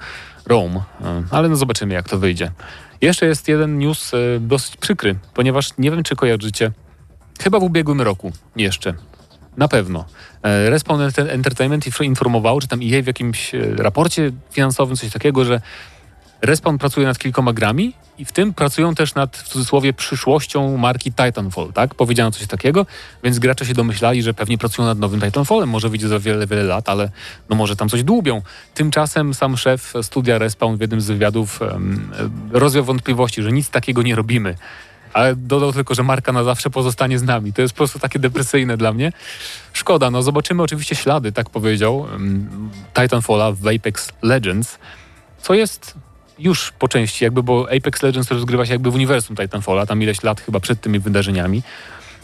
Rome, 0.46 0.76
y, 0.76 1.04
ale 1.32 1.50
no 1.50 1.56
zobaczymy 1.56 1.94
jak 1.94 2.10
to 2.10 2.20
wyjdzie. 2.20 2.52
Jeszcze 3.02 3.26
jest 3.26 3.48
jeden 3.48 3.78
news 3.78 4.14
y, 4.14 4.40
dosyć 4.42 4.78
przykry, 4.78 5.16
ponieważ 5.34 5.78
nie 5.78 5.92
wiem 5.92 6.04
czy 6.04 6.16
kojarzycie, 6.16 6.72
chyba 7.40 7.60
w 7.60 7.64
ubiegłym 7.64 8.02
roku 8.02 8.32
jeszcze 8.56 8.94
Na 9.58 9.68
pewno. 9.68 10.06
E, 10.44 10.70
Respawn 10.70 11.02
Enter- 11.02 11.30
Entertainment 11.30 11.86
inf- 11.86 12.04
informował, 12.04 12.60
czy 12.60 12.68
tam 12.68 12.80
EA 12.84 13.04
w 13.04 13.08
jakimś 13.08 13.56
e, 13.56 13.76
raporcie 13.78 14.32
finansowym, 14.52 14.96
coś 14.96 15.12
takiego, 15.12 15.46
że 15.46 15.62
Respawn 16.42 16.78
pracuje 16.78 17.08
nad 17.08 17.20
kilkoma 17.20 17.54
grami 17.54 17.94
i 18.18 18.26
w 18.26 18.32
tym 18.32 18.54
pracują 18.54 18.96
też 18.96 19.16
nad, 19.16 19.38
w 19.38 19.48
cudzysłowie, 19.48 19.94
przyszłością 19.94 20.78
marki 20.78 21.12
Titanfall, 21.12 21.74
tak? 21.74 21.96
Powiedziano 21.96 22.32
coś 22.32 22.48
takiego, 22.48 22.86
więc 23.24 23.40
gracze 23.40 23.66
się 23.66 23.74
domyślali, 23.74 24.24
że 24.24 24.34
pewnie 24.34 24.58
pracują 24.58 24.88
nad 24.88 25.00
nowym 25.00 25.22
Titanfallem, 25.22 25.70
może 25.70 25.90
wyjdzie 25.90 26.08
za 26.08 26.20
wiele, 26.20 26.48
wiele 26.48 26.64
lat, 26.64 26.90
ale 26.90 27.12
no 27.50 27.56
może 27.56 27.76
tam 27.76 27.90
coś 27.90 28.04
dłubią. 28.04 28.42
Tymczasem 28.74 29.34
sam 29.34 29.58
szef 29.58 29.94
studia 30.02 30.38
Respawn 30.38 30.78
w 30.78 30.82
jednym 30.82 31.02
z 31.02 31.08
wywiadów 31.08 31.62
um, 31.62 32.12
rozwiał 32.52 32.84
wątpliwości, 32.84 33.44
że 33.44 33.52
nic 33.52 33.70
takiego 33.70 34.02
nie 34.02 34.16
robimy. 34.16 34.56
Ale 35.14 35.36
dodał 35.36 35.74
tylko, 35.74 35.96
że 35.96 36.04
marka 36.04 36.32
na 36.32 36.44
zawsze 36.44 36.70
pozostanie 36.70 37.20
z 37.20 37.24
nami. 37.24 37.54
To 37.54 37.62
jest 37.62 37.74
po 37.74 37.78
prostu 37.78 38.00
takie 38.00 38.20
depresyjne 38.20 38.78
dla 38.78 38.94
mnie. 38.94 39.12
Szkoda, 39.74 40.12
no 40.12 40.24
zobaczymy 40.24 40.64
oczywiście 40.64 40.96
ślady, 40.96 41.32
tak 41.32 41.50
powiedział, 41.50 42.08
Titanfalla 42.94 43.52
w 43.52 43.68
Apex 43.68 44.12
Legends, 44.22 44.80
co 45.42 45.54
jest 45.54 45.96
już 46.40 46.72
po 46.72 46.88
części 46.88 47.24
jakby, 47.24 47.44
bo 47.44 47.68
Apex 47.78 48.04
Legends 48.04 48.32
rozgrywa 48.32 48.66
się 48.66 48.72
jakby 48.72 48.92
w 48.92 48.96
uniwersum 48.96 49.36
Titanfalla, 49.36 49.86
tam 49.86 50.04
ileś 50.04 50.24
lat 50.24 50.42
chyba 50.42 50.60
przed 50.60 50.82
tymi 50.82 51.00
wydarzeniami. 51.00 51.62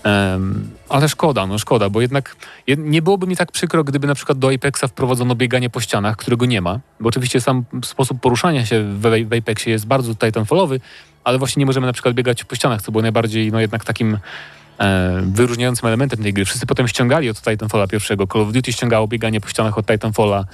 Em, 0.04 0.70
ale 0.90 1.10
szkoda, 1.10 1.48
no 1.48 1.60
szkoda, 1.60 1.90
bo 1.90 2.02
jednak 2.02 2.36
jed- 2.68 2.78
nie 2.78 3.02
byłoby 3.02 3.28
mi 3.28 3.36
tak 3.36 3.52
przykro, 3.52 3.84
gdyby 3.84 4.08
na 4.08 4.16
przykład 4.16 4.40
do 4.40 4.54
Apexa 4.54 4.88
wprowadzono 4.88 5.36
bieganie 5.36 5.70
po 5.70 5.82
ścianach, 5.82 6.18
którego 6.18 6.46
nie 6.46 6.62
ma, 6.62 6.80
bo 7.00 7.10
oczywiście 7.10 7.42
sam 7.42 7.64
sposób 7.86 8.22
poruszania 8.22 8.66
się 8.66 8.84
w, 8.84 9.02
w 9.02 9.34
Apexie 9.38 9.72
jest 9.72 9.88
bardzo 9.88 10.16
Titanfallowy, 10.16 10.80
ale 11.24 11.38
właśnie 11.38 11.60
nie 11.60 11.66
możemy 11.66 11.88
na 11.88 11.94
przykład 11.94 12.16
biegać 12.16 12.44
po 12.44 12.56
ścianach, 12.56 12.82
co 12.82 12.92
było 12.92 13.02
najbardziej 13.02 13.52
no 13.52 13.60
jednak 13.60 13.86
takim 13.86 14.18
e, 14.80 15.22
wyróżniającym 15.22 15.88
elementem 15.88 16.24
tej 16.24 16.34
gry. 16.34 16.46
Wszyscy 16.46 16.66
potem 16.66 16.88
ściągali 16.88 17.30
od 17.30 17.42
Titanfalla 17.42 17.88
pierwszego, 17.88 18.28
Call 18.28 18.42
of 18.42 18.52
Duty 18.52 18.74
ściągało 18.74 19.08
bieganie 19.08 19.42
po 19.42 19.50
ścianach 19.50 19.78
od 19.78 19.86
Titanfalla, 19.86 20.46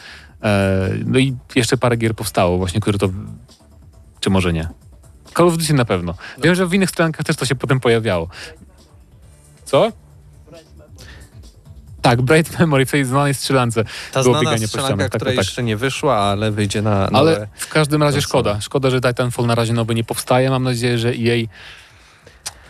no 1.05 1.19
i 1.19 1.35
jeszcze 1.55 1.77
parę 1.77 1.97
gier 1.97 2.15
powstało 2.15 2.57
właśnie, 2.57 2.81
które 2.81 2.97
to 2.97 3.09
czy 4.19 4.29
może 4.29 4.53
nie? 4.53 4.69
Call 5.37 5.47
of 5.47 5.57
Duty 5.57 5.73
na 5.73 5.85
pewno. 5.85 6.13
Wiem, 6.43 6.55
że 6.55 6.67
w 6.67 6.73
innych 6.73 6.89
stronkach 6.89 7.25
też 7.25 7.35
to 7.35 7.45
się 7.45 7.55
potem 7.55 7.79
pojawiało. 7.79 8.27
Co? 9.65 9.91
Tak, 12.01 12.21
Bright 12.21 12.53
Memory 12.59 12.85
w 12.85 12.91
tej 12.91 13.05
znanej 13.05 13.33
strzelance 13.33 13.83
Ta 14.11 14.23
było 14.23 14.39
znana 14.39 14.57
strzelanka, 14.57 14.87
ścianach. 14.87 15.09
Tak, 15.09 15.09
która 15.09 15.31
tak, 15.31 15.35
tak. 15.35 15.45
jeszcze 15.45 15.63
nie 15.63 15.77
wyszła, 15.77 16.17
ale 16.17 16.51
wyjdzie 16.51 16.81
na 16.81 17.07
nowe... 17.11 17.17
Ale 17.17 17.47
w 17.55 17.69
każdym 17.69 18.03
razie 18.03 18.21
szkoda. 18.21 18.61
Szkoda, 18.61 18.89
że 18.89 19.01
Titanfall 19.01 19.45
na 19.45 19.55
razie 19.55 19.73
nowy 19.73 19.95
nie 19.95 20.03
powstaje. 20.03 20.49
Mam 20.49 20.63
nadzieję, 20.63 20.97
że 20.97 21.09
EA... 21.09 21.47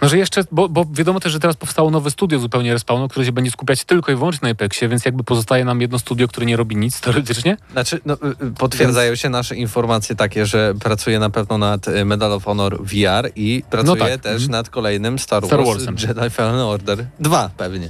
No, 0.03 0.09
że 0.09 0.17
jeszcze, 0.17 0.43
bo, 0.51 0.69
bo 0.69 0.85
wiadomo 0.91 1.19
też, 1.19 1.31
że 1.31 1.39
teraz 1.39 1.55
powstało 1.55 1.91
nowe 1.91 2.11
studio 2.11 2.39
zupełnie 2.39 2.73
Respawnu, 2.73 3.07
które 3.07 3.25
się 3.25 3.31
będzie 3.31 3.51
skupiać 3.51 3.83
tylko 3.83 4.11
i 4.11 4.15
wyłącznie 4.15 4.45
na 4.45 4.51
Apexie, 4.51 4.87
więc 4.87 5.05
jakby 5.05 5.23
pozostaje 5.23 5.65
nam 5.65 5.81
jedno 5.81 5.99
studio, 5.99 6.27
które 6.27 6.45
nie 6.45 6.57
robi 6.57 6.75
nic 6.75 7.01
teoretycznie. 7.01 7.57
Znaczy, 7.71 7.99
no, 8.05 8.13
y, 8.13 8.45
y, 8.45 8.51
potwierdzają 8.51 9.15
się 9.15 9.29
nasze 9.29 9.55
informacje 9.55 10.15
takie, 10.15 10.45
że 10.45 10.73
pracuje 10.79 11.19
na 11.19 11.29
pewno 11.29 11.57
nad 11.57 11.87
y, 11.87 12.05
Medal 12.05 12.31
of 12.33 12.43
Honor 12.43 12.83
VR 12.83 13.31
i 13.35 13.63
pracuje 13.69 13.99
tak, 13.99 14.21
też 14.21 14.33
mhm. 14.33 14.51
nad 14.51 14.69
kolejnym 14.69 15.19
Star, 15.19 15.45
Star 15.45 15.65
Wars 15.65 15.85
Warsem. 15.85 15.95
Jedi 16.07 16.29
Fallen 16.29 16.61
Order 16.61 17.05
2 17.19 17.49
pewnie. 17.57 17.89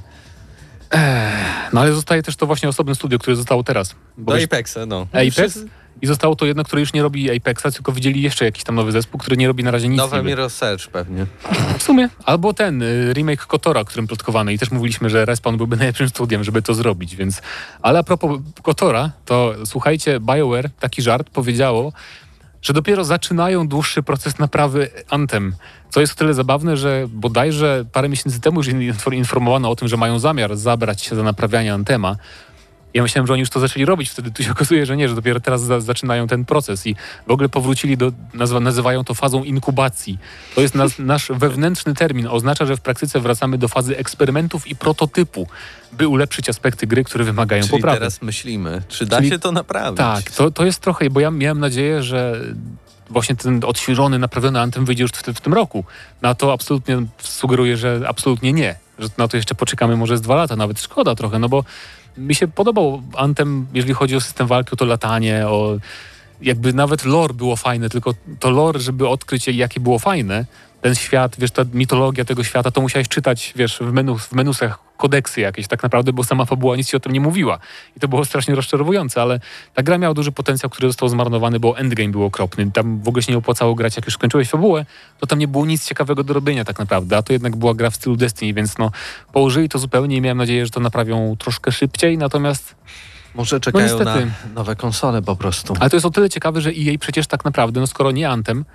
No 1.73 1.81
ale 1.81 1.93
zostaje 1.93 2.23
też 2.23 2.35
to 2.35 2.45
właśnie 2.47 2.69
osobne 2.69 2.95
studio, 2.95 3.19
które 3.19 3.35
zostało 3.35 3.63
teraz. 3.63 3.95
Do 4.17 4.43
Apexa, 4.43 4.77
no. 4.87 5.07
Apex 5.11 5.59
i 6.03 6.07
zostało 6.07 6.35
to 6.35 6.45
jedno, 6.45 6.63
które 6.63 6.79
już 6.79 6.93
nie 6.93 7.01
robi 7.01 7.37
Apexa, 7.37 7.71
tylko 7.73 7.91
widzieli 7.91 8.21
jeszcze 8.21 8.45
jakiś 8.45 8.63
tam 8.63 8.75
nowy 8.75 8.91
zespół, 8.91 9.19
który 9.19 9.37
nie 9.37 9.47
robi 9.47 9.63
na 9.63 9.71
razie 9.71 9.89
nic. 9.89 9.97
Nowe 9.97 10.17
niby. 10.17 10.29
Mirror's 10.29 10.49
Search 10.49 10.87
pewnie. 10.87 11.25
W 11.77 11.83
sumie. 11.83 12.09
Albo 12.25 12.53
ten 12.53 12.81
y, 12.81 13.13
remake 13.13 13.45
Kotora, 13.45 13.83
którym 13.83 14.07
plotkowano 14.07 14.51
i 14.51 14.59
też 14.59 14.71
mówiliśmy, 14.71 15.09
że 15.09 15.25
Respawn 15.25 15.57
byłby 15.57 15.77
najlepszym 15.83 16.09
studiem, 16.09 16.43
żeby 16.43 16.61
to 16.61 16.73
zrobić, 16.73 17.15
więc... 17.15 17.41
Ale 17.81 17.99
a 17.99 18.03
propos 18.03 18.39
Kotora, 18.61 19.11
to 19.25 19.53
słuchajcie, 19.65 20.19
BioWare, 20.19 20.69
taki 20.79 21.01
żart, 21.01 21.29
powiedziało, 21.29 21.93
że 22.61 22.73
dopiero 22.73 23.05
zaczynają 23.05 23.67
dłuższy 23.67 24.03
proces 24.03 24.39
naprawy 24.39 24.89
Anthem. 25.09 25.55
Co 25.89 26.01
jest 26.01 26.13
o 26.13 26.15
tyle 26.15 26.33
zabawne, 26.33 26.77
że 26.77 27.05
bodajże 27.09 27.85
parę 27.91 28.09
miesięcy 28.09 28.41
temu 28.41 28.59
już 28.59 28.67
infor- 28.67 29.13
informowano 29.13 29.69
o 29.69 29.75
tym, 29.75 29.87
że 29.87 29.97
mają 29.97 30.19
zamiar 30.19 30.57
zabrać 30.57 31.01
się 31.01 31.15
za 31.15 31.23
naprawianie 31.23 31.73
Anthema. 31.73 32.15
Ja 32.93 33.01
myślałem, 33.01 33.27
że 33.27 33.33
oni 33.33 33.39
już 33.39 33.49
to 33.49 33.59
zaczęli 33.59 33.85
robić, 33.85 34.09
wtedy 34.09 34.31
tu 34.31 34.43
się 34.43 34.51
okazuje, 34.51 34.85
że 34.85 34.97
nie, 34.97 35.09
że 35.09 35.15
dopiero 35.15 35.39
teraz 35.39 35.61
za, 35.61 35.79
zaczynają 35.79 36.27
ten 36.27 36.45
proces 36.45 36.87
i 36.87 36.95
w 37.27 37.31
ogóle 37.31 37.49
powrócili 37.49 37.97
do, 37.97 38.11
nazwa, 38.33 38.59
nazywają 38.59 39.03
to 39.03 39.13
fazą 39.13 39.43
inkubacji. 39.43 40.17
To 40.55 40.61
jest 40.61 40.75
nas, 40.75 40.99
nasz 41.13 41.27
wewnętrzny 41.29 41.93
termin, 41.93 42.27
oznacza, 42.27 42.65
że 42.65 42.77
w 42.77 42.81
praktyce 42.81 43.19
wracamy 43.19 43.57
do 43.57 43.67
fazy 43.67 43.97
eksperymentów 43.97 44.67
i 44.67 44.75
prototypu, 44.75 45.47
by 45.91 46.07
ulepszyć 46.07 46.49
aspekty 46.49 46.87
gry, 46.87 47.03
które 47.03 47.23
wymagają 47.23 47.63
Czyli 47.63 47.71
poprawy. 47.71 47.97
teraz 47.97 48.21
myślimy, 48.21 48.81
czy 48.87 49.05
da 49.05 49.17
Czyli- 49.17 49.29
się 49.29 49.39
to 49.39 49.51
naprawić? 49.51 49.97
Tak, 49.97 50.31
to, 50.31 50.51
to 50.51 50.65
jest 50.65 50.79
trochę, 50.79 51.09
bo 51.09 51.19
ja 51.19 51.31
miałem 51.31 51.59
nadzieję, 51.59 52.03
że 52.03 52.41
właśnie 53.09 53.35
ten 53.35 53.61
odświeżony, 53.65 54.19
naprawiony 54.19 54.59
Anthem 54.61 54.85
wyjdzie 54.85 55.03
już 55.03 55.11
w, 55.11 55.21
w 55.21 55.41
tym 55.41 55.53
roku. 55.53 55.83
Na 56.21 56.35
to 56.35 56.53
absolutnie 56.53 56.97
sugeruję, 57.19 57.77
że 57.77 58.01
absolutnie 58.07 58.53
nie. 58.53 58.75
Że 58.99 59.07
na 59.17 59.27
to 59.27 59.37
jeszcze 59.37 59.55
poczekamy 59.55 59.97
może 59.97 60.17
z 60.17 60.21
dwa 60.21 60.35
lata, 60.35 60.55
nawet 60.55 60.81
szkoda 60.81 61.15
trochę, 61.15 61.39
no 61.39 61.49
bo 61.49 61.63
mi 62.17 62.35
się 62.35 62.47
podobał 62.47 63.01
Anthem, 63.17 63.67
jeżeli 63.73 63.93
chodzi 63.93 64.15
o 64.15 64.21
system 64.21 64.47
walki, 64.47 64.71
o 64.71 64.75
to 64.75 64.85
latanie, 64.85 65.47
o 65.47 65.77
jakby 66.43 66.73
nawet 66.73 67.05
lore 67.05 67.33
było 67.33 67.55
fajne, 67.55 67.89
tylko 67.89 68.13
to 68.39 68.49
lore, 68.49 68.79
żeby 68.79 69.07
odkryć 69.07 69.47
jakie 69.47 69.79
było 69.79 69.99
fajne, 69.99 70.45
ten 70.81 70.95
świat, 70.95 71.35
wiesz, 71.39 71.51
ta 71.51 71.65
mitologia 71.73 72.25
tego 72.25 72.43
świata, 72.43 72.71
to 72.71 72.81
musiałeś 72.81 73.07
czytać, 73.07 73.53
wiesz, 73.55 73.77
w, 73.81 73.93
menu, 73.93 74.17
w 74.17 74.31
menusach 74.31 74.79
kodeksy 74.97 75.41
jakieś 75.41 75.67
tak 75.67 75.83
naprawdę, 75.83 76.13
bo 76.13 76.23
sama 76.23 76.45
fabuła 76.45 76.75
nic 76.75 76.89
ci 76.89 76.97
o 76.97 76.99
tym 76.99 77.11
nie 77.13 77.19
mówiła. 77.19 77.59
I 77.97 77.99
to 77.99 78.07
było 78.07 78.25
strasznie 78.25 78.55
rozczarowujące, 78.55 79.21
ale 79.21 79.39
ta 79.73 79.83
gra 79.83 79.97
miała 79.97 80.13
duży 80.13 80.31
potencjał, 80.31 80.69
który 80.69 80.87
został 80.87 81.09
zmarnowany, 81.09 81.59
bo 81.59 81.77
endgame 81.77 82.09
był 82.09 82.23
okropny. 82.23 82.71
Tam 82.71 83.01
w 83.01 83.07
ogóle 83.07 83.23
się 83.23 83.31
nie 83.31 83.37
opłacało 83.37 83.75
grać, 83.75 83.95
jak 83.95 84.05
już 84.05 84.13
skończyłeś 84.13 84.49
fabułę, 84.49 84.85
to 85.19 85.27
tam 85.27 85.39
nie 85.39 85.47
było 85.47 85.65
nic 85.65 85.87
ciekawego 85.87 86.23
do 86.23 86.33
robienia 86.33 86.65
tak 86.65 86.79
naprawdę, 86.79 87.17
a 87.17 87.21
to 87.21 87.33
jednak 87.33 87.55
była 87.55 87.73
gra 87.73 87.89
w 87.89 87.95
stylu 87.95 88.15
Destiny, 88.15 88.53
więc 88.53 88.77
no 88.77 88.91
położyli 89.33 89.69
to 89.69 89.79
zupełnie 89.79 90.17
i 90.17 90.21
miałem 90.21 90.37
nadzieję, 90.37 90.65
że 90.65 90.71
to 90.71 90.79
naprawią 90.79 91.35
troszkę 91.39 91.71
szybciej, 91.71 92.17
natomiast 92.17 92.75
Może 93.35 93.59
czekają 93.59 93.99
na 93.99 94.15
niestety. 94.15 94.31
nowe 94.55 94.75
konsole 94.75 95.21
po 95.21 95.35
prostu. 95.35 95.73
ale 95.79 95.89
to 95.89 95.95
jest 95.95 96.05
o 96.05 96.09
tyle 96.11 96.29
ciekawe, 96.29 96.61
że 96.61 96.69
EA 96.69 96.97
przecież 96.99 97.27
tak 97.27 97.45
naprawdę, 97.45 97.79
no 97.79 97.87
skoro 97.87 98.11
nie 98.11 98.29
Anthem, 98.29 98.65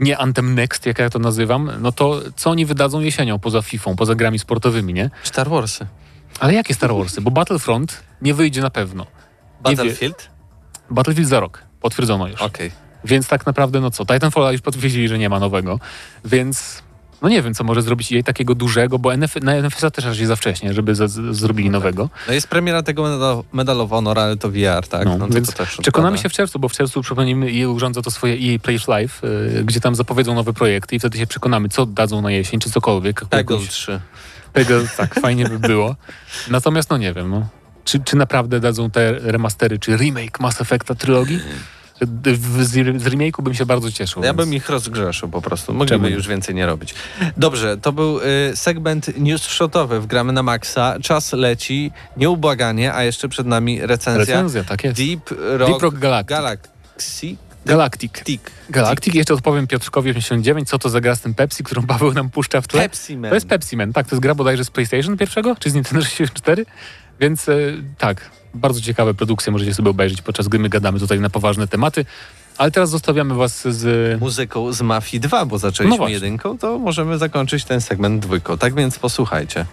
nie 0.00 0.18
Anthem 0.18 0.54
Next, 0.54 0.86
jak 0.86 0.98
ja 0.98 1.10
to 1.10 1.18
nazywam, 1.18 1.70
no 1.80 1.92
to 1.92 2.20
co 2.36 2.50
oni 2.50 2.66
wydadzą 2.66 3.00
jesienią 3.00 3.38
poza 3.38 3.62
FIFA, 3.62 3.94
poza 3.94 4.14
grami 4.14 4.38
sportowymi, 4.38 4.94
nie? 4.94 5.10
Star 5.22 5.50
Warsy. 5.50 5.86
Ale 6.40 6.54
jakie 6.54 6.74
Star 6.74 6.94
Warsy? 6.94 7.20
Bo 7.20 7.30
Battlefront 7.30 8.02
nie 8.22 8.34
wyjdzie 8.34 8.62
na 8.62 8.70
pewno. 8.70 9.06
Battlefield? 9.60 10.30
Battlefield 10.90 11.28
za 11.28 11.40
rok. 11.40 11.62
Potwierdzono 11.80 12.28
już. 12.28 12.42
Okej. 12.42 12.70
Więc 13.04 13.28
tak 13.28 13.46
naprawdę, 13.46 13.80
no 13.80 13.90
co, 13.90 14.06
Titanfalla 14.06 14.52
już 14.52 14.60
potwierdzili, 14.60 15.08
że 15.08 15.18
nie 15.18 15.28
ma 15.28 15.40
nowego, 15.40 15.80
więc 16.24 16.82
no 17.24 17.30
nie 17.30 17.42
wiem, 17.42 17.54
co 17.54 17.64
może 17.64 17.82
zrobić 17.82 18.12
jej 18.12 18.24
takiego 18.24 18.54
dużego, 18.54 18.98
bo 18.98 19.14
NF, 19.14 19.36
na 19.42 19.54
NFS-a 19.54 19.90
też 19.90 20.04
raczej 20.04 20.26
za 20.26 20.36
wcześnie, 20.36 20.72
żeby 20.72 20.94
z, 20.94 21.10
z, 21.10 21.36
zrobili 21.36 21.70
nowego. 21.70 22.08
No 22.28 22.34
jest 22.34 22.48
premiera 22.48 22.82
tego 22.82 23.02
Medal, 23.02 23.42
Medal 23.52 23.80
of 23.80 23.90
Honor, 23.90 24.18
ale 24.18 24.36
to 24.36 24.50
VR, 24.50 24.88
tak? 24.88 25.04
No, 25.04 25.18
No, 25.18 25.26
to, 25.28 25.34
więc 25.34 25.46
to 25.46 25.52
też 25.52 25.76
Przekonamy 25.76 26.18
się 26.18 26.28
w 26.28 26.32
czerwcu, 26.32 26.58
bo 26.58 26.68
w 26.68 26.72
czerwcu, 26.72 27.02
przypomnijmy, 27.02 27.46
EA 27.46 27.68
urządza 27.68 28.02
to 28.02 28.10
swoje 28.10 28.34
EA 28.34 28.58
Plays 28.58 28.88
Live, 28.88 29.24
y, 29.24 29.62
gdzie 29.64 29.80
tam 29.80 29.94
zapowiedzą 29.94 30.34
nowe 30.34 30.52
projekty 30.52 30.96
i 30.96 30.98
wtedy 30.98 31.18
się 31.18 31.26
przekonamy, 31.26 31.68
co 31.68 31.86
dadzą 31.86 32.22
na 32.22 32.30
jesień, 32.30 32.60
czy 32.60 32.70
cokolwiek. 32.70 33.24
Peggle 33.24 33.56
Jakąś- 33.56 33.68
3. 33.68 34.00
Peggle, 34.52 34.80
tak, 34.96 35.14
fajnie 35.14 35.48
by 35.48 35.58
było. 35.58 35.96
Natomiast 36.50 36.90
no 36.90 36.96
nie 36.96 37.12
wiem, 37.12 37.30
no. 37.30 37.46
Czy, 37.84 38.00
czy 38.00 38.16
naprawdę 38.16 38.60
dadzą 38.60 38.90
te 38.90 39.12
remastery, 39.12 39.78
czy 39.78 39.96
remake 39.96 40.40
Mass 40.40 40.60
Effecta 40.60 40.94
trylogii? 40.94 41.40
Z, 42.00 42.40
z 43.02 43.06
remake'u 43.06 43.42
bym 43.42 43.54
się 43.54 43.66
bardzo 43.66 43.92
cieszył. 43.92 44.22
Ja 44.22 44.28
więc- 44.28 44.36
bym 44.36 44.54
ich 44.54 44.68
rozgrzeszył 44.68 45.28
po 45.28 45.42
prostu. 45.42 45.74
Mogliby 45.74 46.10
już 46.10 46.28
więcej 46.28 46.54
nie 46.54 46.66
robić. 46.66 46.94
Dobrze, 47.36 47.76
to 47.76 47.92
był 47.92 48.20
y, 48.20 48.22
segment 48.54 49.18
news 49.18 49.42
shotowy 49.42 50.00
w 50.00 50.06
Gramy 50.06 50.32
na 50.32 50.42
Maxa. 50.42 50.96
Czas 51.02 51.32
leci 51.32 51.92
nieubłaganie, 52.16 52.94
a 52.94 53.02
jeszcze 53.02 53.28
przed 53.28 53.46
nami 53.46 53.80
recenzja. 53.80 54.20
Recenzja, 54.34 54.64
tak 54.64 54.84
jest. 54.84 54.96
Deep 54.96 55.30
Rock, 55.30 55.70
Deep 55.70 55.82
Rock 55.82 55.98
Galactic. 55.98 56.28
Galaxy. 56.28 57.36
Galactic. 57.66 58.12
Tick. 58.24 58.50
Galactic. 58.70 59.14
Jeszcze 59.14 59.34
odpowiem 59.34 59.66
Piotrkowi 59.66 60.10
89, 60.10 60.68
co 60.68 60.78
to 60.78 60.88
za 60.88 61.00
gra 61.00 61.16
z 61.16 61.20
tym 61.20 61.34
Pepsi, 61.34 61.64
którą 61.64 61.82
Paweł 61.92 62.12
nam 62.12 62.30
puszcza 62.30 62.60
w 62.60 62.68
tle. 62.68 62.82
Pepsi 62.82 63.16
Man. 63.16 63.28
To 63.30 63.34
jest 63.34 63.46
Pepsi 63.48 63.76
Man, 63.76 63.92
tak, 63.92 64.06
to 64.08 64.16
jest 64.16 64.22
gra 64.22 64.34
bodajże 64.34 64.64
z 64.64 64.70
PlayStation 64.70 65.16
pierwszego, 65.16 65.56
czy 65.56 65.70
z 65.70 65.74
Nintendo 65.74 66.04
64, 66.04 66.66
więc 67.20 67.48
e, 67.48 67.54
tak, 67.98 68.30
bardzo 68.54 68.80
ciekawe 68.80 69.14
produkcje 69.14 69.52
możecie 69.52 69.74
sobie 69.74 69.90
obejrzeć, 69.90 70.22
podczas 70.22 70.48
gdy 70.48 70.58
my 70.58 70.68
gadamy 70.68 71.00
tutaj 71.00 71.20
na 71.20 71.30
poważne 71.30 71.68
tematy, 71.68 72.04
ale 72.58 72.70
teraz 72.70 72.90
zostawiamy 72.90 73.34
was 73.34 73.68
z... 73.68 74.20
Muzyką 74.20 74.72
z 74.72 74.82
Mafii 74.82 75.20
2, 75.20 75.46
bo 75.46 75.58
zaczęliśmy 75.58 76.04
No 76.04 76.08
jedynką, 76.08 76.58
to 76.58 76.78
możemy 76.78 77.18
zakończyć 77.18 77.64
ten 77.64 77.80
segment 77.80 78.22
dwójką. 78.22 78.58
Tak 78.58 78.74
więc 78.74 78.98
posłuchajcie. 78.98 79.66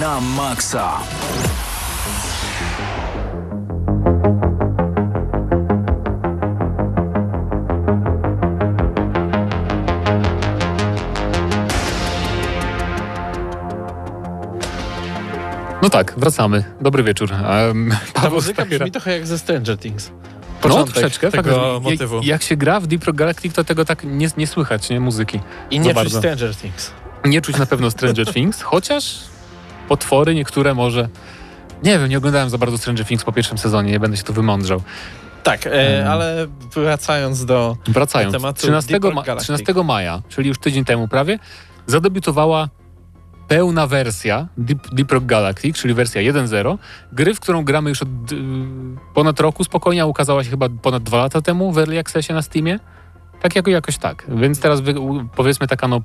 Na 0.00 0.20
maksa. 0.20 0.98
No 15.82 15.88
tak, 15.90 16.14
wracamy. 16.16 16.64
Dobry 16.80 17.02
wieczór. 17.02 17.30
Um, 17.32 17.90
Ta 18.12 18.20
Paweł 18.20 18.34
muzyka 18.34 18.64
brzmi 18.64 18.90
trochę 18.90 19.12
jak 19.12 19.26
ze 19.26 19.38
Stranger 19.38 19.78
Things. 19.78 20.10
No, 20.10 20.60
Początek 20.60 20.94
troszeczkę. 20.94 21.30
tego 21.30 21.50
faktycznie. 21.50 21.90
motywu. 21.90 22.16
Jak, 22.16 22.24
jak 22.24 22.42
się 22.42 22.56
gra 22.56 22.80
w 22.80 22.86
Deep 22.86 23.04
Rock 23.04 23.16
Galactic, 23.16 23.54
to 23.54 23.64
tego 23.64 23.84
tak 23.84 24.04
nie, 24.04 24.28
nie 24.36 24.46
słychać, 24.46 24.90
nie? 24.90 25.00
Muzyki. 25.00 25.40
I 25.70 25.80
nie 25.80 25.84
czuć 25.84 25.94
bardzo. 25.94 26.18
Stranger 26.18 26.56
Things. 26.56 26.90
Nie 27.24 27.40
czuć 27.40 27.58
na 27.58 27.66
pewno 27.66 27.90
Stranger 27.90 28.32
Things, 28.34 28.62
chociaż 28.62 29.31
potwory 29.92 30.34
niektóre 30.34 30.74
może... 30.74 31.08
Nie 31.82 31.98
wiem, 31.98 32.08
nie 32.08 32.18
oglądałem 32.18 32.50
za 32.50 32.58
bardzo 32.58 32.78
Stranger 32.78 33.06
Things 33.06 33.24
po 33.24 33.32
pierwszym 33.32 33.58
sezonie, 33.58 33.92
nie 33.92 34.00
będę 34.00 34.16
się 34.16 34.22
tu 34.22 34.32
wymądrzał. 34.32 34.82
Tak, 35.42 35.66
e, 35.66 36.10
ale 36.10 36.46
wracając 36.74 37.44
do... 37.44 37.76
Wracając, 37.88 38.34
tematu 38.34 38.58
13, 38.58 38.92
Deep 38.92 39.04
Rock 39.04 39.14
ma, 39.14 39.22
Galactic. 39.22 39.44
13 39.44 39.84
maja, 39.84 40.22
czyli 40.28 40.48
już 40.48 40.58
tydzień 40.58 40.84
temu 40.84 41.08
prawie, 41.08 41.38
zadebiutowała 41.86 42.68
pełna 43.48 43.86
wersja 43.86 44.48
Deep, 44.56 44.94
Deep 44.94 45.12
Rock 45.12 45.26
Galactic, 45.26 45.76
czyli 45.76 45.94
wersja 45.94 46.22
1.0, 46.32 46.78
gry, 47.12 47.34
w 47.34 47.40
którą 47.40 47.64
gramy 47.64 47.90
już 47.90 48.02
od 48.02 48.08
y, 48.08 48.36
ponad 49.14 49.40
roku 49.40 49.64
spokojnie, 49.64 50.02
a 50.02 50.06
ukazała 50.06 50.44
się 50.44 50.50
chyba 50.50 50.68
ponad 50.82 51.02
dwa 51.02 51.18
lata 51.18 51.40
temu 51.42 51.72
w 51.72 51.78
Early 51.78 51.98
Accessie 51.98 52.32
na 52.32 52.42
Steamie. 52.42 52.78
Tak 53.42 53.56
jako, 53.56 53.70
jakoś 53.70 53.98
tak. 53.98 54.24
Więc 54.28 54.60
teraz 54.60 54.80
wy, 54.80 54.94
powiedzmy 55.36 55.66
taka 55.66 55.88
no 55.88 56.00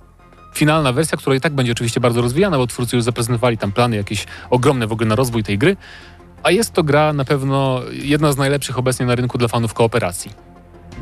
finalna 0.53 0.93
wersja, 0.93 1.17
która 1.17 1.35
i 1.35 1.41
tak 1.41 1.53
będzie 1.53 1.71
oczywiście 1.71 1.99
bardzo 1.99 2.21
rozwijana, 2.21 2.57
bo 2.57 2.67
twórcy 2.67 2.95
już 2.95 3.05
zaprezentowali 3.05 3.57
tam 3.57 3.71
plany 3.71 3.95
jakieś 3.95 4.25
ogromne 4.49 4.87
w 4.87 4.91
ogóle 4.91 5.09
na 5.09 5.15
rozwój 5.15 5.43
tej 5.43 5.57
gry. 5.57 5.77
A 6.43 6.51
jest 6.51 6.73
to 6.73 6.83
gra 6.83 7.13
na 7.13 7.25
pewno 7.25 7.81
jedna 7.91 8.31
z 8.31 8.37
najlepszych 8.37 8.79
obecnie 8.79 9.05
na 9.05 9.15
rynku 9.15 9.37
dla 9.37 9.47
fanów 9.47 9.73
kooperacji. 9.73 10.31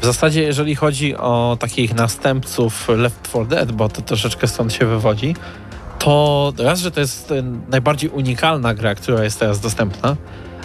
W 0.02 0.06
zasadzie 0.06 0.42
jeżeli 0.42 0.76
chodzi 0.76 1.16
o 1.16 1.58
takich 1.60 1.94
następców 1.94 2.88
Left 2.90 3.22
4 3.30 3.46
Dead, 3.46 3.72
bo 3.72 3.90
to 3.90 4.02
troszeczkę 4.02 4.48
stąd 4.48 4.74
się 4.74 4.86
wywodzi, 4.86 5.36
to 6.00 6.54
raz, 6.58 6.80
że 6.80 6.92
to 6.92 7.00
jest 7.00 7.32
e, 7.32 7.44
najbardziej 7.70 8.10
unikalna 8.10 8.74
gra, 8.74 8.96
która 8.96 9.24
jest 9.24 9.40
teraz 9.40 9.60
dostępna, 9.60 10.16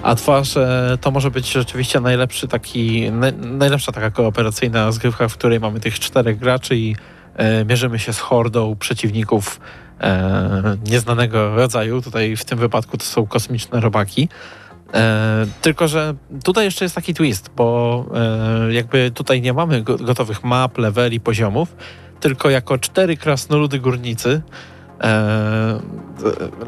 a 0.02 0.14
dwa, 0.14 0.44
że 0.44 0.98
to 1.00 1.10
może 1.10 1.30
być 1.30 1.52
rzeczywiście 1.52 2.00
najlepszy 2.00 2.48
taki, 2.48 3.10
naj, 3.12 3.32
najlepsza 3.32 3.92
taka 3.92 4.10
kooperacyjna 4.10 4.84
rozgrywka, 4.84 5.28
w 5.28 5.34
której 5.34 5.60
mamy 5.60 5.80
tych 5.80 6.00
czterech 6.00 6.38
graczy 6.38 6.76
i 6.76 6.96
mierzymy 7.68 7.98
się 7.98 8.12
z 8.12 8.18
hordą 8.18 8.76
przeciwników 8.76 9.60
e, 10.00 10.76
nieznanego 10.86 11.54
rodzaju. 11.56 12.02
Tutaj 12.02 12.36
w 12.36 12.44
tym 12.44 12.58
wypadku 12.58 12.98
to 12.98 13.04
są 13.04 13.26
kosmiczne 13.26 13.80
robaki. 13.80 14.28
E, 14.94 15.46
tylko, 15.62 15.88
że 15.88 16.14
tutaj 16.44 16.64
jeszcze 16.64 16.84
jest 16.84 16.94
taki 16.94 17.14
twist, 17.14 17.50
bo 17.56 18.04
e, 18.14 18.72
jakby 18.72 19.10
tutaj 19.10 19.40
nie 19.40 19.52
mamy 19.52 19.82
go, 19.82 19.96
gotowych 19.96 20.44
map, 20.44 20.78
leveli, 20.78 21.20
poziomów, 21.20 21.76
tylko 22.20 22.50
jako 22.50 22.78
cztery 22.78 23.16
krasnoludy 23.16 23.78
górnicy 23.78 24.42
e, 25.00 25.80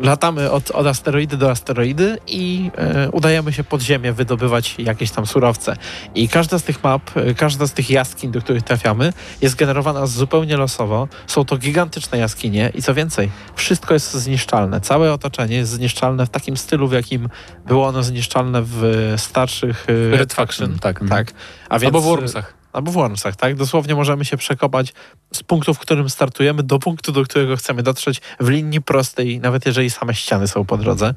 latamy 0.00 0.50
od, 0.50 0.70
od 0.70 0.86
asteroidy 0.86 1.36
do 1.36 1.50
asteroidy 1.50 2.18
i 2.26 2.70
e, 2.76 3.10
udajemy 3.10 3.52
się 3.52 3.64
pod 3.64 3.82
ziemię 3.82 4.12
wydobywać 4.12 4.74
jakieś 4.78 5.10
tam 5.10 5.26
surowce. 5.26 5.76
I 6.14 6.28
każda 6.28 6.58
z 6.58 6.62
tych 6.62 6.84
map, 6.84 7.16
e, 7.16 7.34
każda 7.34 7.66
z 7.66 7.72
tych 7.72 7.90
jaskiń, 7.90 8.30
do 8.30 8.40
których 8.40 8.62
trafiamy, 8.62 9.12
jest 9.40 9.54
generowana 9.54 10.06
zupełnie 10.06 10.56
losowo. 10.56 11.08
Są 11.26 11.44
to 11.44 11.56
gigantyczne 11.56 12.18
jaskinie 12.18 12.72
i 12.74 12.82
co 12.82 12.94
więcej, 12.94 13.30
wszystko 13.54 13.94
jest 13.94 14.12
zniszczalne. 14.12 14.80
Całe 14.80 15.12
otoczenie 15.12 15.56
jest 15.56 15.72
zniszczalne 15.72 16.26
w 16.26 16.30
takim 16.30 16.56
stylu, 16.56 16.88
w 16.88 16.92
jakim 16.92 17.28
było 17.66 17.86
ono 17.86 18.02
zniszczalne 18.02 18.62
w 18.62 18.82
starszych 19.16 19.86
e, 20.12 20.16
Red 20.16 20.32
Faction, 20.34 20.78
tak. 20.78 21.00
Tak. 21.08 21.32
A 21.68 21.78
więc, 21.78 21.88
Albo 21.88 22.00
w 22.00 22.04
Wormsach. 22.04 22.61
Albo 22.72 22.90
w 22.90 22.94
Wormsach, 22.94 23.36
tak? 23.36 23.54
Dosłownie 23.56 23.94
możemy 23.94 24.24
się 24.24 24.36
przekopać 24.36 24.92
z 25.32 25.42
punktu, 25.42 25.74
w 25.74 25.78
którym 25.78 26.10
startujemy, 26.10 26.62
do 26.62 26.78
punktu, 26.78 27.12
do 27.12 27.24
którego 27.24 27.56
chcemy 27.56 27.82
dotrzeć 27.82 28.20
w 28.40 28.48
linii 28.48 28.82
prostej, 28.82 29.40
nawet 29.40 29.66
jeżeli 29.66 29.90
same 29.90 30.14
ściany 30.14 30.48
są 30.48 30.64
po 30.64 30.76
drodze. 30.76 31.14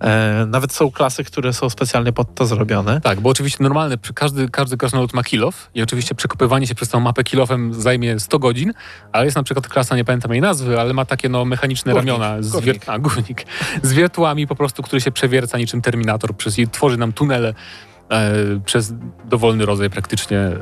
E, 0.00 0.46
nawet 0.48 0.72
są 0.72 0.90
klasy, 0.90 1.24
które 1.24 1.52
są 1.52 1.70
specjalnie 1.70 2.12
pod 2.12 2.34
to 2.34 2.46
zrobione. 2.46 3.00
Tak, 3.00 3.20
bo 3.20 3.30
oczywiście 3.30 3.62
normalne, 3.62 3.98
przy- 3.98 4.14
każdy, 4.14 4.48
każdy 4.48 4.76
krasnolud 4.76 5.14
ma 5.14 5.22
kilof 5.22 5.70
i 5.74 5.82
oczywiście 5.82 6.14
przekopywanie 6.14 6.66
się 6.66 6.74
przez 6.74 6.88
tą 6.88 7.00
mapę 7.00 7.24
kilofem 7.24 7.74
zajmie 7.74 8.20
100 8.20 8.38
godzin, 8.38 8.72
ale 9.12 9.24
jest 9.24 9.36
na 9.36 9.42
przykład 9.42 9.68
klasa, 9.68 9.96
nie 9.96 10.04
pamiętam 10.04 10.32
jej 10.32 10.40
nazwy, 10.40 10.80
ale 10.80 10.94
ma 10.94 11.04
takie 11.04 11.28
no 11.28 11.44
mechaniczne 11.44 11.92
Górnik, 11.92 12.08
ramiona 12.12 12.42
z, 12.42 12.50
górnik. 12.50 12.88
a, 12.88 12.98
górnik, 12.98 13.46
z 13.82 13.92
wiertłami 13.92 14.46
po 14.46 14.54
prostu, 14.56 14.82
który 14.82 15.00
się 15.00 15.12
przewierca 15.12 15.58
niczym 15.58 15.82
Terminator 15.82 16.36
przez, 16.36 16.58
i 16.58 16.68
tworzy 16.68 16.96
nam 16.96 17.12
tunele 17.12 17.54
przez 18.64 18.94
dowolny 19.24 19.66
rodzaj 19.66 19.90
praktycznie 19.90 20.38
e, 20.38 20.56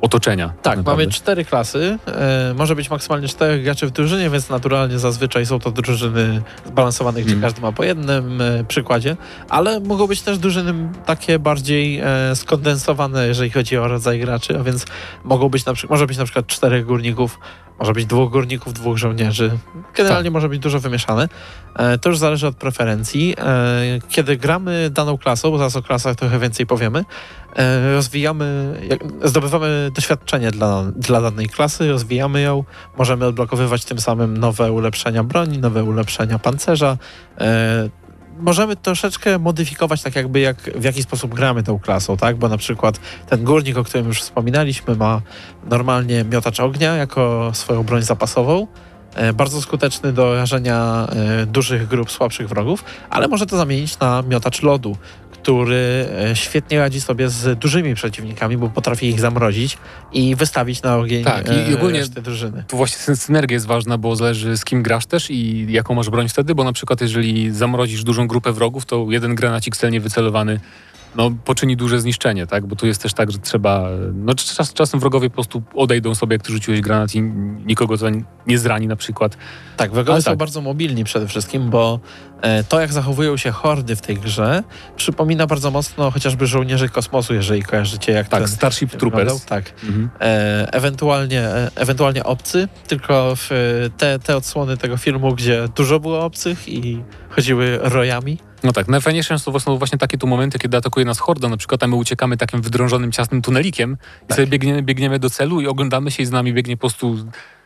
otoczenia. 0.00 0.48
Tak, 0.48 0.76
naprawdę. 0.76 1.02
mamy 1.02 1.06
cztery 1.12 1.44
klasy. 1.44 1.98
E, 2.06 2.54
może 2.56 2.76
być 2.76 2.90
maksymalnie 2.90 3.28
czterech 3.28 3.64
graczy 3.64 3.86
w 3.86 3.90
drużynie, 3.90 4.30
więc 4.30 4.50
naturalnie 4.50 4.98
zazwyczaj 4.98 5.46
są 5.46 5.58
to 5.58 5.70
drużyny 5.70 6.42
zbalansowane, 6.66 7.20
gdzie 7.22 7.30
Mm. 7.30 7.42
każdy 7.42 7.60
ma 7.60 7.72
po 7.72 7.84
jednym 7.84 8.40
e, 8.40 8.64
przykładzie, 8.64 9.16
ale 9.48 9.80
mogą 9.80 10.06
być 10.06 10.22
też 10.22 10.38
drużyny 10.38 10.74
takie 11.06 11.38
bardziej 11.38 12.00
e, 12.00 12.36
skondensowane, 12.36 13.26
jeżeli 13.26 13.50
chodzi 13.50 13.76
o 13.76 13.88
rodzaj 13.88 14.20
graczy, 14.20 14.58
a 14.58 14.62
więc 14.62 14.86
mogą 15.24 15.48
być 15.48 15.64
na 15.66 15.74
przykład, 15.74 15.90
może 15.90 16.06
być 16.06 16.18
na 16.18 16.24
przykład 16.24 16.46
czterech 16.46 16.86
górników, 16.86 17.38
może 17.78 17.92
być 17.92 18.06
dwóch 18.06 18.32
górników, 18.32 18.72
dwóch 18.72 18.98
żołnierzy. 18.98 19.58
Generalnie 19.94 20.30
może 20.30 20.48
być 20.48 20.58
dużo 20.58 20.80
wymieszane. 20.80 21.28
E, 21.74 21.98
to 21.98 22.08
już 22.08 22.18
zależy 22.18 22.46
od 22.46 22.56
preferencji. 22.56 23.34
E, 23.38 23.98
kiedy 24.08 24.36
gramy 24.36 24.90
daną 24.90 25.18
klasą, 25.18 25.50
bo 25.50 25.58
zaraz 25.58 25.76
o 25.76 25.82
klasach 25.82 26.16
trochę 26.16 26.38
więcej 26.38 26.66
powiemy, 26.66 27.04
e, 27.56 27.92
rozwijamy, 27.92 28.74
zdobywamy 29.24 29.90
doświadczenie 29.94 30.50
dla, 30.50 30.82
dla 30.96 31.20
danej 31.20 31.48
klasy, 31.48 31.88
rozwijamy 31.88 32.40
ją, 32.40 32.64
możemy 32.98 33.26
odblokowywać 33.26 33.84
tym 33.84 34.00
samym 34.00 34.36
nowe 34.36 34.72
ulepszenia 34.72 35.24
broni, 35.24 35.58
nowe 35.58 35.84
ulepszenia 35.84 36.38
pancerza. 36.38 36.96
Możemy 38.38 38.76
troszeczkę 38.76 39.38
modyfikować 39.38 40.02
tak 40.02 40.16
jakby 40.16 40.40
jak, 40.40 40.56
w 40.56 40.84
jaki 40.84 41.02
sposób 41.02 41.34
gramy 41.34 41.62
tą 41.62 41.78
klasą, 41.78 42.16
tak? 42.16 42.36
Bo 42.36 42.48
na 42.48 42.56
przykład 42.56 43.00
ten 43.28 43.44
górnik, 43.44 43.76
o 43.76 43.84
którym 43.84 44.06
już 44.06 44.22
wspominaliśmy, 44.22 44.96
ma 44.96 45.22
normalnie 45.70 46.24
miotacz 46.24 46.60
ognia 46.60 46.94
jako 46.94 47.50
swoją 47.54 47.82
broń 47.82 48.02
zapasową. 48.02 48.66
E, 49.16 49.32
Bardzo 49.32 49.62
skuteczny 49.62 50.12
do 50.12 50.34
rażenia 50.34 51.08
e, 51.42 51.46
dużych 51.46 51.88
grup 51.88 52.10
słabszych 52.10 52.48
wrogów, 52.48 52.84
ale 53.10 53.28
może 53.28 53.46
to 53.46 53.56
zamienić 53.56 53.98
na 53.98 54.22
miotacz 54.28 54.62
lodu, 54.62 54.96
który 55.32 56.08
e, 56.30 56.36
świetnie 56.36 56.78
radzi 56.78 57.00
sobie 57.00 57.28
z 57.28 57.58
dużymi 57.58 57.94
przeciwnikami, 57.94 58.56
bo 58.56 58.68
potrafi 58.68 59.06
ich 59.06 59.20
zamrozić 59.20 59.78
i 60.12 60.34
wystawić 60.36 60.82
na 60.82 60.96
ogień 60.96 61.24
Tak, 61.24 61.46
i- 61.48 61.70
i 61.70 61.74
ogólnie- 61.74 61.98
reszty 62.00 62.22
drużyny. 62.22 62.64
Tu 62.68 62.76
właśnie 62.76 62.98
syn- 62.98 63.16
synergia 63.16 63.54
jest 63.54 63.66
ważna, 63.66 63.98
bo 63.98 64.16
zależy 64.16 64.56
z 64.56 64.64
kim 64.64 64.82
grasz 64.82 65.06
też 65.06 65.30
i 65.30 65.66
jaką 65.72 65.94
masz 65.94 66.10
broń 66.10 66.28
wtedy, 66.28 66.54
bo 66.54 66.64
na 66.64 66.72
przykład 66.72 67.00
jeżeli 67.00 67.50
zamrozisz 67.52 68.04
dużą 68.04 68.26
grupę 68.28 68.52
wrogów, 68.52 68.86
to 68.86 69.06
jeden 69.10 69.34
granacik 69.34 69.76
celnie 69.76 70.00
wycelowany 70.00 70.60
no, 71.16 71.30
poczyni 71.44 71.76
duże 71.76 72.00
zniszczenie, 72.00 72.46
tak? 72.46 72.66
Bo 72.66 72.76
tu 72.76 72.86
jest 72.86 73.02
też 73.02 73.14
tak, 73.14 73.32
że 73.32 73.38
trzeba... 73.38 73.88
No, 74.14 74.34
czas, 74.34 74.72
czasem 74.72 75.00
wrogowie 75.00 75.30
po 75.30 75.34
prostu 75.34 75.62
odejdą 75.74 76.14
sobie, 76.14 76.34
jak 76.34 76.42
ty 76.42 76.52
rzuciłeś 76.52 76.80
granat 76.80 77.14
i 77.14 77.22
nikogo 77.66 77.98
to 77.98 78.06
nie 78.46 78.58
zrani 78.58 78.86
na 78.86 78.96
przykład. 78.96 79.36
Tak, 79.76 79.92
wrogowie 79.92 80.22
są 80.22 80.30
tak. 80.30 80.38
bardzo 80.38 80.60
mobilni 80.60 81.04
przede 81.04 81.28
wszystkim, 81.28 81.70
bo 81.70 82.00
e, 82.42 82.64
to, 82.64 82.80
jak 82.80 82.92
zachowują 82.92 83.36
się 83.36 83.50
hordy 83.50 83.96
w 83.96 84.00
tej 84.00 84.16
grze, 84.16 84.62
przypomina 84.96 85.46
bardzo 85.46 85.70
mocno 85.70 86.10
chociażby 86.10 86.46
żołnierzy 86.46 86.88
kosmosu, 86.88 87.34
jeżeli 87.34 87.62
kojarzycie, 87.62 88.12
jak 88.12 88.28
Tak, 88.28 88.40
ten 88.40 88.48
Starship 88.48 88.90
wyglądał. 88.90 89.20
Troopers. 89.20 89.44
Tak. 89.44 89.72
Mhm. 89.84 90.10
E, 90.20 90.72
ewentualnie, 90.72 91.40
e, 91.40 91.70
ewentualnie 91.74 92.24
obcy, 92.24 92.68
tylko 92.86 93.36
w, 93.36 93.52
e, 93.52 93.54
te, 93.90 94.18
te 94.18 94.36
odsłony 94.36 94.76
tego 94.76 94.96
filmu, 94.96 95.34
gdzie 95.34 95.68
dużo 95.76 96.00
było 96.00 96.24
obcych 96.24 96.68
i 96.68 97.02
chodziły 97.30 97.78
rojami. 97.82 98.38
No 98.62 98.72
tak, 98.72 98.88
najfajniejsze 98.88 99.38
są 99.38 99.58
są 99.60 99.78
właśnie 99.78 99.98
takie 99.98 100.18
tu 100.18 100.26
momenty, 100.26 100.58
kiedy 100.58 100.76
atakuje 100.76 101.06
nas 101.06 101.18
horda, 101.18 101.48
na 101.48 101.56
przykład 101.56 101.82
a 101.82 101.86
my 101.86 101.96
uciekamy 101.96 102.36
takim 102.36 102.62
wydrążonym, 102.62 103.12
ciasnym 103.12 103.42
tunelikiem 103.42 103.96
i 104.22 104.26
Tak. 104.26 104.36
sobie 104.36 104.46
biegniemy, 104.46 104.82
biegniemy 104.82 105.18
do 105.18 105.30
celu 105.30 105.60
i 105.60 105.66
oglądamy 105.66 106.10
się 106.10 106.22
i 106.22 106.26
z 106.26 106.30
nami 106.30 106.52
biegnie 106.52 106.76
po 106.76 106.80
prostu 106.80 107.16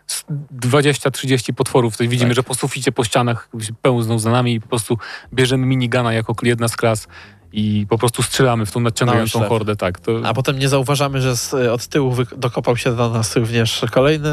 z 0.07 0.25
20-30 0.61 1.53
potworów. 1.53 1.97
To 1.97 2.05
widzimy, 2.05 2.31
Tak. 2.31 2.37
że 2.37 2.43
po 2.43 2.55
suficie, 2.55 2.93
po 2.93 3.05
ścianach 3.05 3.49
pełzną 3.83 4.19
za 4.19 4.31
nami 4.31 4.55
i 4.55 4.61
po 4.61 4.69
prostu 4.69 4.99
bierzemy 5.35 5.67
minigana 5.67 6.13
jako 6.13 6.35
jedna 6.43 6.69
z 6.69 6.77
klas 6.77 7.09
i 7.53 7.87
po 7.89 7.99
prostu 7.99 8.23
strzelamy 8.23 8.67
w 8.67 8.73
tą 8.73 8.81
nadciągającą 8.81 9.39
oślep. 9.39 9.49
hordę. 9.49 9.77
Tak, 9.77 10.01
to, 10.01 10.13
A 10.25 10.35
potem 10.35 10.59
nie 10.59 10.69
zauważamy, 10.69 11.21
że 11.21 11.37
z, 11.37 11.55
od 11.55 11.87
tyłu 11.87 12.15
dokopał 12.37 12.77
się 12.77 12.97
do 12.97 13.11
nas 13.11 13.37
również 13.37 13.85
kolejny 13.91 14.31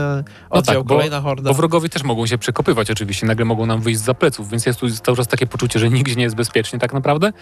oddział, 0.50 0.76
tak, 0.76 0.84
bo- 0.84 0.96
kolejna 0.96 1.22
horda. 1.22 1.50
Bo 1.50 1.54
wrogowie 1.54 1.90
też 1.90 2.04
mogą 2.04 2.26
się 2.28 2.38
przekopywać 2.38 2.92
oczywiście, 2.92 3.28
nagle 3.28 3.46
mogą 3.46 3.66
nam 3.66 3.82
wyjść 3.82 4.00
za 4.00 4.14
pleców, 4.14 4.50
więc 4.50 4.66
jest 4.66 4.80
tu 4.80 4.90
cały 4.92 5.18
czas 5.18 5.28
takie 5.28 5.48
poczucie, 5.48 5.80
że 5.80 5.90
nigdzie 5.90 6.16
nie 6.16 6.24
jest 6.24 6.36
bezpiecznie 6.36 6.80
tak 6.80 6.94
naprawdę. 6.94 7.34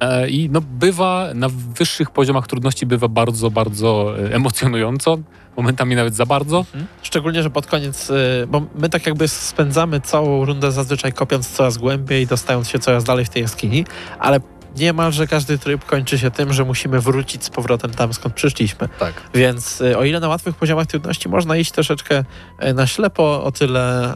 E, 0.00 0.28
I 0.28 0.50
no 0.50 0.60
bywa, 0.60 1.28
na 1.34 1.48
wyższych 1.48 2.10
poziomach 2.10 2.46
trudności 2.46 2.86
bywa 2.86 3.08
bardzo, 3.08 3.50
bardzo 3.50 4.14
e, 4.18 4.34
emocjonująco, 4.34 5.18
momentami 5.56 5.96
nawet 5.96 6.14
za 6.14 6.26
bardzo. 6.26 6.64
Szczególnie, 7.02 7.42
że 7.42 7.50
pod 7.50 7.66
koniec, 7.66 8.12
bo 8.48 8.62
my 8.74 8.88
tak 8.88 9.06
jakby 9.06 9.28
spędzamy 9.28 10.00
całą 10.00 10.44
rundę 10.44 10.72
zazwyczaj 10.72 11.12
kopiąc 11.12 11.48
coraz 11.48 11.78
głębiej, 11.78 12.26
dostając 12.26 12.68
się 12.68 12.78
coraz 12.78 13.04
dalej 13.04 13.24
w 13.24 13.28
tej 13.28 13.42
jaskini, 13.42 13.84
ale 14.18 14.40
niemalże 14.76 15.26
każdy 15.26 15.58
tryb 15.58 15.84
kończy 15.84 16.18
się 16.18 16.30
tym, 16.30 16.52
że 16.52 16.64
musimy 16.64 17.00
wrócić 17.00 17.44
z 17.44 17.50
powrotem 17.50 17.90
tam, 17.90 18.14
skąd 18.14 18.34
przyszliśmy. 18.34 18.88
Tak. 18.98 19.14
Więc 19.34 19.80
y, 19.80 19.98
o 19.98 20.04
ile 20.04 20.20
na 20.20 20.28
łatwych 20.28 20.56
poziomach 20.56 20.86
trudności 20.86 21.28
można 21.28 21.56
iść 21.56 21.72
troszeczkę 21.72 22.24
y, 22.62 22.74
na 22.74 22.86
ślepo, 22.86 23.44
o 23.44 23.52
tyle 23.52 24.14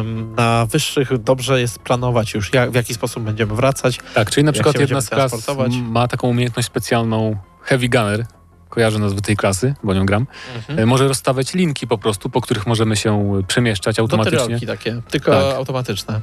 em, 0.00 0.34
na 0.34 0.66
wyższych 0.66 1.18
dobrze 1.18 1.60
jest 1.60 1.78
planować 1.78 2.34
już, 2.34 2.52
jak, 2.52 2.70
w 2.70 2.74
jaki 2.74 2.94
sposób 2.94 3.22
będziemy 3.22 3.54
wracać. 3.54 3.98
Tak, 4.14 4.30
czyli 4.30 4.44
na 4.44 4.52
przykład 4.52 4.80
jedna 4.80 5.00
z 5.00 5.08
klas 5.08 5.46
ma 5.82 6.08
taką 6.08 6.28
umiejętność 6.28 6.66
specjalną 6.68 7.36
Heavy 7.62 7.88
Gunner, 7.88 8.26
kojarzę 8.70 8.98
nazwę 8.98 9.20
tej 9.20 9.36
klasy, 9.36 9.74
bo 9.84 9.94
nią 9.94 10.06
gram, 10.06 10.26
Mhm. 10.56 10.78
e, 10.78 10.86
może 10.86 11.08
rozstawiać 11.08 11.54
linki 11.54 11.86
po 11.86 11.98
prostu, 11.98 12.30
po 12.30 12.40
których 12.40 12.66
możemy 12.66 12.96
się 12.96 13.38
e, 13.38 13.42
przemieszczać 13.42 13.98
automatycznie 13.98 14.66
takie, 14.66 15.02
tylko 15.10 15.30
Tak. 15.30 15.56
automatyczne. 15.56 16.20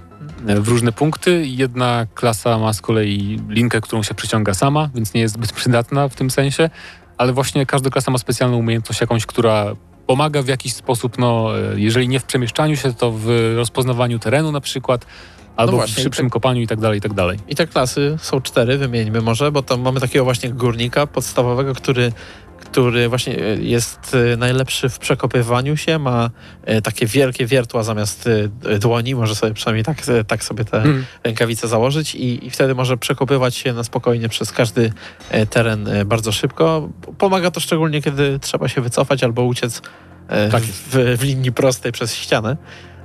e, 0.48 0.60
w 0.62 0.68
różne 0.68 0.91
punkty. 0.91 1.48
Jedna 1.48 2.08
klasa 2.16 2.58
ma 2.58 2.74
z 2.74 2.82
kolei 2.82 3.39
linkę, 3.50 3.82
którą 3.82 4.04
się 4.04 4.14
przyciąga 4.14 4.54
sama, 4.54 4.89
więc 4.95 5.14
nie 5.14 5.22
jest 5.22 5.34
zbyt 5.34 5.52
przydatna 5.54 6.08
w 6.08 6.16
tym 6.16 6.30
sensie, 6.32 6.70
ale 7.18 7.34
właśnie 7.34 7.66
każda 7.66 7.89
klasa 7.89 8.12
ma 8.12 8.18
specjalną 8.18 8.58
umiejętność 8.58 9.02
jakąś, 9.02 9.26
która 9.26 9.66
pomaga 10.08 10.41
w 10.41 10.48
jakiś 10.48 10.74
sposób, 10.74 11.18
no, 11.18 11.50
jeżeli 11.76 12.08
nie 12.08 12.20
w 12.20 12.24
przemieszczaniu 12.24 12.76
się, 12.76 12.93
to 12.93 13.12
w 13.12 13.54
rozpoznawaniu 13.56 14.20
terenu 14.20 14.52
na 14.52 14.62
przykład, 14.62 15.06
albo 15.58 15.72
No 15.72 15.78
właśnie, 15.78 15.95
w 15.95 16.03
szybszym 16.03 16.30
kopaniu 16.30 16.62
i 16.62 16.68
tak 16.68 16.80
dalej, 16.80 16.97
i 16.97 17.01
tak 17.01 17.14
dalej. 17.14 17.39
I 17.47 17.55
te 17.55 17.68
klasy 17.68 18.18
są 18.22 18.41
cztery, 18.41 18.78
wymieńmy 18.78 19.22
może, 19.22 19.51
bo 19.51 19.62
tam 19.64 19.82
mamy 19.82 19.99
takiego 19.99 20.26
właśnie 20.26 20.49
górnika 20.49 21.08
podstawowego, 21.08 21.74
który, 21.74 22.12
który 22.60 23.10
właśnie 23.10 23.39
e, 23.39 23.55
jest 23.55 24.16
e, 24.34 24.38
najlepszy 24.38 24.89
w 24.89 24.99
przekopywaniu 24.99 25.78
się, 25.78 25.99
ma 25.99 26.30
e, 26.64 26.82
takie 26.82 27.05
wielkie 27.05 27.45
wiertła 27.45 27.84
zamiast 27.84 28.30
dłoni, 28.80 29.16
może 29.16 29.36
sobie 29.36 29.53
przynajmniej 29.53 29.84
tak, 29.84 29.97
tak 30.28 30.43
sobie 30.43 30.66
te 30.66 30.78
Mm. 30.78 31.05
rękawice 31.24 31.68
założyć 31.68 32.16
i, 32.16 32.45
i 32.47 32.49
wtedy 32.49 32.76
może 32.76 32.97
przekopywać 32.97 33.55
się 33.55 33.74
na 33.74 33.84
spokojnie 33.84 34.30
przez 34.30 34.51
każdy 34.51 34.93
teren 35.49 35.89
bardzo 36.05 36.32
szybko. 36.32 36.89
Pomaga 37.18 37.51
to 37.51 37.60
szczególnie, 37.60 38.01
kiedy 38.01 38.39
trzeba 38.39 38.68
się 38.68 38.82
wycofać 38.82 39.24
albo 39.24 39.43
uciec 39.43 39.82
Tak 40.51 40.64
w, 40.64 41.18
w 41.20 41.24
linii 41.24 41.51
prostej 41.51 41.91
przez 41.91 42.16
ścianę. 42.16 42.58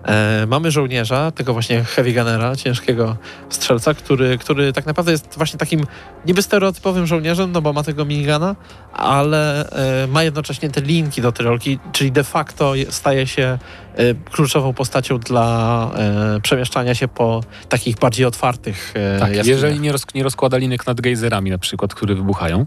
E, 0.07 0.46
mamy 0.46 0.70
żołnierza, 0.70 1.30
tego 1.30 1.53
właśnie 1.53 1.84
heavy 1.84 2.12
gunnera, 2.12 2.57
ciężkiego 2.57 3.16
strzelca, 3.50 3.94
który, 3.94 4.38
który 4.38 4.72
tak 4.72 4.86
naprawdę 4.86 5.12
jest 5.12 5.34
właśnie 5.36 5.59
takim 5.59 5.86
niby 6.26 6.42
stereotypowym 6.42 7.07
żołnierzem, 7.07 7.53
no 7.53 7.62
bo 7.62 7.72
ma 7.72 7.82
tego 7.82 8.05
minigana, 8.05 8.57
ale 8.92 9.70
e, 10.05 10.07
ma 10.07 10.22
jednocześnie 10.22 10.70
te 10.70 10.80
linki 10.80 11.22
do 11.22 11.32
tyrolki, 11.32 11.78
czyli 11.92 12.12
de 12.12 12.24
facto 12.24 12.74
je- 12.74 12.92
staje 12.92 13.26
się 13.26 13.59
e, 13.96 14.14
kluczową 14.14 14.72
postacią 14.74 15.18
dla 15.18 15.90
e, 16.36 16.40
przemieszczania 16.40 16.94
się 16.94 17.09
po 17.09 17.40
takich 17.68 17.96
bardziej 17.96 18.26
otwartych 18.26 18.92
e, 18.96 19.18
Tak, 19.20 19.46
jeżeli 19.46 19.80
nie, 19.80 19.92
roz, 19.92 20.03
nie 20.14 20.22
rozkłada 20.22 20.57
linek 20.57 20.86
nad 20.86 21.00
gejzerami 21.00 21.50
na 21.50 21.59
przykład, 21.59 21.94
które 21.94 22.14
wybuchają. 22.14 22.66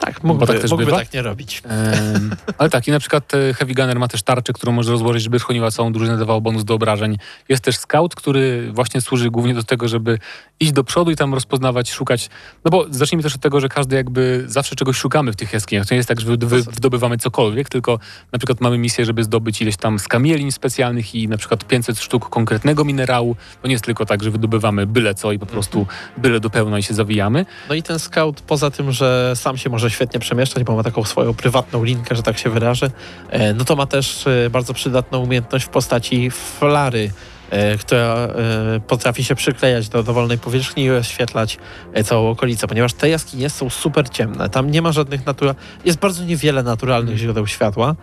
Tak, 0.00 0.24
mógłby, 0.24 0.46
tak 0.46 0.58
też 0.58 0.70
mógłby 0.70 0.90
tak 0.90 1.12
nie 1.12 1.22
robić. 1.22 1.62
Em, 1.64 2.36
ale 2.58 2.70
tak, 2.70 2.88
i 2.88 2.90
na 2.90 2.98
przykład 2.98 3.34
e, 3.34 3.54
Heavy 3.54 3.74
Gunner 3.74 3.98
ma 3.98 4.08
też 4.08 4.22
tarczę, 4.22 4.52
którą 4.52 4.72
może 4.72 4.92
rozłożyć, 4.92 5.22
żeby 5.22 5.38
chroniła 5.38 5.70
całą 5.70 5.92
drużynę, 5.92 6.18
dawała 6.18 6.40
bonus 6.40 6.64
do 6.64 6.74
obrażeń. 6.74 7.16
Jest 7.48 7.64
też 7.64 7.76
scout, 7.76 8.14
który 8.14 8.72
właśnie 8.72 9.00
służy 9.00 9.30
głównie 9.30 9.54
do 9.54 9.62
tego, 9.62 9.88
żeby 9.88 10.18
iść 10.60 10.72
do 10.72 10.84
przodu 10.84 11.10
i 11.10 11.16
tam 11.16 11.34
rozpoznawać, 11.34 11.90
szukać. 11.90 12.28
No 12.64 12.70
bo 12.70 12.86
zacznijmy 12.90 13.22
też 13.22 13.34
od 13.34 13.40
tego, 13.40 13.60
że 13.60 13.68
każdy 13.68 13.96
jakby 13.96 14.44
zawsze 14.46 14.76
czegoś 14.76 14.96
szukamy 14.96 15.32
w 15.32 15.36
tych 15.36 15.52
jaskiniach. 15.52 15.86
To 15.86 15.94
nie 15.94 15.96
jest 15.96 16.08
tak, 16.08 16.20
że 16.20 16.26
wy, 16.26 16.36
wy, 16.36 16.62
wydobywamy 16.62 17.18
cokolwiek, 17.18 17.68
tylko 17.68 17.98
na 18.32 18.38
przykład 18.38 18.60
mamy 18.60 18.78
misję, 18.78 19.04
żeby 19.04 19.24
zdobyć 19.24 19.62
ileś 19.62 19.76
tam 19.76 19.98
skamielin 19.98 20.52
specjalnych 20.52 21.14
i 21.14 21.28
na 21.28 21.36
przykład 21.36 21.64
500 21.64 22.00
sztuk 22.00 22.28
konkretnego 22.28 22.84
minerału. 22.84 23.36
To 23.62 23.68
nie 23.68 23.72
jest 23.72 23.84
tylko 23.84 24.06
tak, 24.06 24.22
że 24.22 24.30
wydobywamy 24.30 24.86
byle 24.86 25.14
co 25.14 25.32
i 25.32 25.38
po 25.38 25.46
prostu 25.46 25.86
byle 26.16 26.40
do 26.40 26.50
pełna 26.50 26.78
i 26.78 26.82
się 26.82 26.94
zawijamy. 26.94 27.46
No 27.68 27.74
i 27.74 27.82
ten 27.82 27.98
scout, 27.98 28.40
poza 28.40 28.70
tym, 28.70 28.92
że 28.92 29.32
sam 29.34 29.56
się 29.56 29.70
może 29.70 29.89
świetnie 29.90 30.20
przemieszczać, 30.20 30.64
bo 30.64 30.76
ma 30.76 30.82
taką 30.82 31.04
swoją 31.04 31.34
prywatną 31.34 31.84
linkę, 31.84 32.16
że 32.16 32.22
tak 32.22 32.38
się 32.38 32.50
wyrażę, 32.50 32.90
e, 33.30 33.54
no 33.54 33.64
to 33.64 33.76
ma 33.76 33.86
też 33.86 34.26
e, 34.26 34.50
bardzo 34.50 34.74
przydatną 34.74 35.18
umiejętność 35.18 35.64
w 35.64 35.68
postaci 35.68 36.30
flary, 36.30 37.10
e, 37.50 37.78
która 37.78 38.28
potrafi 38.86 39.24
się 39.24 39.34
przyklejać 39.34 39.88
do 39.88 40.02
dowolnej 40.02 40.38
powierzchni 40.38 40.84
i 40.84 40.90
oświetlać 40.90 41.58
całą 42.04 42.30
okolicę, 42.30 42.66
ponieważ 42.66 42.92
te 42.92 43.08
jaskinie 43.08 43.50
są 43.50 43.70
super 43.70 44.08
ciemne. 44.08 44.48
Tam 44.48 44.70
nie 44.70 44.82
ma 44.82 44.92
żadnych 44.92 45.26
natura... 45.26 45.54
Jest 45.84 45.98
bardzo 45.98 46.24
niewiele 46.24 46.62
naturalnych 46.62 47.16
źródeł 47.16 47.46
światła 47.46 47.96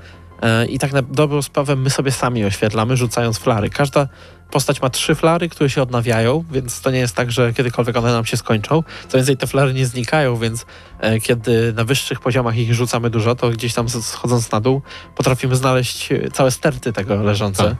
i 0.69 0.79
tak 0.79 0.93
na 0.93 1.01
dobrą 1.01 1.41
sprawę 1.41 1.75
my 1.75 1.89
sobie 1.89 2.11
sami 2.11 2.45
oświetlamy, 2.45 2.97
rzucając 2.97 3.37
flary. 3.37 3.69
Każda 3.69 4.07
postać 4.51 4.81
ma 4.81 4.89
trzy 4.89 5.15
flary, 5.15 5.49
które 5.49 5.69
się 5.69 5.81
odnawiają, 5.81 6.43
więc 6.51 6.81
to 6.81 6.91
nie 6.91 6.99
jest 6.99 7.15
tak, 7.15 7.31
że 7.31 7.53
kiedykolwiek 7.53 7.97
one 7.97 8.11
nam 8.11 8.25
się 8.25 8.37
skończą. 8.37 8.83
Co 9.07 9.17
więcej, 9.17 9.37
te 9.37 9.47
flary 9.47 9.73
nie 9.73 9.85
znikają, 9.85 10.37
więc 10.37 10.65
e, 10.99 11.19
kiedy 11.19 11.73
na 11.73 11.83
wyższych 11.83 12.19
poziomach 12.19 12.57
ich 12.57 12.73
rzucamy 12.73 13.09
dużo, 13.09 13.35
to 13.35 13.49
gdzieś 13.49 13.73
tam 13.73 13.89
schodząc 13.89 14.51
na 14.51 14.59
dół 14.59 14.81
potrafimy 15.15 15.55
znaleźć 15.55 16.11
e, 16.11 16.31
całe 16.31 16.51
sterty 16.51 16.93
tego 16.93 17.15
leżące. 17.15 17.63
Tak. 17.63 17.75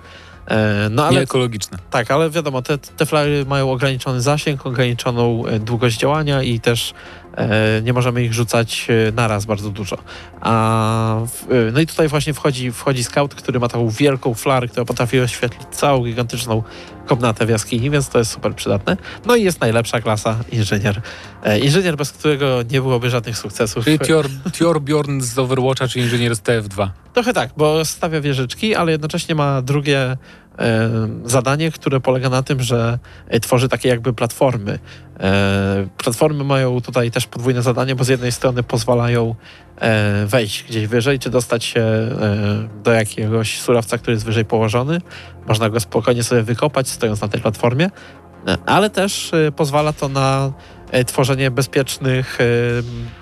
E, 0.48 0.88
no 0.92 1.06
ale 1.06 1.16
Nieekologiczne. 1.16 1.78
tak, 1.90 2.12
ale 2.12 2.30
wiadomo, 2.30 2.62
te, 2.62 2.78
te 2.78 3.06
flary 3.06 3.46
mają 3.46 3.72
ograniczony 3.72 4.22
zasięg, 4.22 4.66
ograniczoną 4.66 5.46
e, 5.46 5.60
długość 5.60 5.98
działania 5.98 6.44
i 6.44 6.60
też 6.60 6.92
e, 6.92 7.27
nie 7.84 7.94
możemy 7.94 8.24
ich 8.24 8.34
rzucać 8.34 8.88
e, 8.90 9.12
naraz 9.12 9.46
bardzo 9.46 9.70
dużo. 9.70 9.98
A 10.42 11.22
e, 11.22 11.26
no 11.74 11.80
i 11.80 11.88
tutaj 11.88 12.08
właśnie 12.08 12.34
wchodzi, 12.34 12.72
wchodzi 12.72 13.04
scout, 13.04 13.36
który 13.36 13.60
ma 13.60 13.68
taką 13.68 13.90
wielką 13.90 14.34
flarę, 14.34 14.68
która 14.68 14.86
potrafi 14.86 15.20
oświetlić 15.20 15.68
całą 15.72 16.04
gigantyczną 16.04 16.64
komnatę 17.08 17.46
w 17.46 17.50
jaskini, 17.50 17.90
więc 17.90 18.10
to 18.10 18.20
jest 18.20 18.32
super 18.32 18.56
przydatne. 18.56 18.98
No 19.26 19.36
i 19.36 19.44
jest 19.44 19.62
najlepsza 19.62 20.02
klasa 20.02 20.36
inżynier. 20.52 21.02
E, 21.44 21.60
inżynier, 21.60 21.98
bez 21.98 22.12
którego 22.12 22.62
nie 22.72 22.82
byłoby 22.82 23.10
żadnych 23.10 23.38
sukcesów. 23.38 23.86
Czyli 23.86 24.00
Bjorn 24.82 25.22
z 25.22 25.40
Overwatcha, 25.40 25.88
czy 25.88 26.00
inżynier 26.00 26.36
z 26.36 26.40
TF2. 26.40 26.90
Trochę 27.14 27.34
tak, 27.34 27.50
bo 27.58 27.86
stawia 27.86 28.22
wieżyczki, 28.22 28.76
ale 28.76 28.92
jednocześnie 28.92 29.36
ma 29.36 29.62
drugie 29.62 30.00
e, 30.02 30.18
zadanie, 31.26 31.72
które 31.72 32.00
polega 32.00 32.30
na 32.30 32.44
tym, 32.44 32.62
że 32.62 33.00
e, 33.28 33.40
tworzy 33.40 33.70
takie 33.70 33.90
jakby 33.90 34.14
platformy. 34.14 34.80
E, 35.20 35.88
platformy 35.98 36.44
mają 36.44 36.82
tutaj 36.82 37.12
też 37.12 37.28
podwójne 37.28 37.62
zadanie, 37.62 37.96
bo 37.96 38.04
z 38.04 38.08
jednej 38.08 38.32
strony 38.32 38.64
pozwalają 38.64 39.36
e, 39.82 40.26
wejść 40.26 40.64
gdzieś 40.64 40.88
wyżej, 40.88 41.20
czy 41.20 41.30
dostać 41.30 41.64
się 41.64 41.86
do 42.84 42.92
jakiegoś 42.92 43.60
surowca, 43.60 43.98
który 43.98 44.14
jest 44.14 44.26
wyżej 44.26 44.46
położony. 44.46 45.02
Można 45.48 45.70
go 45.70 45.80
spokojnie 45.80 46.24
sobie 46.24 46.44
wykopać, 46.44 46.90
stojąc 46.90 47.22
na 47.22 47.28
tej 47.28 47.42
platformie, 47.42 47.90
ale 48.66 48.90
też 48.90 49.32
pozwala 49.56 49.94
to 49.94 50.10
na 50.10 50.52
tworzenie 51.08 51.52
bezpiecznych 51.52 52.38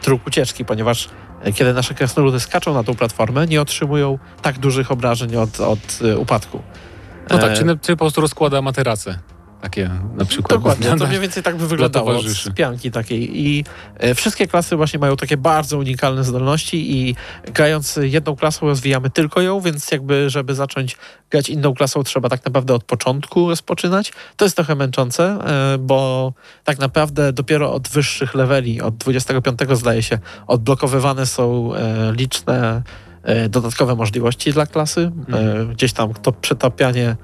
dróg 0.03 0.27
ucieczki, 0.27 0.65
ponieważ 0.65 1.09
kiedy 1.55 1.73
nasze 1.73 1.93
krasnoludy 1.93 2.39
skaczą 2.39 2.73
na 2.73 2.83
tą 2.83 2.95
platformę, 2.95 3.47
nie 3.47 3.61
otrzymują 3.61 4.19
tak 4.41 4.59
dużych 4.59 4.91
obrażeń 4.91 5.35
od, 5.35 5.59
od 5.59 5.99
upadku. 6.17 6.61
No 7.29 7.37
tak, 7.37 7.51
E, 7.51 7.55
czy, 7.55 7.63
czy 7.81 7.91
po 7.91 7.95
prostu 8.05 8.21
rozkłada 8.21 8.61
materace. 8.61 9.19
Takie 9.61 9.89
na 10.15 10.25
przykład. 10.25 10.59
Dokładnie, 10.59 10.89
to 10.89 10.95
Dla- 10.95 11.07
mniej 11.07 11.19
więcej 11.19 11.43
tak 11.43 11.57
by 11.57 11.67
wyglądało 11.67 12.07
towarzyszy. 12.13 12.49
spianki 12.51 12.91
takiej. 12.91 13.39
I 13.47 13.65
e, 13.97 14.15
wszystkie 14.15 14.47
klasy 14.47 14.75
właśnie 14.75 14.99
mają 14.99 15.17
takie 15.17 15.37
bardzo 15.37 15.77
unikalne 15.77 16.23
zdolności 16.23 16.97
i 16.97 17.15
grając 17.53 17.99
jedną 18.01 18.35
klasą 18.35 18.65
rozwijamy 18.67 19.09
tylko 19.09 19.41
ją, 19.41 19.59
więc 19.61 19.91
jakby 19.91 20.29
żeby 20.29 20.55
zacząć 20.55 20.97
grać 21.29 21.49
inną 21.49 21.73
klasą 21.73 22.03
trzeba 22.03 22.29
tak 22.29 22.45
naprawdę 22.45 22.73
od 22.73 22.83
początku 22.83 23.49
rozpoczynać. 23.49 24.13
To 24.37 24.45
jest 24.45 24.55
trochę 24.55 24.75
męczące, 24.75 25.23
e, 25.73 25.77
bo 25.77 26.33
tak 26.63 26.79
naprawdę 26.79 27.33
dopiero 27.33 27.73
od 27.73 27.87
wyższych 27.87 28.35
leveli, 28.35 28.81
od 28.81 28.97
25 28.97 29.59
zdaje 29.77 30.03
się, 30.03 30.19
odblokowywane 30.47 31.25
są 31.25 31.71
liczne 32.11 32.81
dodatkowe 33.49 33.95
możliwości 33.95 34.53
dla 34.53 34.65
klasy. 34.65 35.11
E, 35.33 35.65
Gdzieś 35.65 35.93
tam 35.93 36.13
to 36.13 36.31
przetapianie 36.31 37.09
e, 37.09 37.15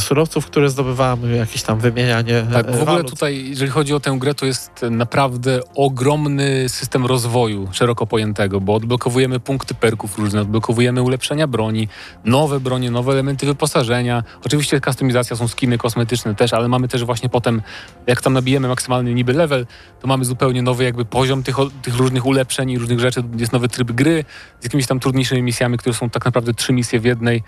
surowców, 0.00 0.46
które 0.46 0.70
zdobywamy, 0.70 1.36
jakieś 1.36 1.62
tam 1.62 1.78
wymienianie 1.80 2.46
Tak, 2.52 2.68
e, 2.68 2.72
w 2.72 2.74
ogóle 2.74 2.84
walut. 2.84 3.10
tutaj, 3.10 3.48
jeżeli 3.48 3.70
chodzi 3.70 3.94
o 3.94 4.00
tę 4.00 4.16
grę, 4.18 4.34
to 4.34 4.46
jest 4.46 4.70
naprawdę 4.90 5.60
ogromny 5.74 6.68
system 6.68 7.06
rozwoju 7.06 7.68
szeroko 7.72 8.06
pojętego, 8.06 8.60
bo 8.60 8.74
odblokowujemy 8.74 9.40
punkty 9.40 9.74
perków 9.74 10.18
różne, 10.18 10.40
odblokowujemy 10.40 11.02
ulepszenia 11.02 11.46
broni, 11.46 11.88
nowe 12.24 12.60
bronie, 12.60 12.90
nowe 12.90 13.12
elementy 13.12 13.46
wyposażenia. 13.46 14.24
Oczywiście 14.44 14.80
kustomizacja, 14.80 15.36
są 15.36 15.48
skiny 15.48 15.78
kosmetyczne 15.78 16.34
też, 16.34 16.52
ale 16.52 16.68
mamy 16.68 16.88
też 16.88 17.04
właśnie 17.04 17.28
potem, 17.28 17.62
jak 18.06 18.22
tam 18.22 18.32
nabijemy 18.32 18.68
maksymalny 18.68 19.14
niby 19.14 19.32
level, 19.32 19.66
to 20.00 20.06
mamy 20.08 20.24
zupełnie 20.24 20.62
nowy 20.62 20.84
jakby 20.84 21.04
poziom 21.04 21.42
tych, 21.42 21.56
tych 21.82 21.96
różnych 21.96 22.26
ulepszeń 22.26 22.70
i 22.70 22.78
różnych 22.78 23.00
rzeczy. 23.00 23.22
Jest 23.36 23.52
nowy 23.52 23.68
tryb 23.68 23.92
gry 23.92 24.24
z 24.60 24.64
jakimiś 24.64 24.86
tam 24.86 25.00
trudniejszymi 25.00 25.42
misjami, 25.42 25.78
które 25.78 25.94
są 25.94 26.10
tak 26.10 26.24
naprawdę 26.24 26.54
trzy 26.54 26.72
misje 26.72 27.00
w 27.00 27.04
jednej, 27.04 27.42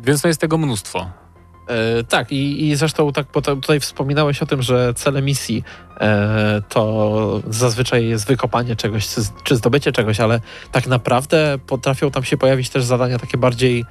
więc 0.00 0.22
no 0.24 0.28
jest 0.28 0.40
tego 0.40 0.58
mnóstwo. 0.58 1.23
E, 1.68 2.04
tak, 2.04 2.32
i, 2.32 2.68
i 2.68 2.76
zresztą 2.76 3.12
tak, 3.12 3.26
tutaj 3.62 3.80
wspominałeś 3.80 4.42
o 4.42 4.46
tym, 4.46 4.62
że 4.62 4.94
cele 4.94 5.22
misji 5.22 5.64
e, 6.00 6.62
to 6.68 7.42
zazwyczaj 7.48 8.08
jest 8.08 8.26
wykopanie 8.26 8.76
czegoś, 8.76 9.08
czy, 9.08 9.20
czy 9.44 9.56
zdobycie 9.56 9.92
czegoś, 9.92 10.20
ale 10.20 10.40
tak 10.72 10.86
naprawdę 10.86 11.58
potrafią 11.66 12.10
tam 12.10 12.24
się 12.24 12.36
pojawić 12.36 12.70
też 12.70 12.84
zadania 12.84 13.18
takie 13.18 13.38
bardziej 13.38 13.84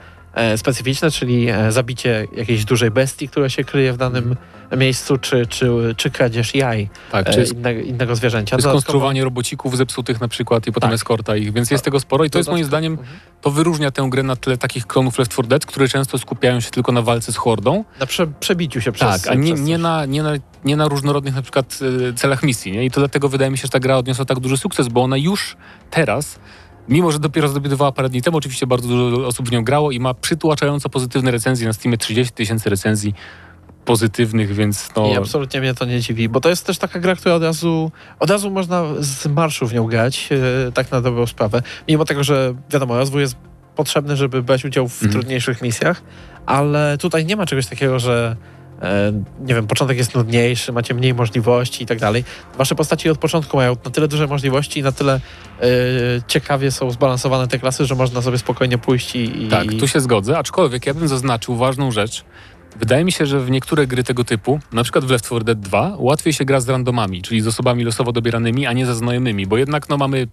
specyficzne, 0.58 1.12
czyli 1.12 1.50
e, 1.50 1.72
zabicie 1.72 2.28
jakiejś 2.36 2.66
dużej 2.66 2.92
bestii, 2.92 3.28
która 3.30 3.50
się 3.50 3.64
kryje 3.64 3.94
w 3.94 3.98
danym 3.98 4.36
miejscu, 4.78 5.18
czy, 5.18 5.48
czy, 5.48 5.68
czy 5.98 6.12
kradzież 6.12 6.56
jaj 6.56 6.90
Tak, 7.12 7.30
e, 7.30 7.34
czy 7.34 7.54
innego, 7.54 7.82
innego 7.82 8.16
zwierzęcia. 8.16 8.50
czy 8.50 8.56
jest 8.56 8.66
Dodatkowo- 8.68 8.74
konstruowanie 8.74 9.24
robocików 9.24 9.78
zepsutych 9.78 10.22
na 10.22 10.28
przykład 10.28 10.68
i 10.68 10.72
potem 10.72 10.90
Tak. 10.90 10.96
eskorta 10.96 11.36
ich, 11.36 11.54
więc 11.54 11.72
jest 11.72 11.84
tego 11.86 12.00
sporo 12.00 12.26
i 12.26 12.30
to 12.30 12.38
jest 12.38 12.50
moim 12.50 12.66
zdaniem, 12.66 12.98
to 13.42 13.52
wyróżnia 13.52 13.92
tę 13.92 14.08
grę 14.10 14.24
na 14.24 14.36
tle 14.36 14.58
takich 14.58 14.88
klonów 14.88 15.20
Left 15.20 15.32
4 15.32 15.48
Dead, 15.48 15.66
które 15.66 15.88
często 15.88 16.18
skupiają 16.18 16.60
się 16.60 16.72
tylko 16.72 16.92
na 16.92 17.02
walce 17.02 17.32
z 17.32 17.36
hordą, 17.38 17.84
Na 18.00 18.06
prze, 18.06 18.28
przebiciu 18.28 18.82
się 18.82 18.92
przez 18.92 19.22
tak, 19.24 19.32
a 19.32 19.36
nie, 19.36 19.54
nie, 19.54 19.78
na, 19.78 20.06
nie, 20.06 20.24
na, 20.24 20.32
nie 20.66 20.76
na 20.76 20.88
różnorodnych 20.88 21.36
na 21.36 21.42
przykład 21.42 21.80
e, 22.10 22.14
celach 22.14 22.44
misji, 22.44 22.72
nie? 22.72 22.86
I 22.86 22.92
to 22.92 23.00
dlatego 23.02 23.30
wydaje 23.30 23.52
mi 23.52 23.58
się, 23.58 23.62
że 23.62 23.70
ta 23.70 23.80
gra 23.80 23.98
odniosła 23.98 24.26
tak 24.26 24.40
duży 24.40 24.58
sukces, 24.58 24.88
bo 24.88 25.04
ona 25.04 25.18
już 25.18 25.58
teraz, 25.92 26.40
mimo 26.90 27.12
że 27.12 27.20
dopiero 27.20 27.48
zdobywała 27.48 27.92
parę 27.92 28.10
dni 28.10 28.22
temu, 28.22 28.38
oczywiście 28.38 28.68
bardzo 28.68 28.88
dużo 28.88 29.28
osób 29.28 29.50
w 29.50 29.52
nią 29.52 29.64
grało 29.64 29.92
i 29.92 30.00
ma 30.00 30.14
przytłaczająco 30.14 30.90
pozytywne 30.90 31.32
recenzje 31.32 31.68
na 31.68 31.74
Steamie, 31.74 31.98
30 31.98 32.34
tysięcy 32.34 32.70
recenzji 32.70 33.14
pozytywnych, 33.86 34.54
więc 34.54 34.90
no... 34.96 35.08
I 35.08 35.16
absolutnie 35.18 35.60
mnie 35.60 35.74
to 35.74 35.86
nie 35.86 36.00
dziwi, 36.00 36.30
bo 36.30 36.42
to 36.42 36.50
jest 36.50 36.66
też 36.66 36.78
taka 36.78 37.00
gra, 37.00 37.16
która 37.16 37.36
od 37.36 37.44
razu, 37.44 37.92
od 38.20 38.30
razu 38.30 38.52
można 38.52 38.84
z 39.00 39.26
marszu 39.28 39.68
w 39.68 39.74
nią 39.74 39.86
grać, 39.86 40.30
e, 40.68 40.72
tak 40.72 40.92
na 40.92 41.02
dobrą 41.02 41.26
sprawę. 41.28 41.62
Mimo 41.88 42.06
tego, 42.06 42.24
że 42.24 42.54
wiadomo, 42.70 42.98
rozwój 42.98 43.22
jest 43.22 43.36
potrzebny, 43.76 44.16
żeby 44.16 44.44
brać 44.44 44.66
udział 44.66 44.88
w 44.88 44.94
Mhm. 44.94 45.12
trudniejszych 45.12 45.62
misjach, 45.62 46.04
ale 46.46 46.98
tutaj 46.98 47.26
nie 47.26 47.36
ma 47.36 47.46
czegoś 47.46 47.68
takiego, 47.68 48.00
że 48.00 48.36
nie 49.40 49.56
wiem, 49.56 49.68
początek 49.68 49.98
jest 49.98 50.16
nudniejszy, 50.16 50.72
macie 50.72 50.94
mniej 50.94 51.14
możliwości 51.14 51.84
i 51.84 51.86
tak 51.86 52.00
dalej. 52.00 52.24
Wasze 52.58 52.76
postaci 52.76 53.10
od 53.10 53.18
początku 53.18 53.58
mają 53.58 53.76
na 53.86 53.92
tyle 53.92 54.08
duże 54.08 54.28
możliwości 54.28 54.80
i 54.80 54.84
na 54.84 54.92
tyle 54.92 55.14
e, 55.14 55.68
ciekawie 56.28 56.72
są 56.72 56.92
zbalansowane 56.92 57.48
te 57.48 57.60
klasy, 57.60 57.86
że 57.86 57.96
można 57.96 58.22
sobie 58.22 58.38
spokojnie 58.38 58.78
pójść 58.78 59.16
i... 59.16 59.44
i 59.44 59.48
Tak, 59.48 59.68
tu 59.80 59.88
się 59.88 60.00
zgodzę, 60.00 60.38
aczkolwiek 60.38 60.86
ja 60.86 60.94
bym 60.94 61.08
zaznaczył 61.08 61.56
ważną 61.56 61.92
rzecz. 61.92 62.24
Wydaje 62.76 63.06
mi 63.06 63.12
się, 63.12 63.26
że 63.26 63.40
w 63.40 63.52
niektóre 63.52 63.88
gry 63.88 64.04
tego 64.04 64.24
typu, 64.24 64.60
na 64.72 64.84
przykład 64.84 65.06
w 65.06 65.10
Left 65.10 65.26
4 65.26 65.46
Dead 65.46 65.60
2, 65.60 65.96
łatwiej 65.98 66.34
się 66.34 66.46
gra 66.46 66.60
z 66.60 66.70
randomami, 66.70 67.22
czyli 67.22 67.42
z 67.42 67.48
osobami 67.48 67.84
losowo 67.84 68.12
dobieranymi, 68.12 68.66
a 68.66 68.74
nie 68.74 68.86
ze 68.86 68.96
znajomymi, 68.96 69.48
bo 69.48 69.58
jednak 69.58 69.90
no 69.90 69.98
mamy, 69.98 70.28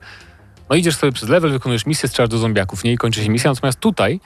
no 0.70 0.76
idziesz 0.76 0.96
sobie 0.96 1.12
przez 1.12 1.28
level, 1.28 1.50
wykonujesz 1.50 1.86
misję, 1.86 2.08
strzelasz 2.08 2.30
do 2.30 2.38
zombiaków, 2.38 2.84
nie? 2.84 2.92
I 2.92 2.96
kończy 2.96 3.24
się 3.24 3.30
misja, 3.30 3.50
natomiast 3.50 3.80
tutaj 3.80 4.20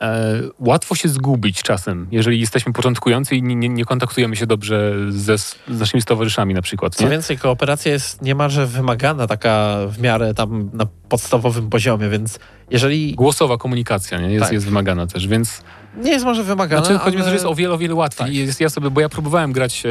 e, 0.00 0.40
łatwo 0.58 0.94
się 0.94 1.08
zgubić 1.08 1.62
czasem, 1.62 2.06
jeżeli 2.10 2.40
jesteśmy 2.40 2.72
początkujący 2.72 3.36
i 3.36 3.42
nie, 3.42 3.68
nie, 3.68 3.84
kontaktujemy 3.84 4.36
się 4.36 4.46
dobrze 4.46 4.94
ze, 5.08 5.38
z 5.38 5.56
naszymi 5.68 6.02
stowarzyszami 6.02 6.54
na 6.54 6.62
przykład, 6.62 6.94
Co 6.94 7.04
nie? 7.04 7.10
więcej, 7.10 7.38
kooperacja 7.38 7.92
jest 7.92 8.22
niemalże 8.22 8.66
wymagana, 8.66 9.26
taka 9.26 9.76
w 9.88 9.98
miarę 10.00 10.34
tam 10.34 10.70
na 10.72 10.86
podstawowym 11.08 11.70
poziomie, 11.70 12.08
więc 12.08 12.38
jeżeli 12.70 13.14
Głosowa 13.14 13.58
komunikacja, 13.58 14.20
nie? 14.20 14.32
Jest, 14.32 14.44
Tak. 14.44 14.52
jest 14.52 14.66
wymagana 14.66 15.06
też, 15.06 15.26
więc 15.26 15.62
nie 16.02 16.10
jest 16.10 16.24
może 16.24 16.42
wymagana, 16.42 16.84
Znaczy, 16.84 16.98
chodzi 16.98 17.16
mi 17.16 17.22
o 17.22 17.24
to, 17.24 17.30
że 17.30 17.34
jest 17.34 17.46
o 17.46 17.54
wiele, 17.54 17.74
o 17.74 17.78
wiele 17.78 17.94
łatwiej. 17.94 18.26
Tak. 18.26 18.34
Jest, 18.34 18.60
ja 18.60 18.70
sobie, 18.70 18.90
bo 18.90 19.00
ja 19.00 19.08
próbowałem 19.08 19.52
grać 19.52 19.86
e, 19.86 19.90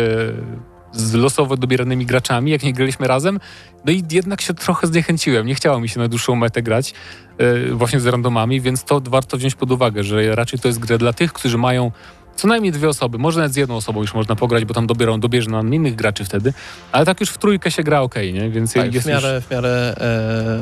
z 0.94 1.14
losowo 1.14 1.58
dobieranymi 1.58 2.06
graczami, 2.06 2.52
jak 2.52 2.64
nie 2.64 2.74
graliśmy 2.74 3.08
razem, 3.08 3.40
no 3.86 3.92
i 3.92 4.04
jednak 4.12 4.42
się 4.42 4.54
trochę 4.54 4.88
zniechęciłem. 4.88 5.46
Nie 5.48 5.56
chciało 5.56 5.80
mi 5.80 5.90
się 5.90 6.00
na 6.00 6.08
dłuższą 6.08 6.36
metę 6.36 6.62
grać 6.62 6.94
e, 7.38 7.72
właśnie 7.72 8.00
z 8.00 8.06
randomami, 8.06 8.62
więc 8.62 8.84
to 8.84 9.02
warto 9.02 9.38
wziąć 9.38 9.56
pod 9.56 9.72
uwagę, 9.72 10.04
że 10.04 10.36
raczej 10.36 10.60
to 10.60 10.68
jest 10.68 10.80
gra 10.80 10.98
dla 10.98 11.14
tych, 11.14 11.34
którzy 11.34 11.58
mają 11.58 11.92
co 12.36 12.48
najmniej 12.48 12.72
dwie 12.72 12.90
osoby, 12.90 13.18
może 13.18 13.40
nawet 13.40 13.54
z 13.54 13.56
jedną 13.56 13.76
osobą 13.76 14.02
już 14.02 14.14
można 14.14 14.36
pograć, 14.36 14.66
bo 14.66 14.74
tam 14.74 14.88
dobierą, 14.88 15.20
dobierze 15.20 15.52
nam 15.52 15.74
innych 15.74 15.96
graczy 15.96 16.26
wtedy, 16.26 16.54
ale 16.92 17.06
tak 17.06 17.20
już 17.20 17.30
w 17.30 17.38
trójkę 17.38 17.72
się 17.72 17.84
gra 17.84 18.02
ok, 18.02 18.16
nie? 18.34 18.50
Więc 18.50 18.74
Tak, 18.74 18.94
jest 18.94 19.08
w 19.08 19.10
miarę, 19.10 19.42
w 19.42 19.52
miarę 19.52 19.96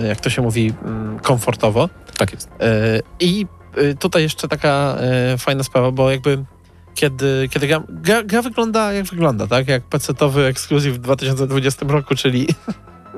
e, 0.04 0.08
jak 0.08 0.20
to 0.20 0.30
się 0.30 0.42
mówi, 0.42 0.74
mm, 0.86 1.20
komfortowo. 1.20 1.82
już... 1.82 2.18
Tak 2.18 2.34
jest. 2.34 2.50
E, 2.60 3.00
I 3.20 3.46
e, 3.76 3.94
tutaj 3.94 4.24
jeszcze 4.24 4.48
taka 4.48 4.98
e, 5.00 5.38
fajna 5.38 5.64
sprawa, 5.64 5.92
bo 5.92 6.12
jakby 6.12 6.44
kiedy, 6.96 7.50
kiedy 7.52 7.68
gra, 7.68 7.84
gra, 7.90 8.24
gra 8.24 8.42
wygląda 8.42 8.94
jak 8.94 9.06
wygląda, 9.06 9.48
tak? 9.48 9.68
Jak 9.68 9.84
PC-towy 9.90 10.40
ekskluzyw 10.46 10.94
w 10.94 10.98
2020 10.98 11.86
roku, 11.90 12.16
czyli 12.16 12.48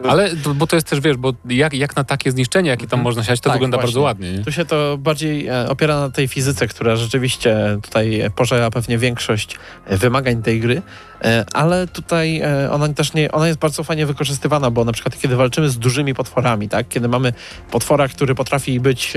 Ale, 0.09 0.29
bo 0.55 0.67
to 0.67 0.75
jest 0.75 0.87
też, 0.87 0.99
wiesz, 0.99 1.17
bo 1.17 1.33
jak, 1.49 1.73
jak 1.73 1.95
na 1.95 2.03
takie 2.03 2.31
zniszczenia, 2.31 2.71
jakie 2.71 2.87
tam 2.87 2.99
Mhm. 2.99 3.03
można 3.03 3.23
siać, 3.23 3.39
to 3.39 3.43
Tak, 3.43 3.53
wygląda 3.53 3.77
właśnie. 3.77 3.87
bardzo 3.87 4.01
ładnie, 4.01 4.33
nie? 4.33 4.43
Tu 4.43 4.51
się 4.51 4.65
to 4.65 4.97
bardziej 4.97 5.47
e, 5.47 5.69
opiera 5.69 5.99
na 5.99 6.09
tej 6.09 6.27
fizyce, 6.27 6.67
która 6.67 6.95
rzeczywiście 6.95 7.77
tutaj 7.81 8.21
pożera 8.35 8.71
pewnie 8.71 8.97
większość 8.97 9.57
e, 9.85 9.97
wymagań 9.97 10.41
tej 10.41 10.59
gry, 10.59 10.81
e, 11.23 11.45
ale 11.53 11.87
tutaj 11.87 12.41
ona 12.71 12.89
też 12.93 13.13
nie, 13.13 13.31
ona 13.31 13.47
jest 13.47 13.59
bardzo 13.59 13.83
fajnie 13.83 14.05
wykorzystywana, 14.05 14.71
bo 14.71 14.85
na 14.85 14.91
przykład 14.91 15.19
kiedy 15.19 15.35
walczymy 15.35 15.69
z 15.69 15.79
dużymi 15.79 16.13
potworami, 16.13 16.69
tak, 16.69 16.87
kiedy 16.89 17.07
mamy 17.07 17.33
potwora, 17.71 18.07
który 18.07 18.35
potrafi 18.35 18.79
być 18.79 19.13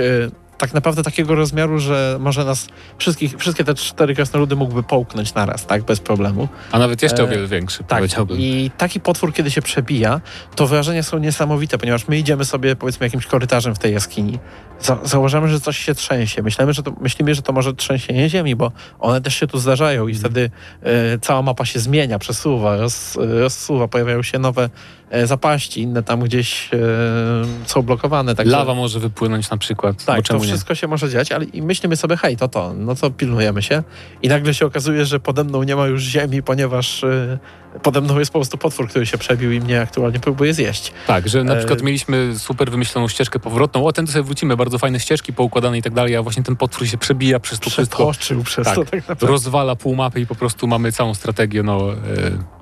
tak 0.58 0.74
naprawdę 0.74 1.02
takiego 1.02 1.34
rozmiaru, 1.34 1.78
że 1.78 2.16
może 2.20 2.44
nas 2.44 2.66
wszystkich, 2.98 3.36
wszystkie 3.38 3.64
te 3.64 3.74
cztery 3.74 4.14
krasnoludy 4.14 4.56
mógłby 4.56 4.82
połknąć 4.82 5.34
naraz, 5.34 5.66
tak, 5.66 5.82
bez 5.82 6.00
problemu. 6.00 6.48
A 6.72 6.78
nawet 6.78 7.02
jeszcze 7.02 7.22
o 7.24 7.26
E, 7.26 7.28
wiele 7.30 7.46
większy, 7.46 7.78
Tak, 7.84 7.98
powiedziałbym. 7.98 8.38
i 8.40 8.70
taki 8.78 9.00
potwór, 9.00 9.32
kiedy 9.34 9.50
się 9.50 9.62
przebija, 9.62 10.20
to 10.56 10.66
wrażenia 10.66 11.02
są 11.02 11.18
niesamowite, 11.18 11.78
ponieważ 11.78 12.08
my 12.08 12.18
idziemy 12.18 12.44
sobie, 12.44 12.76
powiedzmy, 12.76 13.06
jakimś 13.06 13.26
korytarzem 13.26 13.74
w 13.74 13.78
tej 13.78 13.92
jaskini. 13.92 14.38
Za 14.80 14.98
założymy, 15.04 15.48
że 15.48 15.60
coś 15.60 15.78
się 15.78 15.94
trzęsie. 15.94 16.42
Myślimy, 16.42 16.72
że 16.72 16.82
to, 16.82 16.92
myślimy, 17.00 17.34
że 17.34 17.42
to 17.42 17.52
może 17.52 17.74
trzęsienie 17.74 18.28
ziemi, 18.28 18.56
bo 18.56 18.72
one 18.98 19.20
też 19.20 19.34
się 19.34 19.46
tu 19.46 19.58
zdarzają 19.58 20.08
i 20.08 20.12
Mhm. 20.12 20.18
wtedy 20.32 20.50
e, 20.82 21.18
cała 21.18 21.42
mapa 21.42 21.64
się 21.64 21.78
zmienia, 21.80 22.18
przesuwa, 22.18 22.76
roz, 22.76 23.18
rozsuwa, 23.20 23.88
pojawiają 23.88 24.22
się 24.22 24.38
nowe 24.38 24.70
e, 25.10 25.26
zapaści, 25.26 25.82
inne 25.82 26.02
tam 26.02 26.20
gdzieś 26.20 26.70
e, 26.74 26.78
są 27.66 27.82
blokowane. 27.82 28.34
Także, 28.34 28.52
Lawa 28.52 28.74
może 28.74 29.00
wypłynąć 29.00 29.50
na 29.50 29.56
przykład. 29.56 30.04
tak, 30.04 30.16
to 30.16 30.22
czemu 30.22 30.40
nie? 30.40 30.46
wszystko 30.46 30.74
się 30.74 30.86
może 30.88 31.10
dziać, 31.10 31.32
ale 31.32 31.44
i 31.44 31.62
myślimy 31.62 31.96
sobie, 31.96 32.16
hej, 32.16 32.36
to 32.36 32.48
to, 32.48 32.72
no 32.76 32.94
to 32.94 33.10
pilnujemy 33.10 33.62
się. 33.62 33.82
I 34.22 34.28
nagle 34.28 34.54
się 34.54 34.66
okazuje, 34.66 35.04
że 35.04 35.20
pode 35.20 35.44
mną 35.44 35.62
nie 35.62 35.76
ma 35.76 35.86
już 35.86 36.02
ziemi, 36.02 36.42
ponieważ 36.42 37.04
pode 37.82 38.00
mną 38.00 38.18
jest 38.18 38.32
po 38.32 38.38
prostu 38.38 38.58
potwór, 38.58 38.88
który 38.88 39.06
się 39.06 39.18
przebił 39.18 39.52
i 39.52 39.60
mnie 39.60 39.80
aktualnie 39.80 40.20
próbuje 40.20 40.54
zjeść. 40.54 40.92
Tak, 41.06 41.28
że 41.28 41.44
na 41.44 41.56
przykład 41.56 41.82
mieliśmy 41.82 42.38
super 42.38 42.70
wymyśloną 42.70 43.08
ścieżkę 43.08 43.38
powrotną, 43.38 43.86
o 43.86 43.92
ten 43.92 44.06
to 44.06 44.12
sobie 44.12 44.22
wrócimy, 44.22 44.56
bardzo 44.56 44.65
fajne 44.78 45.00
ścieżki 45.00 45.32
poukładane 45.32 45.78
i 45.78 45.82
tak 45.82 45.92
dalej, 45.94 46.16
a 46.16 46.22
właśnie 46.22 46.42
ten 46.42 46.56
potwór 46.56 46.86
się 46.88 46.98
przebija 46.98 47.40
przez 47.40 47.60
to 47.60 47.70
wszystko, 47.70 48.10
Przetoczył 48.10 48.42
przez 48.42 48.64
Tak. 48.64 48.74
to 48.74 48.84
tak 48.84 48.94
naprawdę. 48.94 49.26
rozwala 49.26 49.76
pół 49.76 49.94
mapy 49.96 50.20
i 50.20 50.26
po 50.26 50.34
prostu 50.34 50.66
mamy 50.66 50.92
całą 50.92 51.14
strategię 51.14 51.62
no, 51.62 51.92
e, 51.92 51.96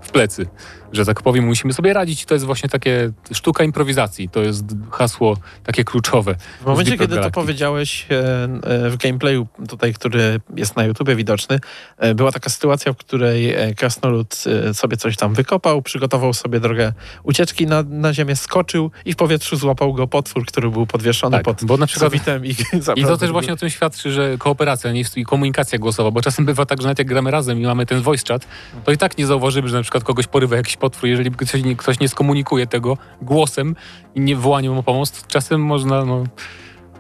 w 0.04 0.10
plecy, 0.10 0.46
że 0.92 1.04
tak 1.04 1.22
powiem, 1.22 1.44
musimy 1.44 1.72
sobie 1.72 1.92
radzić. 1.92 2.22
I 2.22 2.26
to 2.26 2.34
jest 2.34 2.46
właśnie 2.46 2.68
takie 2.68 3.10
sztuka 3.32 3.64
improwizacji, 3.64 4.28
to 4.28 4.42
jest 4.42 4.64
hasło 4.90 5.36
takie 5.64 5.84
kluczowe. 5.84 6.34
W 6.60 6.66
momencie, 6.66 6.98
kiedy 6.98 7.16
to 7.16 7.30
powiedziałeś 7.30 8.06
e, 8.10 8.14
e, 8.14 8.90
w 8.90 8.96
gameplayu 8.96 9.46
tutaj, 9.68 9.94
który 9.94 10.40
jest 10.56 10.76
na 10.76 10.84
YouTubie 10.84 11.16
widoczny, 11.16 11.60
e, 11.98 12.14
była 12.14 12.32
taka 12.32 12.50
sytuacja, 12.50 12.92
w 12.92 12.96
której 12.96 13.54
krasnolud 13.76 14.44
sobie 14.72 14.96
coś 14.96 15.16
tam 15.16 15.34
wykopał, 15.34 15.82
przygotował 15.82 16.32
sobie 16.32 16.60
drogę 16.60 16.92
ucieczki 17.22 17.66
na, 17.66 17.82
na 17.82 18.14
ziemię, 18.14 18.36
skoczył 18.36 18.90
i 19.04 19.12
w 19.12 19.16
powietrzu 19.16 19.56
złapał 19.56 19.92
go 19.92 20.06
potwór, 20.06 20.46
który 20.46 20.70
był 20.70 20.86
podwieszony 20.86 21.36
Tak, 21.36 21.44
pod 21.44 21.64
bo 21.64 21.76
na 21.76 21.86
przykład 21.86 22.12
sufitem 22.12 22.46
i 22.46 22.54
I 22.96 23.04
to 23.04 23.16
też 23.16 23.30
właśnie 23.30 23.52
o 23.52 23.56
tym 23.56 23.70
świadczy, 23.70 24.12
że 24.12 24.38
kooperacja 24.38 24.92
nie 24.92 24.98
jest 24.98 25.16
i 25.16 25.24
komunikacja 25.24 25.78
głosowa, 25.78 26.10
bo 26.10 26.22
czasem 26.22 26.44
bywa 26.44 26.66
tak, 26.66 26.80
że 26.80 26.86
nawet 26.86 26.98
jak 26.98 27.08
gramy 27.08 27.30
razem 27.30 27.60
i 27.60 27.66
mamy 27.66 27.86
ten 27.86 28.02
voice 28.02 28.24
chat, 28.28 28.46
to 28.84 28.92
i 28.92 28.98
tak 28.98 29.18
nie 29.18 29.26
zauważymy, 29.26 29.68
że 29.68 29.76
na 29.76 29.82
przykład 29.82 29.93
kogoś 30.02 30.26
porywa 30.26 30.56
jakiś 30.56 30.76
potwór, 30.76 31.08
jeżeli 31.08 31.30
ktoś 31.30 31.64
nie, 31.64 31.76
ktoś 31.76 32.00
nie 32.00 32.08
skomunikuje 32.08 32.66
tego 32.66 32.98
głosem 33.22 33.76
i 34.14 34.20
nie 34.20 34.36
wołaniem 34.36 34.78
o 34.78 34.82
pomoc, 34.82 35.26
czasem 35.26 35.60
można 35.60 36.04
no, 36.04 36.24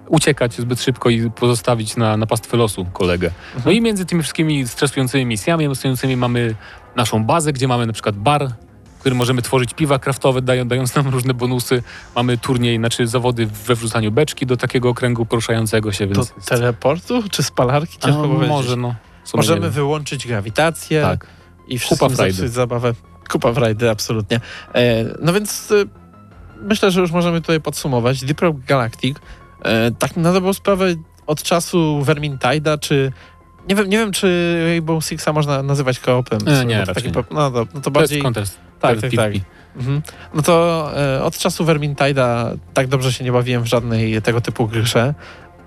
uciekać 0.08 0.54
zbyt 0.54 0.82
szybko 0.82 1.10
i 1.10 1.30
pozostawić 1.30 1.96
na, 1.96 2.16
na 2.16 2.26
pastwę 2.26 2.56
losu 2.56 2.86
kolegę. 2.92 3.30
No 3.64 3.70
i 3.70 3.80
między 3.80 4.04
tymi 4.06 4.22
wszystkimi 4.22 4.68
stresującymi 4.68 5.26
misjami, 5.26 5.64
stresującymi 5.64 6.16
mamy 6.16 6.54
naszą 6.96 7.24
bazę, 7.24 7.52
gdzie 7.52 7.68
mamy 7.68 7.86
na 7.86 7.92
przykład 7.92 8.16
bar, 8.16 8.48
w 8.96 9.00
którym 9.00 9.18
możemy 9.18 9.42
tworzyć 9.42 9.74
piwa 9.74 9.98
kraftowe, 9.98 10.42
dają, 10.42 10.68
dając 10.68 10.94
nam 10.94 11.08
różne 11.08 11.34
bonusy. 11.34 11.82
Mamy 12.16 12.38
turniej, 12.38 12.76
znaczy 12.76 13.06
zawody 13.06 13.46
we 13.46 13.74
wrzucaniu 13.74 14.12
beczki 14.12 14.46
do 14.46 14.56
takiego 14.56 14.88
okręgu 14.88 15.26
poruszającego 15.26 15.92
się, 15.92 16.06
Do 16.06 16.14
więc... 16.14 16.32
jest- 16.36 16.48
teleportu 16.48 17.22
czy 17.30 17.42
spalarki? 17.42 17.98
A, 18.02 18.06
Ciężko 18.06 18.22
powiedzieć. 18.22 18.48
może, 18.48 18.76
no. 18.76 18.94
Możemy 19.34 19.70
wyłączyć 19.70 20.26
grawitację 20.26 21.02
Tak. 21.02 21.26
I 21.68 21.74
Kupa 21.78 21.86
wszystkim 21.86 22.10
frajdy. 22.10 22.32
zepsuć 22.36 22.54
zabawę. 22.54 22.94
Kupa 23.30 23.52
frajdy, 23.52 23.90
absolutnie. 23.90 24.40
E, 24.74 25.04
no 25.20 25.32
więc 25.32 25.72
e, 25.72 25.74
myślę, 26.62 26.90
że 26.90 27.00
już 27.00 27.10
możemy 27.12 27.40
tutaj 27.40 27.60
podsumować. 27.60 28.24
Deep 28.24 28.40
Rock 28.40 28.56
Galactic, 28.66 29.18
e, 29.62 29.90
tak 29.90 30.16
na 30.16 30.32
dobrą 30.32 30.52
sprawę 30.52 30.86
od 31.26 31.42
czasu 31.42 32.02
Vermintide'a, 32.06 32.78
czy 32.78 33.12
nie 33.68 33.74
wiem, 33.74 33.88
nie 33.90 33.98
wiem, 33.98 34.12
czy 34.12 34.56
Rainbow 34.66 35.04
Sixa 35.04 35.32
można 35.32 35.62
nazywać 35.62 35.98
koopem. 36.00 36.38
E, 36.46 36.64
nie, 36.64 36.74
to 36.78 36.84
raczej 36.84 36.94
taki 37.12 37.16
nie. 37.18 37.24
No, 37.30 37.50
to, 37.50 37.58
no 37.58 37.66
to 37.74 37.80
To 37.80 37.90
bardziej... 37.90 38.16
jest 38.18 38.24
kontest. 38.24 38.58
tak, 38.80 39.00
tak, 39.00 39.10
tak. 39.16 39.32
Mhm. 39.76 40.02
No 40.34 40.42
to 40.42 40.90
e, 40.96 41.22
od 41.22 41.38
czasu 41.38 41.64
Vermintide'a 41.64 42.56
tak 42.74 42.86
dobrze 42.86 43.12
się 43.12 43.24
nie 43.24 43.32
bawiłem 43.32 43.62
w 43.62 43.66
żadnej 43.66 44.22
tego 44.22 44.40
typu 44.40 44.66
grze. 44.68 45.14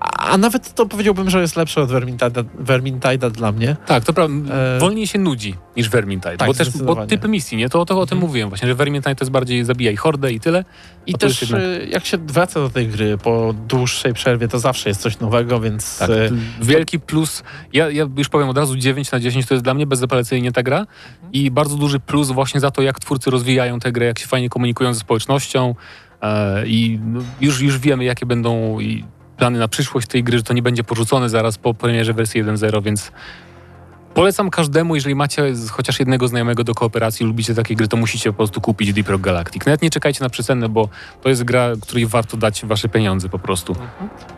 A, 0.00 0.38
nawet 0.38 0.74
to 0.74 0.86
powiedziałbym, 0.86 1.30
że 1.30 1.40
jest 1.40 1.56
lepsze 1.56 1.82
od 1.82 1.90
Vermintide'a, 1.90 2.44
Vermintide'a 2.60 3.30
dla 3.30 3.52
mnie. 3.52 3.76
Tak, 3.86 4.04
to 4.04 4.12
prawda. 4.12 4.54
E, 4.54 4.78
Wolniej 4.78 5.06
się 5.06 5.18
nudzi 5.18 5.54
niż 5.76 5.88
Vermintide. 5.88 6.36
tak, 6.36 6.48
bo 6.48 6.54
też 6.54 6.70
bo 6.70 7.06
typy 7.06 7.28
misji, 7.28 7.58
nie? 7.58 7.68
To, 7.68 7.84
to 7.84 8.00
o 8.00 8.06
tym 8.06 8.18
mówiłem 8.18 8.48
właśnie, 8.48 8.68
że 8.68 8.74
Vermintide 8.74 9.14
to 9.14 9.24
jest 9.24 9.32
bardziej 9.32 9.64
zabijaj 9.64 9.96
hordę 9.96 10.32
i 10.32 10.40
tyle. 10.40 10.64
I 11.06 11.14
też 11.14 11.42
jednak- 11.42 11.60
y, 11.60 11.88
jak 11.90 12.04
się 12.04 12.18
wraca 12.18 12.60
do 12.60 12.70
tej 12.70 12.88
gry 12.88 13.18
po 13.18 13.54
dłuższej 13.68 14.14
przerwie, 14.14 14.48
to 14.48 14.58
zawsze 14.58 14.88
jest 14.90 15.00
coś 15.00 15.18
nowego, 15.18 15.60
więc 15.60 15.98
Tak, 15.98 16.10
y, 16.10 16.30
wielki 16.62 17.00
plus. 17.00 17.42
Ja, 17.72 17.90
ja 17.90 18.06
już 18.16 18.28
powiem 18.28 18.48
od 18.48 18.58
razu 18.58 18.76
9 18.76 19.12
na 19.12 19.20
10 19.20 19.46
to 19.46 19.54
jest 19.54 19.64
dla 19.64 19.74
mnie 19.74 19.86
bezapelacyjnie 19.86 20.52
ta 20.52 20.62
gra 20.62 20.86
i 21.32 21.50
bardzo 21.50 21.76
duży 21.76 22.00
plus 22.00 22.30
właśnie 22.30 22.60
za 22.60 22.70
to, 22.70 22.82
jak 22.82 23.00
twórcy 23.00 23.30
rozwijają 23.30 23.80
tę 23.80 23.92
grę, 23.92 24.06
jak 24.06 24.18
się 24.18 24.26
fajnie 24.26 24.48
komunikują 24.48 24.94
ze 24.94 25.00
społecznością 25.00 25.74
e, 26.22 26.66
i 26.66 26.98
no, 27.04 27.20
już, 27.40 27.60
już 27.60 27.78
wiemy, 27.78 28.04
jakie 28.04 28.26
będą 28.26 28.78
plany 29.38 29.58
na 29.58 29.68
przyszłość 29.68 30.08
tej 30.08 30.24
gry, 30.24 30.38
że 30.38 30.44
to 30.44 30.54
nie 30.54 30.62
będzie 30.62 30.84
porzucone 30.84 31.28
zaraz 31.28 31.58
po 31.58 31.74
premierze 31.74 32.12
wersji 32.12 32.44
1.0, 32.44 32.82
więc 32.82 33.12
polecam 34.14 34.50
każdemu, 34.50 34.94
jeżeli 34.94 35.14
macie 35.14 35.52
chociaż 35.70 35.98
jednego 35.98 36.28
znajomego 36.28 36.64
do 36.64 36.74
kooperacji, 36.74 37.26
lubicie 37.26 37.54
takie 37.54 37.74
gry, 37.74 37.88
to 37.88 37.96
musicie 37.96 38.30
po 38.30 38.36
prostu 38.36 38.60
kupić 38.60 38.92
Deep 38.92 39.08
Rock 39.08 39.22
Galactic. 39.22 39.66
Nawet 39.66 39.82
nie 39.82 39.90
czekajcie 39.90 40.24
na 40.24 40.30
przecenę, 40.30 40.68
bo 40.68 40.88
to 41.22 41.28
jest 41.28 41.44
gra, 41.44 41.68
której 41.82 42.06
warto 42.06 42.36
dać 42.36 42.64
wasze 42.64 42.88
pieniądze 42.88 43.28
po 43.28 43.38
prostu. 43.38 43.76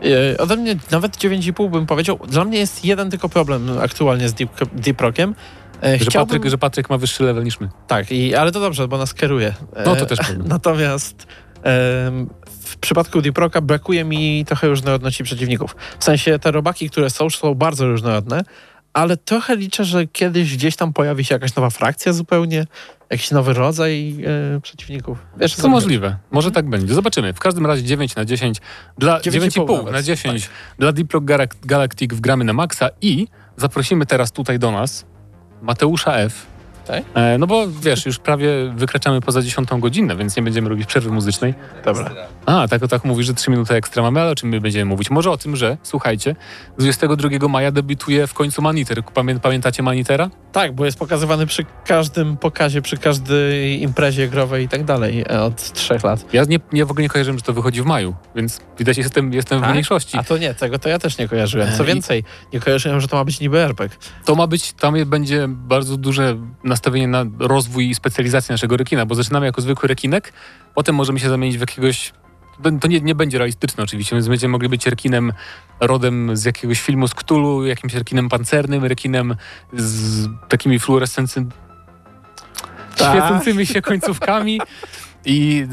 y, 0.05 0.37
ode 0.37 0.55
mnie 0.55 0.75
nawet 0.91 1.17
9,5 1.17 1.69
bym 1.71 1.85
powiedział. 1.85 2.19
Dla 2.27 2.45
mnie 2.45 2.59
jest 2.59 2.85
jeden 2.85 3.09
tylko 3.11 3.29
problem 3.29 3.69
aktualnie 3.81 4.29
z 4.29 4.33
Deep, 4.33 4.49
Deep 4.73 5.01
Rockiem. 5.01 5.35
E, 5.83 5.99
Że, 5.99 6.05
Chciałbym, 6.05 6.27
Patryk, 6.35 6.51
że 6.51 6.57
Patryk 6.57 6.89
ma 6.89 6.97
wyższy 6.97 7.23
level 7.23 7.43
niż 7.43 7.59
my. 7.59 7.69
Tak, 7.87 8.11
i, 8.11 8.35
ale 8.35 8.51
to 8.51 8.59
dobrze, 8.59 8.87
bo 8.87 8.97
nas 8.97 9.13
kieruje. 9.13 9.53
E, 9.75 9.83
No 9.85 9.95
to 9.95 10.05
też 10.05 10.19
prawda. 10.19 10.43
Natomiast 10.55 11.27
w 12.71 12.77
przypadku 12.77 13.21
Deep 13.21 13.37
Rocka 13.37 13.61
brakuje 13.61 14.03
mi 14.03 14.45
trochę 14.45 14.67
różnorodności 14.67 15.23
przeciwników. 15.23 15.75
W 15.99 16.03
sensie 16.03 16.39
te 16.39 16.51
robaki, 16.51 16.89
które 16.89 17.09
są, 17.09 17.29
są 17.29 17.55
bardzo 17.55 17.87
różnorodne, 17.87 18.43
ale 18.93 19.17
trochę 19.17 19.55
liczę, 19.55 19.85
że 19.85 20.07
kiedyś 20.07 20.57
gdzieś 20.57 20.75
tam 20.75 20.93
pojawi 20.93 21.25
się 21.25 21.35
jakaś 21.35 21.55
nowa 21.55 21.69
frakcja 21.69 22.13
zupełnie, 22.13 22.65
jakiś 23.09 23.31
nowy 23.31 23.53
rodzaj 23.53 24.15
e, 24.55 24.61
przeciwników. 24.61 25.17
Wiesz, 25.37 25.55
To 25.55 25.67
możliwe. 25.67 26.17
Może 26.31 26.51
tak 26.51 26.69
będzie. 26.69 26.93
Zobaczymy. 26.93 27.33
W 27.33 27.39
każdym 27.39 27.65
razie 27.65 27.83
9 27.83 28.15
na 28.15 28.25
10. 28.25 28.57
Dla 28.97 29.19
9,5 29.19 29.49
9,5 29.49 29.77
nawet. 29.77 29.93
na 29.93 30.03
10 30.03 30.49
dla 30.79 30.91
Deep 30.91 31.11
Rock 31.13 31.25
Galac- 31.25 31.65
Galactic 31.65 32.13
wgramy 32.13 32.43
na 32.43 32.53
maksa 32.53 32.89
i 33.01 33.27
zaprosimy 33.57 34.05
teraz 34.05 34.31
tutaj 34.31 34.59
do 34.59 34.71
nas 34.71 35.05
Mateusza 35.61 36.13
F. 36.17 36.50
Tak? 36.85 37.03
E, 37.13 37.37
no 37.37 37.47
bo 37.47 37.67
wiesz, 37.67 38.05
już 38.05 38.19
prawie 38.19 38.49
wykraczamy 38.75 39.21
poza 39.21 39.41
10 39.41 39.69
godzinę, 39.79 40.15
więc 40.15 40.35
nie 40.37 40.43
będziemy 40.43 40.69
robić 40.69 40.85
przerwy 40.85 41.11
muzycznej. 41.11 41.53
Dobra. 41.85 42.11
A, 42.45 42.67
tak, 42.67 42.87
tak 42.87 43.05
mówisz, 43.05 43.27
że 43.27 43.33
3 43.33 43.51
minuty 43.51 43.73
ekstra 43.73 44.03
mamy, 44.03 44.21
ale 44.21 44.31
o 44.31 44.35
czym 44.35 44.49
my 44.49 44.61
będziemy 44.61 44.85
mówić? 44.85 45.09
Może 45.09 45.31
o 45.31 45.37
tym, 45.37 45.55
że, 45.55 45.77
słuchajcie, 45.83 46.35
22 46.77 47.47
maja 47.47 47.71
debiutuje 47.71 48.27
w 48.27 48.33
końcu 48.33 48.61
Maniter. 48.61 49.03
Pamię, 49.03 49.39
pamiętacie 49.39 49.83
Manitera? 49.83 50.29
Tak, 50.51 50.75
bo 50.75 50.85
jest 50.85 50.99
pokazywany 50.99 51.45
przy 51.45 51.65
każdym 51.85 52.37
pokazie, 52.37 52.81
przy 52.81 52.97
każdej 52.97 53.81
imprezie 53.81 54.27
growej 54.27 54.65
i 54.65 54.67
tak 54.67 54.83
dalej 54.83 55.21
e, 55.29 55.41
od 55.41 55.73
trzech 55.73 56.03
lat. 56.03 56.33
Ja 56.33 56.43
nie, 56.43 56.59
nie 56.73 56.85
w 56.85 56.91
ogóle 56.91 57.03
nie 57.03 57.09
kojarzyłem, 57.09 57.37
że 57.37 57.43
to 57.43 57.53
wychodzi 57.53 57.81
w 57.81 57.85
maju, 57.85 58.15
więc 58.35 58.61
widać, 58.79 58.97
jestem, 58.97 59.33
jestem 59.33 59.59
w 59.59 59.61
Tak? 59.61 59.71
mniejszości. 59.71 60.17
A 60.17 60.23
to 60.23 60.37
nie, 60.37 60.53
tego 60.53 60.79
to 60.79 60.89
ja 60.89 60.99
też 60.99 61.17
nie 61.17 61.27
kojarzyłem. 61.27 61.71
Co 61.77 61.83
E, 61.83 61.85
więcej, 61.85 62.23
nie 62.53 62.59
kojarzyłem, 62.59 63.01
że 63.01 63.07
to 63.07 63.17
ma 63.17 63.25
być 63.25 63.39
niby 63.39 63.59
RPG. 63.59 63.97
To 64.25 64.35
ma 64.35 64.47
być, 64.47 64.73
tam 64.73 64.95
będzie 65.05 65.45
bardzo 65.47 65.97
duże 65.97 66.37
nastawienie 66.71 67.07
na 67.07 67.25
rozwój 67.39 67.89
i 67.89 67.95
specjalizację 67.95 68.53
naszego 68.53 68.77
rekina, 68.77 69.05
bo 69.05 69.15
zaczynamy 69.15 69.45
jako 69.45 69.61
zwykły 69.61 69.87
rekinek, 69.87 70.33
potem 70.75 70.95
możemy 70.95 71.19
się 71.19 71.29
zamienić 71.29 71.57
w 71.57 71.61
jakiegoś. 71.61 72.13
To 72.81 72.87
nie, 72.87 73.01
nie 73.01 73.15
będzie 73.15 73.37
realistyczne 73.37 73.83
oczywiście, 73.83 74.15
więc 74.15 74.27
będziemy 74.27 74.51
mogli 74.51 74.69
być 74.69 74.87
rekinem 74.87 75.33
rodem 75.79 76.37
z 76.37 76.45
jakiegoś 76.45 76.81
filmu 76.81 77.07
z 77.07 77.13
Cthulhu, 77.13 77.65
jakimś 77.65 77.93
rekinem 77.93 78.29
pancernym, 78.29 78.85
rekinem 78.85 79.35
z 79.73 80.27
takimi 80.49 80.79
fluorescency... 80.79 81.45
Tak. 82.97 83.17
świecącymi 83.17 83.65
się 83.65 83.81
końcówkami. 83.81 84.61
I 85.25 85.65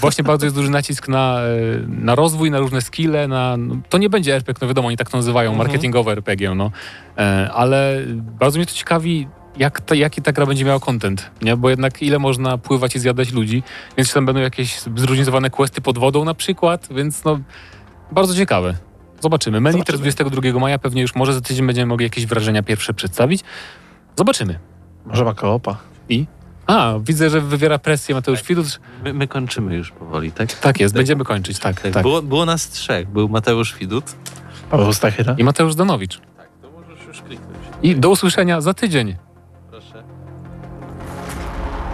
właśnie 0.00 0.24
bardzo 0.24 0.46
jest 0.46 0.56
duży 0.56 0.70
nacisk 0.70 1.08
na, 1.08 1.40
e, 1.40 1.46
na 1.88 2.14
rozwój, 2.14 2.50
na 2.50 2.58
różne 2.58 2.80
skille, 2.80 3.28
na, 3.28 3.56
no, 3.56 3.76
to 3.88 3.98
nie 3.98 4.10
będzie 4.10 4.34
RPG, 4.34 4.58
no 4.62 4.68
wiadomo, 4.68 4.88
oni 4.88 4.96
tak 4.96 5.10
to 5.10 5.16
nazywają, 5.16 5.50
Mhm. 5.50 5.68
marketingowe 5.68 6.12
RPG, 6.12 6.54
no. 6.54 6.70
E, 7.18 7.50
ale 7.54 8.02
bardzo 8.18 8.58
mnie 8.58 8.66
to 8.66 8.72
ciekawi, 8.72 9.28
jak 9.58 9.80
ta, 9.80 9.94
jaki 9.94 10.22
ta 10.22 10.32
gra 10.32 10.46
będzie 10.46 10.64
miała 10.64 10.80
content, 10.80 11.30
nie? 11.42 11.56
Bo 11.56 11.70
jednak 11.70 12.02
ile 12.02 12.18
można 12.18 12.58
pływać 12.58 12.96
i 12.96 12.98
zjadać 12.98 13.32
ludzi, 13.32 13.62
więc 13.96 14.08
czy 14.08 14.14
tam 14.14 14.26
będą 14.26 14.40
jakieś 14.40 14.80
zróżnicowane 14.96 15.50
questy 15.50 15.80
pod 15.80 15.98
wodą 15.98 16.24
na 16.24 16.34
przykład, 16.34 16.88
więc 16.90 17.24
no, 17.24 17.40
bardzo 18.12 18.34
ciekawe. 18.34 18.74
Zobaczymy. 19.20 19.60
Maniter 19.60 19.96
Zobaczymy. 19.96 20.26
22 20.26 20.60
maja 20.60 20.78
pewnie 20.78 21.02
już 21.02 21.14
może 21.14 21.34
za 21.34 21.40
tydzień 21.40 21.66
będziemy 21.66 21.86
mogli 21.86 22.04
jakieś 22.04 22.26
wrażenia 22.26 22.62
pierwsze 22.62 22.94
przedstawić. 22.94 23.40
Zobaczymy. 24.16 24.58
Może 25.06 25.24
ma 25.24 25.34
koopa. 25.34 25.76
I? 26.08 26.26
A, 26.66 26.94
widzę, 27.00 27.30
że 27.30 27.40
wywiera 27.40 27.78
presję 27.78 28.14
Mateusz 28.14 28.42
Widut. 28.42 28.80
My, 29.04 29.14
my 29.14 29.28
kończymy 29.28 29.76
już 29.76 29.90
powoli, 29.90 30.32
tak? 30.32 30.52
Tak 30.52 30.80
jest, 30.80 30.94
będziemy 30.94 31.24
kończyć, 31.24 31.58
tak, 31.58 31.80
Tak, 31.80 31.92
tak. 31.92 32.02
Było, 32.02 32.22
było 32.22 32.46
nas 32.46 32.68
trzech. 32.68 33.08
Był 33.08 33.28
Mateusz 33.28 33.76
Widut. 33.78 34.04
Paweł 34.70 34.92
Stachyra. 34.92 35.34
I 35.38 35.44
Mateusz 35.44 35.74
Danowicz. 35.74 36.20
Tak, 36.36 36.48
to 36.62 36.70
możesz 36.70 37.06
już 37.06 37.22
kliknąć. 37.22 37.58
I 37.82 37.96
do 37.96 38.10
usłyszenia 38.10 38.60
za 38.60 38.74
tydzień. 38.74 39.16